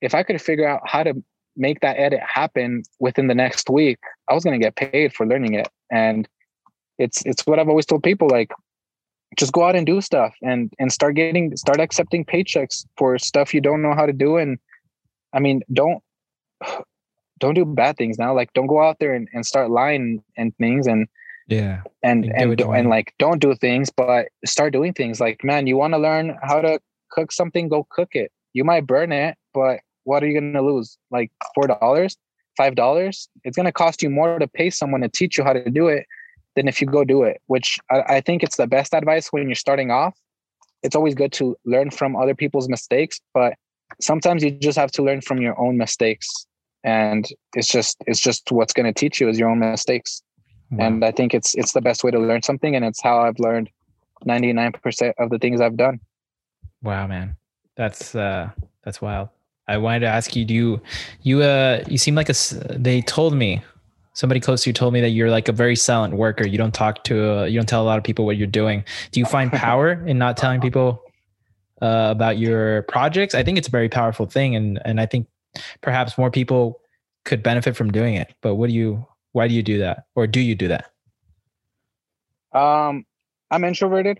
if 0.01 0.15
I 0.15 0.23
could 0.23 0.41
figure 0.41 0.67
out 0.67 0.81
how 0.85 1.03
to 1.03 1.21
make 1.55 1.81
that 1.81 1.97
edit 1.97 2.19
happen 2.21 2.83
within 2.99 3.27
the 3.27 3.35
next 3.35 3.69
week, 3.69 3.99
I 4.29 4.33
was 4.33 4.43
going 4.43 4.59
to 4.59 4.63
get 4.63 4.75
paid 4.75 5.13
for 5.13 5.25
learning 5.25 5.53
it. 5.53 5.67
And 5.91 6.27
it's 6.97 7.25
it's 7.25 7.45
what 7.45 7.59
I've 7.59 7.69
always 7.69 7.85
told 7.85 8.03
people 8.03 8.27
like 8.29 8.51
just 9.37 9.51
go 9.51 9.63
out 9.63 9.75
and 9.75 9.85
do 9.85 10.01
stuff 10.01 10.33
and 10.41 10.71
and 10.79 10.91
start 10.91 11.15
getting 11.15 11.55
start 11.57 11.79
accepting 11.79 12.23
paychecks 12.25 12.85
for 12.97 13.17
stuff 13.17 13.53
you 13.53 13.61
don't 13.61 13.81
know 13.81 13.93
how 13.93 14.05
to 14.05 14.13
do 14.13 14.37
and 14.37 14.59
I 15.33 15.39
mean 15.39 15.61
don't 15.71 16.03
don't 17.39 17.55
do 17.55 17.65
bad 17.65 17.97
things 17.97 18.19
now 18.19 18.33
like 18.33 18.53
don't 18.53 18.67
go 18.67 18.81
out 18.81 18.97
there 18.99 19.13
and, 19.13 19.27
and 19.33 19.45
start 19.45 19.71
lying 19.71 20.23
and 20.37 20.55
things 20.57 20.87
and 20.87 21.07
yeah 21.47 21.81
and 22.03 22.25
and 22.25 22.59
and, 22.59 22.61
and 22.61 22.89
like 22.89 23.13
don't 23.19 23.39
do 23.39 23.53
things 23.55 23.89
but 23.89 24.27
start 24.45 24.73
doing 24.73 24.93
things 24.93 25.19
like 25.19 25.43
man 25.43 25.67
you 25.67 25.77
want 25.77 25.93
to 25.93 25.97
learn 25.97 26.37
how 26.43 26.61
to 26.61 26.79
cook 27.11 27.31
something 27.31 27.67
go 27.67 27.85
cook 27.89 28.09
it 28.13 28.31
you 28.53 28.63
might 28.63 28.87
burn 28.87 29.11
it 29.11 29.37
but 29.53 29.79
what 30.05 30.23
are 30.23 30.27
you 30.27 30.39
going 30.39 30.53
to 30.53 30.61
lose 30.61 30.97
like 31.11 31.31
four 31.53 31.67
dollars 31.67 32.17
five 32.55 32.75
dollars 32.75 33.27
it's 33.43 33.57
going 33.57 33.65
to 33.65 33.71
cost 33.71 34.01
you 34.01 34.09
more 34.09 34.39
to 34.39 34.47
pay 34.47 34.69
someone 34.69 35.01
to 35.01 35.09
teach 35.09 35.37
you 35.37 35.43
how 35.43 35.53
to 35.53 35.69
do 35.69 35.87
it 35.87 36.05
than 36.55 36.67
if 36.67 36.81
you 36.81 36.87
go 36.87 37.03
do 37.03 37.23
it, 37.23 37.41
which 37.47 37.79
I, 37.89 38.01
I 38.15 38.21
think 38.21 38.43
it's 38.43 38.57
the 38.57 38.67
best 38.67 38.93
advice 38.93 39.29
when 39.31 39.47
you're 39.47 39.55
starting 39.55 39.91
off. 39.91 40.17
It's 40.81 40.95
always 40.95 41.15
good 41.15 41.31
to 41.33 41.55
learn 41.65 41.91
from 41.91 42.15
other 42.15 42.35
people's 42.35 42.67
mistakes, 42.67 43.19
but 43.33 43.53
sometimes 44.01 44.43
you 44.43 44.51
just 44.51 44.77
have 44.77 44.91
to 44.93 45.03
learn 45.03 45.21
from 45.21 45.41
your 45.41 45.59
own 45.59 45.77
mistakes. 45.77 46.45
And 46.83 47.27
it's 47.55 47.69
just 47.69 47.97
it's 48.07 48.19
just 48.19 48.51
what's 48.51 48.73
going 48.73 48.85
to 48.85 48.93
teach 48.93 49.21
you 49.21 49.29
is 49.29 49.39
your 49.39 49.49
own 49.49 49.59
mistakes. 49.59 50.21
Wow. 50.73 50.85
And 50.85 51.05
I 51.05 51.11
think 51.11 51.33
it's 51.33 51.55
it's 51.55 51.73
the 51.73 51.81
best 51.81 52.03
way 52.03 52.11
to 52.11 52.19
learn 52.19 52.41
something, 52.41 52.75
and 52.75 52.83
it's 52.83 53.01
how 53.01 53.19
I've 53.19 53.39
learned 53.39 53.69
99% 54.25 55.13
of 55.19 55.29
the 55.29 55.37
things 55.37 55.61
I've 55.61 55.77
done. 55.77 55.99
Wow, 56.81 57.07
man. 57.07 57.35
That's 57.75 58.15
uh 58.15 58.49
that's 58.83 59.01
wild. 59.01 59.29
I 59.67 59.77
wanted 59.77 60.01
to 60.01 60.07
ask 60.07 60.35
you, 60.35 60.45
do 60.45 60.53
you 60.53 60.81
you 61.21 61.41
uh 61.41 61.83
you 61.87 61.97
seem 61.97 62.15
like 62.15 62.29
a 62.29 62.35
they 62.77 63.01
told 63.01 63.35
me 63.35 63.61
somebody 64.13 64.39
close 64.39 64.63
to 64.63 64.69
you 64.69 64.73
told 64.73 64.93
me 64.93 65.01
that 65.01 65.09
you're 65.09 65.29
like 65.29 65.47
a 65.47 65.51
very 65.51 65.75
silent 65.75 66.15
worker. 66.15 66.45
You 66.47 66.57
don't 66.57 66.73
talk 66.73 67.03
to, 67.05 67.39
uh, 67.39 67.43
you 67.45 67.59
don't 67.59 67.67
tell 67.67 67.81
a 67.81 67.85
lot 67.85 67.97
of 67.97 68.03
people 68.03 68.25
what 68.25 68.37
you're 68.37 68.47
doing. 68.47 68.83
Do 69.11 69.19
you 69.19 69.25
find 69.25 69.51
power 69.51 69.91
in 70.07 70.17
not 70.17 70.37
telling 70.37 70.61
people 70.61 71.03
uh, 71.81 72.09
about 72.11 72.37
your 72.37 72.83
projects? 72.83 73.35
I 73.35 73.43
think 73.43 73.57
it's 73.57 73.67
a 73.67 73.71
very 73.71 73.89
powerful 73.89 74.25
thing, 74.25 74.55
and 74.55 74.79
and 74.85 75.01
I 75.01 75.05
think 75.05 75.27
perhaps 75.81 76.17
more 76.17 76.31
people 76.31 76.79
could 77.25 77.43
benefit 77.43 77.75
from 77.75 77.91
doing 77.91 78.15
it. 78.15 78.33
But 78.41 78.55
what 78.55 78.69
do 78.69 78.75
you? 78.75 79.05
Why 79.33 79.47
do 79.47 79.53
you 79.53 79.63
do 79.63 79.79
that, 79.79 80.05
or 80.15 80.25
do 80.25 80.39
you 80.39 80.55
do 80.55 80.67
that? 80.69 80.91
Um, 82.53 83.05
I'm 83.51 83.63
introverted, 83.63 84.19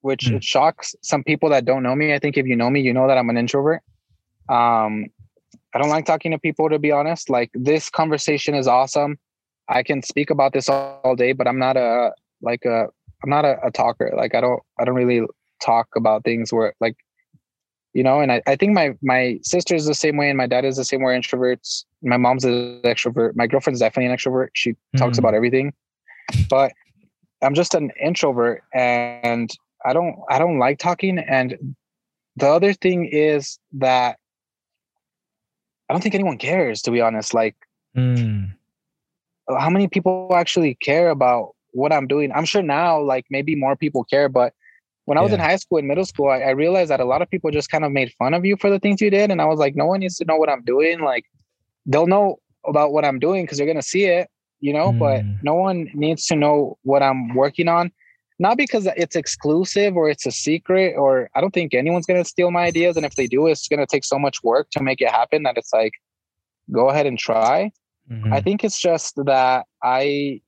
which 0.00 0.26
mm. 0.26 0.42
shocks 0.42 0.94
some 1.02 1.22
people 1.22 1.50
that 1.50 1.64
don't 1.64 1.82
know 1.82 1.94
me. 1.94 2.14
I 2.14 2.18
think 2.18 2.36
if 2.36 2.46
you 2.46 2.56
know 2.56 2.70
me, 2.70 2.80
you 2.80 2.92
know 2.92 3.06
that 3.06 3.16
I'm 3.18 3.30
an 3.30 3.36
introvert. 3.36 3.82
Um, 4.48 5.06
I 5.74 5.78
don't 5.78 5.88
like 5.88 6.06
talking 6.06 6.32
to 6.32 6.38
people 6.38 6.68
to 6.70 6.78
be 6.78 6.90
honest. 6.90 7.28
Like 7.28 7.50
this 7.54 7.90
conversation 7.90 8.54
is 8.54 8.66
awesome. 8.66 9.18
I 9.68 9.82
can 9.82 10.02
speak 10.02 10.30
about 10.30 10.52
this 10.52 10.68
all 10.68 11.14
day, 11.16 11.32
but 11.32 11.48
I'm 11.48 11.58
not 11.58 11.76
a 11.76 12.12
like 12.42 12.64
a 12.64 12.86
I'm 13.22 13.30
not 13.30 13.44
a, 13.44 13.58
a 13.64 13.70
talker. 13.70 14.12
Like 14.16 14.34
I 14.34 14.40
don't 14.40 14.60
I 14.78 14.84
don't 14.84 14.94
really 14.94 15.26
talk 15.62 15.88
about 15.96 16.24
things 16.24 16.52
where 16.52 16.74
like 16.80 16.96
you 17.94 18.02
know 18.02 18.20
and 18.20 18.30
I, 18.30 18.42
I 18.46 18.56
think 18.56 18.72
my 18.72 18.94
my 19.00 19.38
sister 19.42 19.74
is 19.74 19.86
the 19.86 19.94
same 19.94 20.16
way 20.16 20.28
and 20.28 20.36
my 20.36 20.46
dad 20.46 20.64
is 20.64 20.76
the 20.76 20.84
same 20.84 21.02
way 21.02 21.16
introverts 21.16 21.84
my 22.02 22.16
mom's 22.16 22.44
an 22.44 22.82
extrovert 22.84 23.34
my 23.36 23.46
girlfriend's 23.46 23.80
definitely 23.80 24.10
an 24.10 24.16
extrovert 24.16 24.48
she 24.52 24.72
mm-hmm. 24.72 24.98
talks 24.98 25.16
about 25.16 25.32
everything 25.32 25.72
but 26.50 26.72
i'm 27.42 27.54
just 27.54 27.74
an 27.74 27.90
introvert 28.02 28.62
and 28.74 29.52
i 29.86 29.92
don't 29.92 30.16
i 30.28 30.38
don't 30.38 30.58
like 30.58 30.78
talking 30.78 31.18
and 31.18 31.56
the 32.36 32.48
other 32.48 32.72
thing 32.72 33.06
is 33.06 33.58
that 33.72 34.18
i 35.88 35.94
don't 35.94 36.02
think 36.02 36.14
anyone 36.14 36.36
cares 36.36 36.82
to 36.82 36.90
be 36.90 37.00
honest 37.00 37.32
like 37.32 37.54
mm. 37.96 38.52
how 39.48 39.70
many 39.70 39.86
people 39.86 40.30
actually 40.34 40.74
care 40.74 41.10
about 41.10 41.54
what 41.70 41.92
i'm 41.92 42.08
doing 42.08 42.32
i'm 42.32 42.44
sure 42.44 42.62
now 42.62 43.00
like 43.00 43.24
maybe 43.30 43.54
more 43.54 43.76
people 43.76 44.02
care 44.02 44.28
but 44.28 44.52
when 45.06 45.18
I 45.18 45.20
was 45.20 45.30
yeah. 45.30 45.36
in 45.36 45.40
high 45.40 45.56
school 45.56 45.78
and 45.78 45.86
middle 45.86 46.04
school, 46.04 46.28
I, 46.28 46.40
I, 46.40 46.50
realized 46.50 46.90
that 46.90 47.00
a 47.00 47.04
lot 47.04 47.20
of 47.20 47.28
people 47.28 47.50
just 47.50 47.70
kind 47.70 47.84
of 47.84 47.92
made 47.92 48.12
fun 48.18 48.32
of 48.32 48.44
you 48.44 48.56
for 48.56 48.70
the 48.70 48.78
things 48.78 49.00
you 49.00 49.10
did. 49.10 49.30
And 49.30 49.40
I 49.40 49.44
was 49.44 49.58
like, 49.58 49.76
no 49.76 49.86
one 49.86 50.00
needs 50.00 50.16
to 50.16 50.24
know 50.24 50.36
what 50.36 50.48
I'm 50.48 50.62
doing. 50.62 51.00
Like, 51.00 51.26
they'll 51.86 52.06
know 52.06 52.38
about 52.66 52.92
what 52.92 53.04
I'm 53.04 53.18
doing 53.18 53.44
because 53.44 53.58
they're 53.58 53.66
going 53.66 53.76
to 53.76 53.82
see 53.82 54.04
it, 54.04 54.28
you 54.60 54.72
know, 54.72 54.92
mm. 54.92 54.98
but 54.98 55.22
no 55.42 55.54
one 55.54 55.90
needs 55.94 56.26
to 56.26 56.36
know 56.36 56.78
what 56.82 57.02
I'm 57.02 57.34
working 57.34 57.68
on. 57.68 57.92
Not 58.38 58.56
because 58.56 58.88
it's 58.96 59.14
exclusive 59.14 59.96
or 59.96 60.08
it's 60.08 60.26
a 60.26 60.32
secret, 60.32 60.96
or 60.96 61.30
I 61.36 61.40
don't 61.40 61.54
think 61.54 61.72
anyone's 61.72 62.06
going 62.06 62.22
to 62.22 62.28
steal 62.28 62.50
my 62.50 62.64
ideas. 62.64 62.96
And 62.96 63.06
if 63.06 63.14
they 63.14 63.28
do, 63.28 63.46
it's 63.46 63.68
going 63.68 63.78
to 63.78 63.86
take 63.86 64.04
so 64.04 64.18
much 64.18 64.42
work 64.42 64.70
to 64.70 64.82
make 64.82 65.00
it 65.00 65.08
happen 65.08 65.44
that 65.44 65.56
it's 65.56 65.72
like, 65.72 65.92
go 66.72 66.88
ahead 66.88 67.06
and 67.06 67.18
try. 67.18 67.70
Mm-hmm. 68.10 68.32
I 68.32 68.40
think 68.40 68.64
it's 68.64 68.80
just 68.80 69.14
that 69.24 69.66
I 69.82 70.40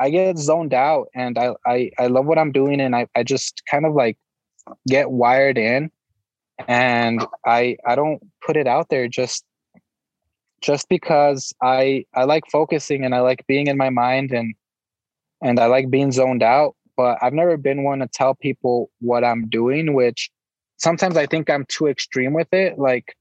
I 0.00 0.08
get 0.08 0.38
zoned 0.38 0.72
out 0.72 1.08
and 1.14 1.38
I, 1.38 1.54
I, 1.66 1.90
I 1.98 2.06
love 2.06 2.24
what 2.24 2.38
I'm 2.38 2.52
doing 2.52 2.80
and 2.80 2.96
I, 2.96 3.06
I 3.14 3.22
just 3.22 3.62
kind 3.70 3.84
of 3.84 3.94
like 3.94 4.16
get 4.88 5.10
wired 5.10 5.58
in 5.58 5.90
and 6.66 7.24
I, 7.46 7.76
I 7.86 7.96
don't 7.96 8.20
put 8.44 8.56
it 8.56 8.66
out 8.66 8.88
there 8.88 9.08
just, 9.08 9.44
just 10.62 10.88
because 10.88 11.52
I, 11.62 12.06
I 12.14 12.24
like 12.24 12.44
focusing 12.50 13.04
and 13.04 13.14
I 13.14 13.20
like 13.20 13.46
being 13.46 13.66
in 13.66 13.76
my 13.76 13.90
mind 13.90 14.32
and, 14.32 14.54
and 15.42 15.60
I 15.60 15.66
like 15.66 15.90
being 15.90 16.12
zoned 16.12 16.42
out, 16.42 16.76
but 16.96 17.18
I've 17.20 17.34
never 17.34 17.58
been 17.58 17.82
one 17.82 17.98
to 17.98 18.08
tell 18.08 18.34
people 18.34 18.90
what 19.00 19.22
I'm 19.22 19.48
doing, 19.50 19.92
which 19.92 20.30
sometimes 20.78 21.18
I 21.18 21.26
think 21.26 21.50
I'm 21.50 21.66
too 21.66 21.88
extreme 21.88 22.32
with 22.32 22.48
it. 22.52 22.78
Like 22.78 23.14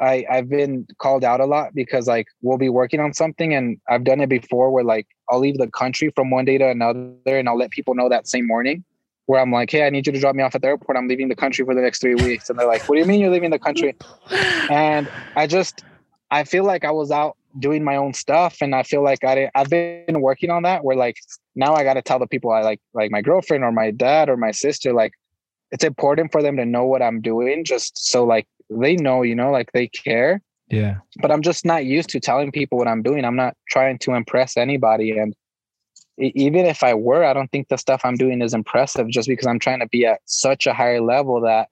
I 0.00 0.24
I've 0.30 0.48
been 0.48 0.86
called 0.98 1.24
out 1.24 1.40
a 1.40 1.46
lot 1.46 1.74
because 1.74 2.06
like 2.06 2.26
we'll 2.42 2.58
be 2.58 2.68
working 2.68 3.00
on 3.00 3.12
something 3.12 3.54
and 3.54 3.78
I've 3.88 4.04
done 4.04 4.20
it 4.20 4.28
before 4.28 4.70
where 4.70 4.84
like 4.84 5.06
I'll 5.28 5.38
leave 5.38 5.58
the 5.58 5.68
country 5.68 6.10
from 6.14 6.30
one 6.30 6.44
day 6.44 6.58
to 6.58 6.68
another 6.68 7.10
and 7.26 7.48
I'll 7.48 7.58
let 7.58 7.70
people 7.70 7.94
know 7.94 8.08
that 8.08 8.26
same 8.26 8.46
morning 8.46 8.84
where 9.26 9.40
I'm 9.40 9.52
like, 9.52 9.70
hey, 9.70 9.86
I 9.86 9.90
need 9.90 10.06
you 10.06 10.12
to 10.12 10.18
drop 10.18 10.34
me 10.34 10.42
off 10.42 10.56
at 10.56 10.62
the 10.62 10.68
airport. 10.68 10.96
I'm 10.96 11.06
leaving 11.06 11.28
the 11.28 11.36
country 11.36 11.64
for 11.64 11.74
the 11.74 11.80
next 11.80 12.00
three 12.00 12.16
weeks. 12.16 12.50
And 12.50 12.58
they're 12.58 12.66
like, 12.66 12.82
what 12.88 12.96
do 12.96 13.00
you 13.00 13.06
mean 13.06 13.20
you're 13.20 13.30
leaving 13.30 13.50
the 13.50 13.58
country? 13.58 13.96
And 14.70 15.08
I 15.34 15.46
just 15.48 15.84
I 16.30 16.44
feel 16.44 16.64
like 16.64 16.84
I 16.84 16.92
was 16.92 17.10
out 17.10 17.36
doing 17.58 17.82
my 17.82 17.96
own 17.96 18.14
stuff 18.14 18.58
and 18.60 18.74
I 18.74 18.84
feel 18.84 19.02
like 19.02 19.24
I 19.24 19.50
I've 19.54 19.68
been 19.68 20.20
working 20.20 20.50
on 20.50 20.62
that 20.62 20.84
where 20.84 20.96
like 20.96 21.16
now 21.56 21.74
I 21.74 21.82
got 21.82 21.94
to 21.94 22.02
tell 22.02 22.18
the 22.18 22.26
people 22.26 22.52
I 22.52 22.62
like 22.62 22.80
like 22.94 23.10
my 23.10 23.20
girlfriend 23.20 23.64
or 23.64 23.72
my 23.72 23.90
dad 23.90 24.28
or 24.28 24.36
my 24.36 24.52
sister 24.52 24.92
like 24.92 25.12
it's 25.72 25.84
important 25.84 26.30
for 26.30 26.42
them 26.42 26.56
to 26.56 26.64
know 26.64 26.84
what 26.84 27.02
I'm 27.02 27.20
doing 27.20 27.64
just 27.64 27.98
so 27.98 28.24
like 28.24 28.46
they 28.70 28.96
know, 28.96 29.22
you 29.22 29.34
know, 29.34 29.50
like 29.50 29.72
they 29.72 29.88
care. 29.88 30.40
Yeah. 30.68 30.98
But 31.20 31.32
I'm 31.32 31.42
just 31.42 31.64
not 31.64 31.84
used 31.84 32.10
to 32.10 32.20
telling 32.20 32.52
people 32.52 32.78
what 32.78 32.88
I'm 32.88 33.02
doing. 33.02 33.24
I'm 33.24 33.36
not 33.36 33.56
trying 33.68 33.98
to 34.00 34.14
impress 34.14 34.56
anybody. 34.56 35.18
And 35.18 35.34
even 36.16 36.66
if 36.66 36.82
I 36.82 36.94
were, 36.94 37.24
I 37.24 37.32
don't 37.32 37.50
think 37.50 37.68
the 37.68 37.76
stuff 37.76 38.02
I'm 38.04 38.16
doing 38.16 38.40
is 38.40 38.54
impressive 38.54 39.08
just 39.08 39.28
because 39.28 39.46
I'm 39.46 39.58
trying 39.58 39.80
to 39.80 39.88
be 39.88 40.06
at 40.06 40.20
such 40.26 40.66
a 40.66 40.72
higher 40.72 41.00
level 41.00 41.40
that 41.40 41.68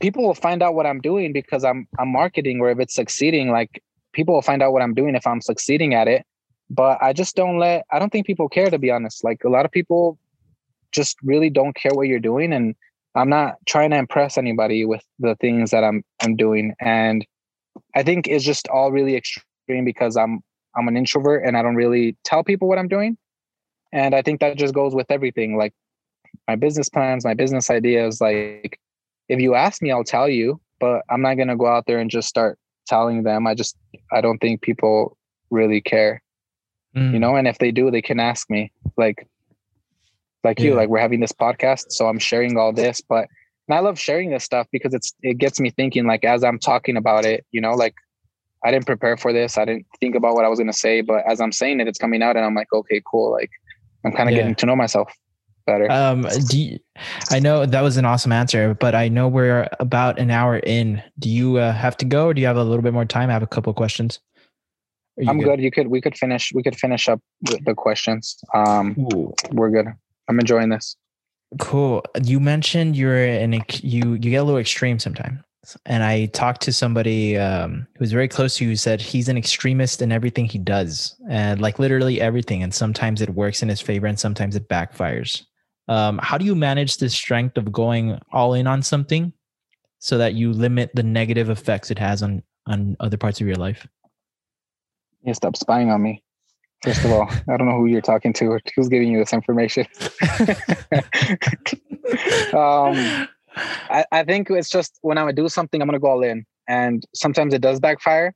people 0.00 0.22
will 0.22 0.34
find 0.34 0.62
out 0.62 0.74
what 0.74 0.86
I'm 0.86 1.00
doing 1.00 1.32
because 1.32 1.64
I'm 1.64 1.86
I'm 1.98 2.12
marketing 2.12 2.60
or 2.60 2.70
if 2.70 2.78
it's 2.78 2.94
succeeding, 2.94 3.50
like 3.50 3.82
people 4.12 4.34
will 4.34 4.42
find 4.42 4.62
out 4.62 4.72
what 4.72 4.82
I'm 4.82 4.94
doing 4.94 5.14
if 5.14 5.26
I'm 5.26 5.40
succeeding 5.40 5.94
at 5.94 6.08
it. 6.08 6.24
But 6.70 6.98
I 7.02 7.12
just 7.12 7.36
don't 7.36 7.58
let 7.58 7.84
I 7.90 7.98
don't 7.98 8.10
think 8.10 8.26
people 8.26 8.48
care 8.48 8.70
to 8.70 8.78
be 8.78 8.90
honest. 8.90 9.24
Like 9.24 9.44
a 9.44 9.48
lot 9.48 9.64
of 9.64 9.72
people 9.72 10.18
just 10.92 11.16
really 11.22 11.50
don't 11.50 11.74
care 11.74 11.92
what 11.92 12.06
you're 12.06 12.20
doing 12.20 12.52
and 12.52 12.74
I'm 13.18 13.28
not 13.28 13.56
trying 13.66 13.90
to 13.90 13.96
impress 13.96 14.38
anybody 14.38 14.84
with 14.84 15.02
the 15.18 15.34
things 15.40 15.72
that 15.72 15.82
I'm 15.82 16.04
I'm 16.22 16.36
doing. 16.36 16.74
And 16.80 17.26
I 17.96 18.02
think 18.04 18.28
it's 18.28 18.44
just 18.44 18.68
all 18.68 18.92
really 18.92 19.16
extreme 19.16 19.84
because 19.84 20.16
I'm 20.16 20.40
I'm 20.76 20.86
an 20.86 20.96
introvert 20.96 21.44
and 21.44 21.56
I 21.56 21.62
don't 21.62 21.74
really 21.74 22.16
tell 22.24 22.44
people 22.44 22.68
what 22.68 22.78
I'm 22.78 22.86
doing. 22.86 23.18
And 23.92 24.14
I 24.14 24.22
think 24.22 24.40
that 24.40 24.56
just 24.56 24.72
goes 24.72 24.94
with 24.94 25.10
everything, 25.10 25.56
like 25.56 25.72
my 26.46 26.54
business 26.54 26.88
plans, 26.88 27.24
my 27.24 27.34
business 27.34 27.70
ideas. 27.70 28.20
Like 28.20 28.78
if 29.28 29.40
you 29.40 29.54
ask 29.54 29.82
me, 29.82 29.90
I'll 29.90 30.04
tell 30.04 30.28
you, 30.28 30.60
but 30.78 31.02
I'm 31.10 31.22
not 31.22 31.34
gonna 31.34 31.56
go 31.56 31.66
out 31.66 31.86
there 31.86 31.98
and 31.98 32.10
just 32.10 32.28
start 32.28 32.56
telling 32.86 33.24
them. 33.24 33.48
I 33.48 33.54
just 33.54 33.76
I 34.12 34.20
don't 34.20 34.38
think 34.38 34.62
people 34.62 35.16
really 35.50 35.80
care. 35.80 36.22
Mm. 36.96 37.14
You 37.14 37.18
know, 37.18 37.34
and 37.34 37.48
if 37.48 37.58
they 37.58 37.72
do, 37.72 37.90
they 37.90 38.02
can 38.02 38.20
ask 38.20 38.48
me. 38.48 38.70
Like 38.96 39.26
like 40.44 40.58
yeah. 40.58 40.66
you 40.66 40.74
like 40.74 40.88
we're 40.88 40.98
having 40.98 41.20
this 41.20 41.32
podcast 41.32 41.86
so 41.90 42.06
i'm 42.06 42.18
sharing 42.18 42.56
all 42.56 42.72
this 42.72 43.00
but 43.00 43.28
and 43.68 43.76
i 43.76 43.80
love 43.80 43.98
sharing 43.98 44.30
this 44.30 44.44
stuff 44.44 44.66
because 44.72 44.94
it's 44.94 45.14
it 45.22 45.38
gets 45.38 45.60
me 45.60 45.70
thinking 45.70 46.06
like 46.06 46.24
as 46.24 46.44
i'm 46.44 46.58
talking 46.58 46.96
about 46.96 47.24
it 47.24 47.44
you 47.52 47.60
know 47.60 47.74
like 47.74 47.94
i 48.64 48.70
didn't 48.70 48.86
prepare 48.86 49.16
for 49.16 49.32
this 49.32 49.58
i 49.58 49.64
didn't 49.64 49.86
think 50.00 50.14
about 50.14 50.34
what 50.34 50.44
i 50.44 50.48
was 50.48 50.58
going 50.58 50.70
to 50.70 50.72
say 50.72 51.00
but 51.00 51.22
as 51.26 51.40
i'm 51.40 51.52
saying 51.52 51.80
it 51.80 51.88
it's 51.88 51.98
coming 51.98 52.22
out 52.22 52.36
and 52.36 52.44
i'm 52.44 52.54
like 52.54 52.72
okay 52.72 53.00
cool 53.10 53.32
like 53.32 53.50
i'm 54.04 54.12
kind 54.12 54.28
of 54.28 54.34
yeah. 54.34 54.42
getting 54.42 54.54
to 54.54 54.66
know 54.66 54.76
myself 54.76 55.12
better 55.66 55.90
um 55.90 56.26
do 56.48 56.58
you, 56.58 56.78
i 57.30 57.38
know 57.38 57.66
that 57.66 57.82
was 57.82 57.98
an 57.98 58.04
awesome 58.04 58.32
answer 58.32 58.74
but 58.74 58.94
i 58.94 59.06
know 59.06 59.28
we're 59.28 59.68
about 59.80 60.18
an 60.18 60.30
hour 60.30 60.58
in 60.60 61.02
do 61.18 61.28
you 61.28 61.58
uh, 61.58 61.72
have 61.72 61.96
to 61.96 62.06
go 62.06 62.28
or 62.28 62.34
do 62.34 62.40
you 62.40 62.46
have 62.46 62.56
a 62.56 62.64
little 62.64 62.82
bit 62.82 62.94
more 62.94 63.04
time 63.04 63.28
i 63.28 63.32
have 63.32 63.42
a 63.42 63.46
couple 63.46 63.72
questions 63.74 64.18
i'm 65.28 65.38
good? 65.38 65.44
good? 65.44 65.60
you 65.60 65.70
could 65.70 65.88
we 65.88 66.00
could 66.00 66.16
finish 66.16 66.52
we 66.54 66.62
could 66.62 66.76
finish 66.76 67.06
up 67.06 67.20
the 67.42 67.74
questions 67.74 68.38
um 68.54 68.96
Ooh. 69.12 69.34
we're 69.52 69.68
good 69.68 69.88
I'm 70.28 70.38
enjoying 70.38 70.68
this. 70.68 70.96
Cool. 71.58 72.02
You 72.22 72.40
mentioned 72.40 72.96
you're 72.96 73.24
in 73.24 73.54
a, 73.54 73.60
you 73.82 74.12
you 74.12 74.30
get 74.30 74.36
a 74.36 74.42
little 74.42 74.60
extreme 74.60 74.98
sometimes. 74.98 75.40
And 75.84 76.02
I 76.02 76.26
talked 76.26 76.62
to 76.62 76.72
somebody 76.72 77.36
um, 77.36 77.86
who 77.94 78.00
was 78.00 78.12
very 78.12 78.28
close 78.28 78.56
to 78.56 78.64
you 78.64 78.70
who 78.70 78.76
said 78.76 79.02
he's 79.02 79.28
an 79.28 79.36
extremist 79.36 80.00
in 80.00 80.12
everything 80.12 80.46
he 80.46 80.58
does, 80.58 81.14
and 81.28 81.60
like 81.60 81.78
literally 81.78 82.20
everything. 82.20 82.62
And 82.62 82.72
sometimes 82.72 83.20
it 83.20 83.30
works 83.30 83.62
in 83.62 83.68
his 83.68 83.80
favor, 83.80 84.06
and 84.06 84.18
sometimes 84.18 84.56
it 84.56 84.68
backfires. 84.68 85.44
Um, 85.88 86.20
how 86.22 86.38
do 86.38 86.44
you 86.44 86.54
manage 86.54 86.98
the 86.98 87.08
strength 87.08 87.56
of 87.56 87.72
going 87.72 88.18
all 88.32 88.54
in 88.54 88.66
on 88.66 88.82
something 88.82 89.32
so 89.98 90.16
that 90.18 90.34
you 90.34 90.52
limit 90.52 90.90
the 90.94 91.02
negative 91.02 91.50
effects 91.50 91.90
it 91.90 91.98
has 91.98 92.22
on 92.22 92.42
on 92.66 92.96
other 93.00 93.16
parts 93.16 93.40
of 93.40 93.46
your 93.46 93.56
life? 93.56 93.86
You 95.22 95.34
stop 95.34 95.56
spying 95.56 95.90
on 95.90 96.02
me. 96.02 96.22
First 96.82 97.04
of 97.04 97.10
all, 97.10 97.28
I 97.48 97.56
don't 97.56 97.66
know 97.66 97.76
who 97.76 97.86
you're 97.86 98.00
talking 98.00 98.32
to 98.34 98.46
or 98.46 98.60
who's 98.76 98.88
giving 98.88 99.10
you 99.10 99.18
this 99.18 99.32
information. 99.32 99.86
um, 102.52 103.28
I, 103.90 104.04
I, 104.12 104.24
think 104.24 104.50
it's 104.50 104.70
just 104.70 104.98
when 105.02 105.18
I 105.18 105.32
do 105.32 105.48
something, 105.48 105.82
I'm 105.82 105.88
gonna 105.88 105.98
go 105.98 106.08
all 106.08 106.22
in, 106.22 106.44
and 106.68 107.04
sometimes 107.14 107.52
it 107.52 107.60
does 107.60 107.80
backfire, 107.80 108.32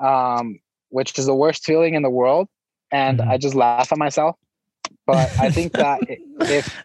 um, 0.00 0.58
which 0.88 1.16
is 1.18 1.26
the 1.26 1.34
worst 1.34 1.64
feeling 1.64 1.94
in 1.94 2.02
the 2.02 2.10
world. 2.10 2.48
And 2.90 3.20
mm-hmm. 3.20 3.30
I 3.30 3.38
just 3.38 3.54
laugh 3.54 3.92
at 3.92 3.98
myself. 3.98 4.36
But 5.06 5.30
I 5.38 5.50
think 5.50 5.72
that 5.74 6.00
if 6.40 6.82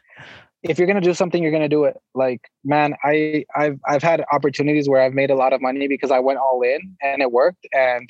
if 0.63 0.77
you're 0.77 0.87
gonna 0.87 1.01
do 1.01 1.13
something, 1.13 1.41
you're 1.41 1.51
gonna 1.51 1.69
do 1.69 1.85
it. 1.85 1.97
Like, 2.13 2.41
man, 2.63 2.93
I 3.03 3.45
I've 3.55 3.79
I've 3.87 4.03
had 4.03 4.23
opportunities 4.31 4.87
where 4.87 5.01
I've 5.01 5.13
made 5.13 5.31
a 5.31 5.35
lot 5.35 5.53
of 5.53 5.61
money 5.61 5.87
because 5.87 6.11
I 6.11 6.19
went 6.19 6.39
all 6.39 6.61
in 6.61 6.95
and 7.01 7.21
it 7.21 7.31
worked, 7.31 7.65
and 7.73 8.07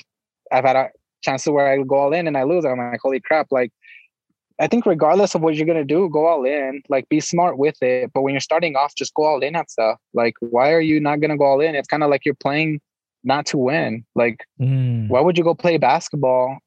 I've 0.52 0.64
had 0.64 0.90
chances 1.22 1.50
where 1.50 1.66
I 1.66 1.82
go 1.82 1.96
all 1.96 2.12
in 2.12 2.26
and 2.26 2.36
I 2.36 2.44
lose. 2.44 2.64
I'm 2.64 2.78
like, 2.78 3.00
holy 3.02 3.20
crap! 3.20 3.48
Like, 3.50 3.72
I 4.60 4.66
think 4.66 4.86
regardless 4.86 5.34
of 5.34 5.42
what 5.42 5.54
you're 5.54 5.66
gonna 5.66 5.84
do, 5.84 6.08
go 6.08 6.26
all 6.26 6.44
in. 6.44 6.82
Like, 6.88 7.08
be 7.08 7.20
smart 7.20 7.58
with 7.58 7.80
it. 7.82 8.10
But 8.12 8.22
when 8.22 8.34
you're 8.34 8.40
starting 8.40 8.76
off, 8.76 8.94
just 8.96 9.14
go 9.14 9.24
all 9.24 9.40
in 9.40 9.56
at 9.56 9.70
stuff. 9.70 9.98
Like, 10.14 10.34
why 10.40 10.72
are 10.72 10.80
you 10.80 11.00
not 11.00 11.20
gonna 11.20 11.36
go 11.36 11.44
all 11.44 11.60
in? 11.60 11.74
It's 11.74 11.88
kind 11.88 12.02
of 12.02 12.10
like 12.10 12.24
you're 12.24 12.34
playing 12.34 12.80
not 13.24 13.46
to 13.46 13.58
win. 13.58 14.04
Like, 14.14 14.44
mm. 14.60 15.08
why 15.08 15.20
would 15.20 15.38
you 15.38 15.44
go 15.44 15.54
play 15.54 15.76
basketball 15.76 16.58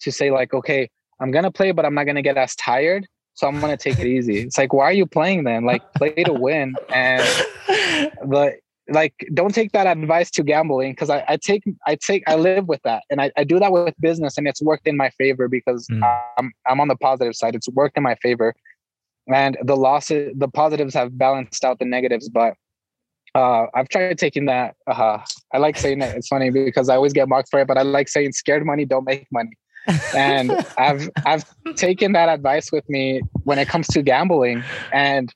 to 0.00 0.12
say 0.12 0.30
like, 0.30 0.54
okay, 0.54 0.88
I'm 1.20 1.30
gonna 1.30 1.50
play, 1.50 1.72
but 1.72 1.84
I'm 1.84 1.94
not 1.94 2.04
gonna 2.04 2.22
get 2.22 2.36
as 2.36 2.54
tired. 2.56 3.06
So 3.34 3.46
I'm 3.46 3.60
gonna 3.60 3.76
take 3.76 3.98
it 4.00 4.06
easy. 4.06 4.40
It's 4.40 4.58
like, 4.58 4.72
why 4.72 4.84
are 4.84 4.92
you 4.92 5.06
playing 5.06 5.44
then? 5.44 5.64
Like, 5.64 5.82
play 5.94 6.10
to 6.24 6.32
win. 6.32 6.74
And 6.92 7.22
the 7.68 8.58
like 8.90 9.12
don't 9.34 9.54
take 9.54 9.72
that 9.72 9.86
advice 9.86 10.30
to 10.30 10.42
gambling 10.42 10.92
because 10.92 11.10
I, 11.10 11.24
I, 11.28 11.36
take 11.36 11.62
I 11.86 11.96
take 11.96 12.22
I 12.26 12.36
live 12.36 12.68
with 12.68 12.80
that 12.84 13.02
and 13.10 13.20
I, 13.20 13.30
I 13.36 13.44
do 13.44 13.58
that 13.58 13.72
with 13.72 13.94
business 14.00 14.38
and 14.38 14.48
it's 14.48 14.62
worked 14.62 14.86
in 14.86 14.96
my 14.96 15.10
favor 15.10 15.48
because 15.48 15.86
mm. 15.88 16.00
I'm 16.38 16.52
I'm 16.66 16.80
on 16.80 16.88
the 16.88 16.96
positive 16.96 17.36
side. 17.36 17.54
It's 17.54 17.68
worked 17.68 17.96
in 17.96 18.02
my 18.02 18.14
favor. 18.16 18.54
And 19.32 19.58
the 19.62 19.76
losses 19.76 20.32
the 20.36 20.48
positives 20.48 20.94
have 20.94 21.18
balanced 21.18 21.64
out 21.64 21.78
the 21.78 21.84
negatives, 21.84 22.30
but 22.30 22.54
uh, 23.34 23.66
I've 23.74 23.88
tried 23.88 24.18
taking 24.18 24.46
that. 24.46 24.74
Uh, 24.86 25.18
I 25.52 25.58
like 25.58 25.76
saying 25.76 26.00
it. 26.02 26.16
It's 26.16 26.28
funny 26.28 26.50
because 26.50 26.88
I 26.88 26.96
always 26.96 27.12
get 27.12 27.28
mocked 27.28 27.50
for 27.50 27.60
it, 27.60 27.68
but 27.68 27.76
I 27.76 27.82
like 27.82 28.08
saying 28.08 28.32
scared 28.32 28.64
money 28.64 28.84
don't 28.84 29.04
make 29.04 29.26
money. 29.30 29.52
and 30.14 30.52
I've 30.78 31.10
I've 31.26 31.44
taken 31.76 32.12
that 32.12 32.28
advice 32.28 32.72
with 32.72 32.88
me 32.88 33.20
when 33.44 33.58
it 33.58 33.68
comes 33.68 33.86
to 33.88 34.02
gambling. 34.02 34.62
And 34.92 35.32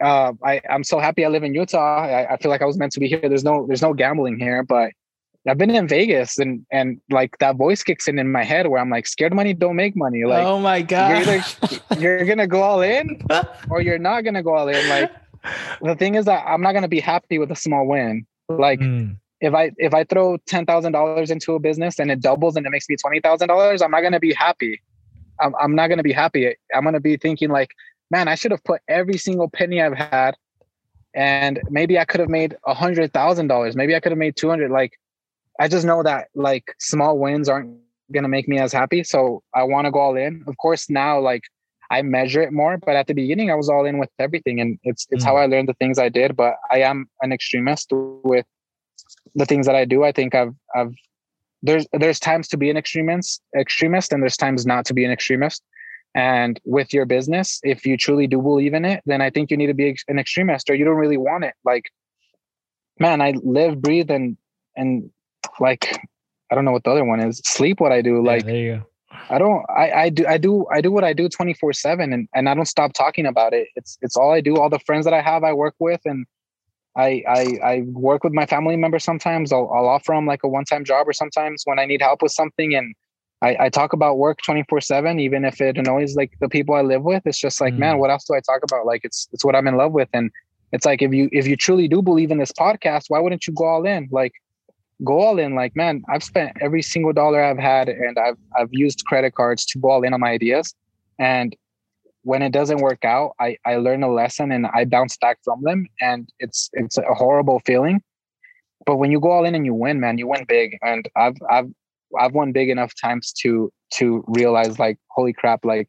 uh, 0.00 0.32
I, 0.44 0.60
I'm 0.68 0.84
so 0.84 0.98
happy 0.98 1.24
I 1.24 1.28
live 1.28 1.44
in 1.44 1.54
Utah. 1.54 2.02
I, 2.02 2.34
I 2.34 2.36
feel 2.36 2.50
like 2.50 2.62
I 2.62 2.66
was 2.66 2.76
meant 2.76 2.92
to 2.92 3.00
be 3.00 3.08
here. 3.08 3.20
There's 3.20 3.44
no 3.44 3.66
there's 3.66 3.82
no 3.82 3.94
gambling 3.94 4.38
here, 4.38 4.62
but 4.62 4.90
I've 5.48 5.58
been 5.58 5.70
in 5.70 5.86
Vegas 5.86 6.38
and 6.38 6.66
and 6.72 7.00
like 7.10 7.38
that 7.38 7.56
voice 7.56 7.82
kicks 7.82 8.08
in 8.08 8.18
in 8.18 8.32
my 8.32 8.42
head 8.42 8.66
where 8.66 8.80
I'm 8.80 8.90
like, 8.90 9.06
scared 9.06 9.32
money 9.32 9.54
don't 9.54 9.76
make 9.76 9.96
money. 9.96 10.24
Like, 10.24 10.44
oh 10.44 10.58
my 10.58 10.82
god, 10.82 11.26
you're, 11.26 11.36
either, 11.36 11.80
you're 11.98 12.24
gonna 12.24 12.46
go 12.46 12.62
all 12.62 12.82
in 12.82 13.22
or 13.70 13.80
you're 13.80 13.98
not 13.98 14.22
gonna 14.22 14.42
go 14.42 14.54
all 14.54 14.68
in. 14.68 14.88
Like, 14.88 15.12
the 15.82 15.94
thing 15.94 16.16
is 16.16 16.24
that 16.24 16.44
I'm 16.46 16.62
not 16.62 16.72
gonna 16.72 16.88
be 16.88 17.00
happy 17.00 17.38
with 17.38 17.50
a 17.50 17.56
small 17.56 17.86
win. 17.86 18.26
Like, 18.48 18.80
mm. 18.80 19.16
if 19.40 19.54
I 19.54 19.70
if 19.76 19.94
I 19.94 20.04
throw 20.04 20.36
ten 20.46 20.66
thousand 20.66 20.92
dollars 20.92 21.30
into 21.30 21.54
a 21.54 21.60
business 21.60 21.98
and 21.98 22.10
it 22.10 22.20
doubles 22.20 22.56
and 22.56 22.66
it 22.66 22.70
makes 22.70 22.88
me 22.88 22.96
twenty 22.96 23.20
thousand 23.20 23.48
dollars, 23.48 23.82
I'm 23.82 23.90
not 23.90 24.02
gonna 24.02 24.20
be 24.20 24.32
happy. 24.32 24.82
I'm 25.40 25.54
I'm 25.60 25.74
not 25.76 25.88
gonna 25.88 26.02
be 26.02 26.12
happy. 26.12 26.54
I'm 26.74 26.84
gonna 26.84 27.00
be 27.00 27.16
thinking 27.16 27.50
like, 27.50 27.70
man, 28.10 28.28
I 28.28 28.34
should 28.34 28.50
have 28.50 28.64
put 28.64 28.80
every 28.88 29.18
single 29.18 29.48
penny 29.48 29.80
I've 29.80 29.96
had, 29.96 30.36
and 31.14 31.60
maybe 31.70 31.98
I 31.98 32.04
could 32.04 32.20
have 32.20 32.28
made 32.28 32.56
a 32.66 32.74
hundred 32.74 33.12
thousand 33.12 33.48
dollars. 33.48 33.76
Maybe 33.76 33.94
I 33.94 34.00
could 34.00 34.12
have 34.12 34.18
made 34.18 34.36
two 34.36 34.48
hundred. 34.48 34.70
Like 34.70 34.92
I 35.60 35.68
just 35.68 35.86
know 35.86 36.02
that 36.02 36.28
like 36.34 36.74
small 36.78 37.18
wins 37.18 37.48
aren't 37.48 37.76
gonna 38.12 38.28
make 38.28 38.48
me 38.48 38.58
as 38.58 38.72
happy. 38.72 39.02
So 39.02 39.42
I 39.54 39.64
want 39.64 39.86
to 39.86 39.90
go 39.90 40.00
all 40.00 40.16
in. 40.16 40.44
Of 40.46 40.56
course, 40.58 40.88
now 40.90 41.18
like 41.18 41.42
I 41.90 42.02
measure 42.02 42.42
it 42.42 42.52
more, 42.52 42.78
but 42.78 42.96
at 42.96 43.06
the 43.06 43.14
beginning 43.14 43.50
I 43.50 43.54
was 43.54 43.68
all 43.68 43.84
in 43.84 43.98
with 43.98 44.10
everything, 44.18 44.60
and 44.60 44.78
it's 44.82 45.06
it's 45.10 45.24
mm. 45.24 45.26
how 45.26 45.36
I 45.36 45.46
learned 45.46 45.68
the 45.68 45.74
things 45.74 45.98
I 45.98 46.08
did. 46.08 46.36
But 46.36 46.56
I 46.70 46.80
am 46.80 47.08
an 47.22 47.32
extremist 47.32 47.88
with 47.92 48.46
the 49.34 49.46
things 49.46 49.66
that 49.66 49.74
I 49.74 49.84
do. 49.84 50.04
I 50.04 50.12
think 50.12 50.34
I've 50.34 50.54
I've 50.74 50.94
there's 51.62 51.86
there's 51.92 52.20
times 52.20 52.48
to 52.48 52.56
be 52.56 52.70
an 52.70 52.76
extremist 52.76 53.42
extremist, 53.56 54.12
and 54.12 54.22
there's 54.22 54.36
times 54.36 54.66
not 54.66 54.84
to 54.86 54.94
be 54.94 55.04
an 55.04 55.10
extremist. 55.10 55.62
And 56.14 56.58
with 56.64 56.94
your 56.94 57.04
business, 57.04 57.60
if 57.62 57.84
you 57.84 57.96
truly 57.96 58.26
do 58.26 58.40
believe 58.40 58.72
in 58.72 58.84
it, 58.84 59.02
then 59.04 59.20
I 59.20 59.28
think 59.28 59.50
you 59.50 59.56
need 59.56 59.66
to 59.66 59.74
be 59.74 59.96
an 60.08 60.18
extremist, 60.18 60.70
or 60.70 60.74
you 60.74 60.84
don't 60.84 60.96
really 60.96 61.18
want 61.18 61.44
it. 61.44 61.54
Like, 61.64 61.90
man, 62.98 63.20
I 63.20 63.34
live, 63.42 63.82
breathe, 63.82 64.10
and 64.10 64.36
and 64.76 65.10
like 65.60 66.00
I 66.50 66.54
don't 66.54 66.64
know 66.64 66.72
what 66.72 66.84
the 66.84 66.90
other 66.90 67.04
one 67.04 67.20
is. 67.20 67.38
Sleep 67.44 67.80
what 67.80 67.92
I 67.92 68.02
do. 68.02 68.14
Yeah, 68.14 68.30
like 68.30 68.46
there 68.46 68.56
you 68.56 68.76
go. 68.76 68.86
I 69.30 69.38
don't 69.38 69.64
I, 69.68 69.90
I 69.92 70.08
do 70.08 70.26
I 70.26 70.38
do 70.38 70.66
I 70.72 70.80
do 70.80 70.92
what 70.92 71.04
I 71.04 71.12
do 71.12 71.28
24 71.28 71.72
7 71.72 72.12
and, 72.12 72.28
and 72.34 72.48
I 72.48 72.54
don't 72.54 72.66
stop 72.66 72.92
talking 72.92 73.26
about 73.26 73.52
it. 73.52 73.68
It's 73.76 73.98
it's 74.02 74.16
all 74.16 74.32
I 74.32 74.40
do. 74.40 74.56
All 74.56 74.68
the 74.68 74.78
friends 74.80 75.04
that 75.04 75.14
I 75.14 75.20
have 75.20 75.44
I 75.44 75.52
work 75.52 75.74
with 75.78 76.00
and 76.04 76.26
I 76.96 77.22
I, 77.26 77.58
I 77.64 77.82
work 77.86 78.24
with 78.24 78.32
my 78.32 78.46
family 78.46 78.76
members 78.76 79.04
sometimes. 79.04 79.52
I'll, 79.52 79.70
I'll 79.74 79.88
offer 79.88 80.12
them 80.12 80.26
like 80.26 80.42
a 80.44 80.48
one-time 80.48 80.84
job 80.84 81.08
or 81.08 81.12
sometimes 81.12 81.62
when 81.64 81.78
I 81.78 81.86
need 81.86 82.02
help 82.02 82.22
with 82.22 82.32
something 82.32 82.74
and 82.74 82.94
I, 83.42 83.56
I 83.60 83.68
talk 83.68 83.92
about 83.92 84.18
work 84.18 84.38
24 84.42 84.80
7 84.80 85.20
even 85.20 85.44
if 85.44 85.60
it 85.60 85.76
annoys 85.76 86.16
like 86.16 86.32
the 86.40 86.48
people 86.48 86.74
I 86.74 86.80
live 86.80 87.02
with. 87.02 87.22
It's 87.26 87.38
just 87.38 87.60
like, 87.60 87.74
mm. 87.74 87.78
man, 87.78 87.98
what 87.98 88.10
else 88.10 88.24
do 88.24 88.34
I 88.34 88.40
talk 88.40 88.60
about? 88.62 88.86
Like 88.86 89.02
it's 89.04 89.28
it's 89.32 89.44
what 89.44 89.54
I'm 89.54 89.66
in 89.66 89.76
love 89.76 89.92
with. 89.92 90.08
And 90.12 90.30
it's 90.72 90.86
like 90.86 91.02
if 91.02 91.12
you 91.12 91.28
if 91.32 91.46
you 91.46 91.56
truly 91.56 91.88
do 91.88 92.02
believe 92.02 92.30
in 92.30 92.38
this 92.38 92.52
podcast, 92.52 93.04
why 93.08 93.20
wouldn't 93.20 93.46
you 93.46 93.52
go 93.52 93.66
all 93.66 93.86
in? 93.86 94.08
Like 94.10 94.32
go 95.04 95.20
all 95.20 95.38
in 95.38 95.54
like 95.54 95.76
man 95.76 96.02
i've 96.08 96.22
spent 96.22 96.56
every 96.60 96.80
single 96.80 97.12
dollar 97.12 97.42
i've 97.42 97.58
had 97.58 97.88
and 97.88 98.18
i've 98.18 98.36
i've 98.58 98.68
used 98.70 99.04
credit 99.04 99.34
cards 99.34 99.66
to 99.66 99.78
go 99.78 99.90
all 99.90 100.02
in 100.02 100.14
on 100.14 100.20
my 100.20 100.30
ideas 100.30 100.74
and 101.18 101.54
when 102.22 102.42
it 102.42 102.50
doesn't 102.50 102.78
work 102.78 103.04
out 103.04 103.32
i 103.38 103.56
i 103.66 103.76
learn 103.76 104.02
a 104.02 104.10
lesson 104.10 104.50
and 104.50 104.66
i 104.68 104.84
bounce 104.84 105.16
back 105.18 105.38
from 105.44 105.62
them 105.62 105.86
and 106.00 106.30
it's 106.38 106.70
it's 106.72 106.96
a 106.96 107.14
horrible 107.14 107.60
feeling 107.66 108.00
but 108.86 108.96
when 108.96 109.10
you 109.10 109.20
go 109.20 109.30
all 109.30 109.44
in 109.44 109.54
and 109.54 109.66
you 109.66 109.74
win 109.74 110.00
man 110.00 110.16
you 110.16 110.26
win 110.26 110.44
big 110.48 110.78
and 110.82 111.08
i've 111.14 111.36
i've 111.50 111.70
i've 112.18 112.32
won 112.32 112.52
big 112.52 112.68
enough 112.68 112.92
times 113.00 113.32
to 113.32 113.72
to 113.92 114.24
realize 114.26 114.78
like 114.78 114.98
holy 115.10 115.32
crap 115.32 115.64
like 115.64 115.88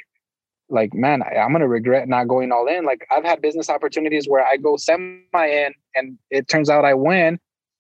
like 0.69 0.93
man 0.93 1.23
I, 1.23 1.37
i'm 1.37 1.51
gonna 1.51 1.67
regret 1.67 2.07
not 2.07 2.27
going 2.27 2.51
all 2.51 2.67
in 2.67 2.85
like 2.85 3.05
i've 3.11 3.23
had 3.23 3.41
business 3.41 3.69
opportunities 3.69 4.27
where 4.27 4.45
i 4.45 4.57
go 4.57 4.77
semi 4.77 5.21
in 5.33 5.73
and 5.95 6.17
it 6.29 6.47
turns 6.47 6.69
out 6.69 6.85
i 6.85 6.93
win 6.93 7.39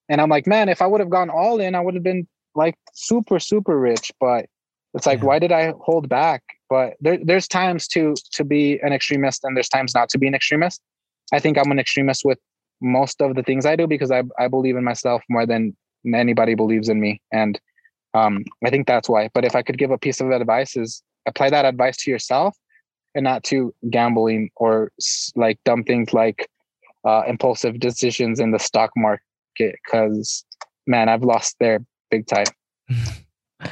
and 0.09 0.21
I'm 0.21 0.29
like, 0.29 0.47
man, 0.47 0.69
if 0.69 0.81
I 0.81 0.87
would 0.87 0.99
have 0.99 1.09
gone 1.09 1.29
all 1.29 1.59
in, 1.59 1.75
I 1.75 1.81
would 1.81 1.93
have 1.93 2.03
been 2.03 2.27
like 2.55 2.75
super, 2.93 3.39
super 3.39 3.79
rich. 3.79 4.11
But 4.19 4.45
it's 4.93 5.05
like, 5.05 5.19
yeah. 5.19 5.25
why 5.25 5.39
did 5.39 5.51
I 5.51 5.73
hold 5.81 6.07
back? 6.09 6.43
But 6.69 6.93
there, 6.99 7.17
there's 7.21 7.47
times 7.47 7.87
to 7.89 8.15
to 8.33 8.43
be 8.43 8.79
an 8.81 8.93
extremist, 8.93 9.43
and 9.43 9.55
there's 9.55 9.69
times 9.69 9.93
not 9.93 10.09
to 10.09 10.17
be 10.17 10.27
an 10.27 10.35
extremist. 10.35 10.81
I 11.33 11.39
think 11.39 11.57
I'm 11.57 11.71
an 11.71 11.79
extremist 11.79 12.23
with 12.23 12.39
most 12.81 13.21
of 13.21 13.35
the 13.35 13.43
things 13.43 13.65
I 13.65 13.75
do 13.75 13.87
because 13.87 14.11
I 14.11 14.23
I 14.39 14.47
believe 14.47 14.75
in 14.75 14.83
myself 14.83 15.21
more 15.29 15.45
than 15.45 15.75
anybody 16.13 16.55
believes 16.55 16.89
in 16.89 16.99
me, 16.99 17.21
and 17.31 17.59
um, 18.13 18.43
I 18.65 18.69
think 18.69 18.87
that's 18.87 19.09
why. 19.09 19.29
But 19.33 19.45
if 19.45 19.55
I 19.55 19.61
could 19.61 19.77
give 19.77 19.91
a 19.91 19.97
piece 19.97 20.21
of 20.21 20.29
advice, 20.31 20.75
is 20.75 21.03
apply 21.25 21.49
that 21.49 21.65
advice 21.65 21.97
to 21.97 22.11
yourself 22.11 22.55
and 23.15 23.23
not 23.23 23.43
to 23.45 23.73
gambling 23.89 24.49
or 24.55 24.91
like 25.35 25.59
dumb 25.65 25.83
things 25.83 26.13
like 26.13 26.49
uh, 27.05 27.23
impulsive 27.27 27.79
decisions 27.79 28.39
in 28.39 28.51
the 28.51 28.59
stock 28.59 28.91
market 28.95 29.19
because 29.59 30.45
man, 30.85 31.09
I've 31.09 31.23
lost 31.23 31.55
there 31.59 31.79
big 32.09 32.27
time. 32.27 32.45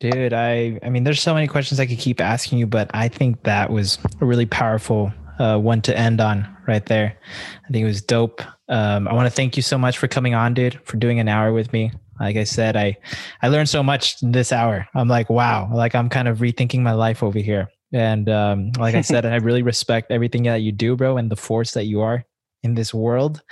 Dude, 0.00 0.32
I 0.32 0.78
I 0.82 0.90
mean 0.90 1.04
there's 1.04 1.20
so 1.20 1.34
many 1.34 1.48
questions 1.48 1.80
I 1.80 1.86
could 1.86 1.98
keep 1.98 2.20
asking 2.20 2.58
you, 2.58 2.66
but 2.66 2.88
I 2.94 3.08
think 3.08 3.42
that 3.42 3.70
was 3.70 3.98
a 4.20 4.24
really 4.24 4.46
powerful 4.46 5.12
uh, 5.40 5.58
one 5.58 5.82
to 5.82 5.96
end 5.96 6.20
on 6.20 6.48
right 6.66 6.84
there. 6.86 7.16
I 7.64 7.72
think 7.72 7.82
it 7.82 7.86
was 7.86 8.02
dope. 8.02 8.42
Um, 8.68 9.08
I 9.08 9.14
want 9.14 9.26
to 9.26 9.30
thank 9.30 9.56
you 9.56 9.62
so 9.62 9.76
much 9.76 9.98
for 9.98 10.06
coming 10.06 10.34
on, 10.34 10.54
dude, 10.54 10.78
for 10.84 10.96
doing 10.98 11.18
an 11.18 11.28
hour 11.28 11.52
with 11.52 11.72
me. 11.72 11.90
Like 12.20 12.36
I 12.36 12.44
said, 12.44 12.76
I 12.76 12.96
I 13.42 13.48
learned 13.48 13.68
so 13.68 13.82
much 13.82 14.16
this 14.20 14.52
hour. 14.52 14.88
I'm 14.94 15.08
like, 15.08 15.30
wow, 15.30 15.70
like 15.72 15.94
I'm 15.94 16.08
kind 16.08 16.28
of 16.28 16.38
rethinking 16.38 16.80
my 16.80 16.92
life 16.92 17.22
over 17.22 17.38
here. 17.38 17.68
And 17.92 18.28
um, 18.28 18.72
like 18.78 18.94
I 18.94 19.00
said, 19.00 19.24
I 19.26 19.36
really 19.36 19.62
respect 19.62 20.10
everything 20.10 20.42
that 20.44 20.62
you 20.62 20.72
do, 20.72 20.96
bro, 20.96 21.16
and 21.16 21.30
the 21.30 21.36
force 21.36 21.72
that 21.72 21.84
you 21.84 22.00
are 22.00 22.24
in 22.62 22.74
this 22.74 22.92
world. 22.92 23.42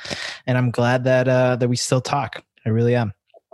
And 0.47 0.59
I'm 0.59 0.71
glad 0.71 1.05
that 1.05 1.29
uh, 1.29 1.57
that 1.57 1.69
we 1.69 1.77
still 1.77 2.01
talk. 2.01 2.43
I 2.65 2.71
really 2.71 2.95
am. 2.95 3.13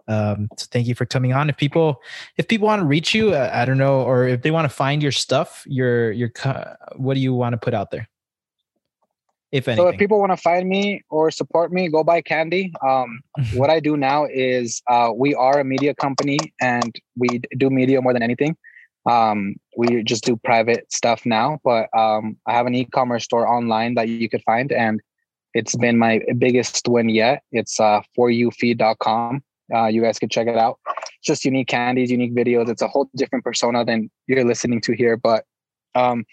Um, 0.09 0.49
so 0.57 0.67
thank 0.71 0.87
you 0.87 0.95
for 0.95 1.07
coming 1.07 1.33
on. 1.33 1.49
If 1.49 1.57
people 1.57 2.01
if 2.37 2.49
people 2.49 2.67
want 2.67 2.81
to 2.81 2.87
reach 2.87 3.15
you, 3.15 3.35
uh, 3.35 3.51
I 3.53 3.65
don't 3.65 3.79
know, 3.79 4.03
or 4.03 4.27
if 4.27 4.43
they 4.43 4.51
want 4.51 4.65
to 4.65 4.75
find 4.75 5.03
your 5.03 5.13
stuff, 5.13 5.65
your 5.67 6.13
your 6.13 6.33
what 6.97 7.15
do 7.15 7.21
you 7.21 7.35
want 7.35 7.53
to 7.53 7.59
put 7.59 7.75
out 7.75 7.91
there? 7.91 8.09
If 9.53 9.69
anything. 9.69 9.85
So 9.85 9.89
if 9.89 9.99
people 9.99 10.19
want 10.19 10.33
to 10.33 10.37
find 10.39 10.67
me 10.67 11.03
or 11.11 11.31
support 11.31 11.73
me, 11.73 11.89
go 11.89 12.03
buy 12.03 12.23
candy. 12.23 12.73
Um, 12.87 13.21
what 13.55 13.69
I 13.69 13.81
do 13.81 13.97
now 13.97 14.25
is 14.25 14.83
uh, 14.89 15.11
we 15.15 15.35
are 15.35 15.61
a 15.61 15.65
media 15.65 15.95
company 15.95 16.39
and 16.61 16.95
we 17.17 17.43
do 17.59 17.69
media 17.69 18.01
more 18.01 18.15
than 18.15 18.23
anything. 18.23 18.57
Um, 19.05 19.57
we 19.77 20.03
just 20.05 20.25
do 20.25 20.37
private 20.37 20.91
stuff 20.93 21.27
now, 21.27 21.61
but 21.65 21.89
um, 21.97 22.37
I 22.47 22.53
have 22.53 22.67
an 22.67 22.75
e-commerce 22.75 23.25
store 23.25 23.49
online 23.49 23.95
that 23.97 24.09
you 24.09 24.29
could 24.29 24.43
find, 24.45 24.71
and 24.71 25.01
it's 25.55 25.75
been 25.77 25.99
my 25.99 26.21
biggest 26.39 26.87
win 26.89 27.09
yet. 27.09 27.43
It's 27.51 27.81
uh, 27.81 28.01
foryoufeed.com. 28.17 29.43
Uh, 29.75 29.87
you 29.87 30.03
guys 30.03 30.19
can 30.19 30.29
check 30.29 30.47
it 30.47 30.57
out. 30.57 30.79
It's 30.87 31.27
just 31.27 31.45
unique 31.45 31.69
candies, 31.69 32.11
unique 32.11 32.35
videos. 32.35 32.69
It's 32.69 32.83
a 32.83 32.89
whole 32.89 33.11
different 33.17 33.45
persona 33.45 33.85
than 33.85 34.11
you're 34.29 34.45
listening 34.45 34.81
to 34.83 34.93
here. 34.93 35.17
But 35.17 35.45
um, 35.95 36.25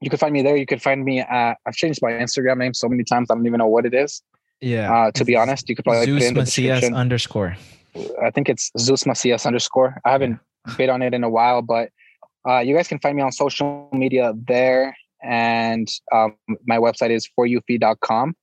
you 0.00 0.10
can 0.10 0.18
find 0.18 0.32
me 0.32 0.42
there. 0.42 0.56
You 0.56 0.66
can 0.66 0.78
find 0.78 1.04
me 1.04 1.20
at, 1.20 1.56
I've 1.66 1.74
changed 1.74 2.00
my 2.02 2.12
Instagram 2.12 2.58
name 2.58 2.74
so 2.74 2.88
many 2.88 3.04
times. 3.04 3.30
I 3.30 3.34
don't 3.34 3.46
even 3.46 3.58
know 3.58 3.66
what 3.66 3.86
it 3.86 3.94
is. 3.94 4.22
Yeah. 4.60 4.92
Uh, 4.92 5.10
to 5.12 5.24
be 5.24 5.36
honest, 5.36 5.68
you 5.68 5.76
could 5.76 5.84
probably 5.84 6.06
Zeus 6.06 6.22
put 6.22 6.28
in 6.28 6.34
the 6.34 6.40
Macias 6.40 6.84
underscore. 6.84 7.56
I 8.22 8.30
think 8.30 8.48
it's 8.48 8.70
Zeus 8.78 9.06
Macias 9.06 9.46
underscore. 9.46 10.00
I 10.04 10.10
haven't 10.10 10.38
bid 10.76 10.88
on 10.88 11.02
it 11.02 11.14
in 11.14 11.24
a 11.24 11.30
while, 11.30 11.62
but 11.62 11.90
uh, 12.48 12.58
you 12.58 12.74
guys 12.74 12.88
can 12.88 12.98
find 13.00 13.16
me 13.16 13.22
on 13.22 13.32
social 13.32 13.88
media 13.92 14.32
there 14.46 14.94
and 15.22 15.88
um, 16.12 16.36
my 16.66 16.78
website 16.78 17.10
is 17.10 17.28
foryoufeed.com. 17.38 18.36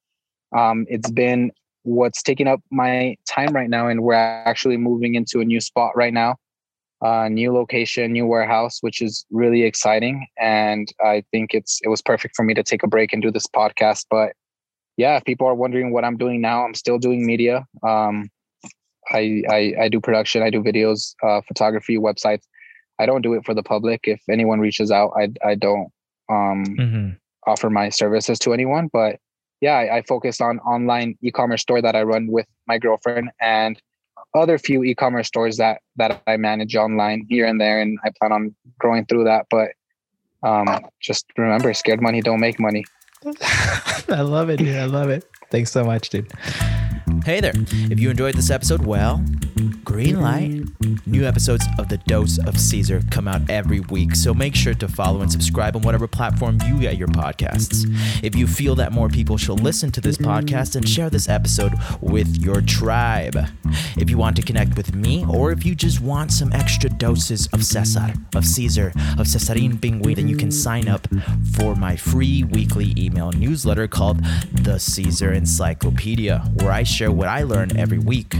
Um, 0.56 0.86
it's 0.90 1.10
been 1.10 1.52
what's 1.84 2.22
taking 2.22 2.48
up 2.48 2.62
my 2.72 3.16
time 3.28 3.54
right 3.54 3.70
now, 3.70 3.88
and 3.88 4.02
we're 4.04 4.14
actually 4.14 4.78
moving 4.78 5.16
into 5.16 5.40
a 5.40 5.46
new 5.46 5.60
spot 5.60 5.96
right 5.96 6.14
now, 6.14 6.36
uh, 7.06 7.30
new 7.30 7.54
location, 7.54 8.14
new 8.14 8.26
warehouse, 8.26 8.80
which 8.82 9.00
is 9.00 9.26
really 9.30 9.62
exciting. 9.62 10.26
And 10.40 10.88
I 11.04 11.24
think 11.32 11.54
it's 11.54 11.80
it 11.84 11.90
was 11.90 12.02
perfect 12.02 12.36
for 12.36 12.44
me 12.44 12.54
to 12.56 12.64
take 12.64 12.82
a 12.82 12.88
break 12.88 13.14
and 13.14 13.22
do 13.22 13.30
this 13.30 13.46
podcast. 13.46 14.06
But 14.10 14.34
yeah, 14.98 15.18
if 15.18 15.24
people 15.24 15.46
are 15.48 15.54
wondering 15.54 15.94
what 15.94 16.04
I'm 16.04 16.18
doing 16.18 16.42
now, 16.42 16.66
I'm 16.66 16.74
still 16.74 16.98
doing 16.98 17.26
media. 17.26 17.66
Um, 17.84 18.30
I, 19.12 19.44
I, 19.50 19.74
I 19.82 19.90
do 19.90 20.02
production, 20.02 20.42
I 20.42 20.50
do 20.50 20.64
videos, 20.64 21.14
uh, 21.22 21.42
photography, 21.48 21.98
websites. 21.98 22.44
I 22.98 23.06
don't 23.06 23.22
do 23.22 23.34
it 23.36 23.46
for 23.46 23.54
the 23.54 23.62
public. 23.62 24.00
If 24.06 24.22
anyone 24.28 24.60
reaches 24.60 24.90
out, 24.90 25.12
I 25.16 25.30
I 25.48 25.54
don't 25.54 25.90
um, 26.30 26.66
mm-hmm. 26.66 27.10
offer 27.46 27.70
my 27.70 27.90
services 27.90 28.40
to 28.40 28.54
anyone. 28.54 28.90
But 28.92 29.20
yeah, 29.62 29.76
I, 29.76 29.98
I 29.98 30.02
focus 30.02 30.42
on 30.42 30.58
online 30.60 31.18
e-commerce 31.22 31.62
store 31.62 31.82
that 31.84 31.96
I 31.96 32.02
run 32.02 32.28
with 32.32 32.48
my 32.68 32.80
girlfriend 32.80 33.30
and 33.40 33.80
other 34.36 34.58
few 34.58 34.84
e-commerce 34.84 35.28
stores 35.28 35.58
that 35.58 35.82
that 35.96 36.22
I 36.28 36.38
manage 36.38 36.76
online 36.76 37.26
here 37.30 37.46
and 37.46 37.60
there, 37.60 37.82
and 37.82 37.98
I 38.04 38.10
plan 38.20 38.32
on 38.32 38.56
growing 38.80 39.06
through 39.06 39.24
that. 39.24 39.48
But 39.50 39.70
um, 40.44 40.68
just 41.00 41.26
remember, 41.38 41.74
scared 41.74 42.02
money 42.02 42.22
don't 42.22 42.40
make 42.40 42.60
money. 42.60 42.84
I 44.08 44.22
love 44.22 44.50
it, 44.50 44.58
dude. 44.58 44.76
I 44.76 44.86
love 44.86 45.10
it. 45.10 45.26
Thanks 45.50 45.72
so 45.72 45.84
much, 45.84 46.10
dude. 46.10 46.32
Hey 47.24 47.40
there. 47.40 47.54
If 47.56 48.00
you 48.00 48.10
enjoyed 48.10 48.36
this 48.36 48.52
episode, 48.52 48.86
well, 48.86 49.24
green 49.86 50.20
light. 50.20 50.64
New 51.06 51.26
episodes 51.26 51.66
of 51.78 51.88
The 51.90 51.98
Dose 52.00 52.40
of 52.40 52.60
Caesar 52.60 53.02
come 53.12 53.28
out 53.28 53.48
every 53.50 53.80
week, 53.82 54.16
so 54.16 54.34
make 54.34 54.56
sure 54.56 54.74
to 54.74 54.88
follow 54.88 55.22
and 55.22 55.32
subscribe 55.32 55.76
on 55.76 55.84
whatever 55.84 56.08
platform 56.08 56.58
you 56.66 56.80
get 56.80 56.98
your 56.98 57.08
podcasts. 57.08 57.86
If 58.24 58.36
you 58.36 58.48
feel 58.48 58.76
that 58.76 58.92
more 58.92 59.08
people 59.08 59.38
should 59.38 59.60
listen 59.60 59.92
to 59.92 60.02
this 60.02 60.18
podcast, 60.18 60.74
then 60.74 60.84
share 60.84 61.12
this 61.12 61.30
episode 61.30 61.74
with 62.02 62.38
your 62.38 62.62
tribe. 62.62 63.38
If 63.96 64.10
you 64.10 64.18
want 64.18 64.36
to 64.38 64.42
connect 64.42 64.76
with 64.76 64.96
me, 64.96 65.24
or 65.30 65.52
if 65.52 65.64
you 65.66 65.76
just 65.76 66.02
want 66.02 66.32
some 66.32 66.52
extra 66.52 66.90
doses 66.90 67.48
of 67.54 67.64
Cesar, 67.64 68.14
of 68.36 68.46
Caesar, 68.46 68.88
of 69.20 69.28
Cesarin 69.28 69.74
Pingüi, 69.74 70.16
then 70.16 70.28
you 70.28 70.36
can 70.36 70.52
sign 70.52 70.88
up 70.88 71.08
for 71.54 71.76
my 71.76 71.96
free 71.96 72.44
weekly 72.44 72.94
email 72.98 73.32
newsletter 73.32 73.88
called 73.88 74.24
The 74.52 74.80
Caesar 74.80 75.32
Encyclopedia, 75.32 76.40
where 76.56 76.72
I 76.72 76.82
share 76.82 77.12
what 77.12 77.28
I 77.28 77.44
learn 77.44 77.78
every 77.78 78.00
week. 78.00 78.34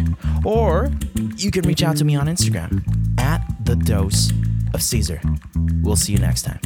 Or 0.44 0.92
you 1.38 1.52
can 1.52 1.64
reach 1.64 1.84
out 1.84 1.98
to 1.98 2.06
me 2.06 2.16
on 2.16 2.28
Instagram 2.28 2.84
at 3.20 3.42
the 3.64 3.76
dose 3.76 4.32
of 4.74 4.82
Caesar. 4.82 5.22
We'll 5.82 5.96
see 5.96 6.14
you 6.14 6.20
next 6.20 6.44
time. 6.44 6.62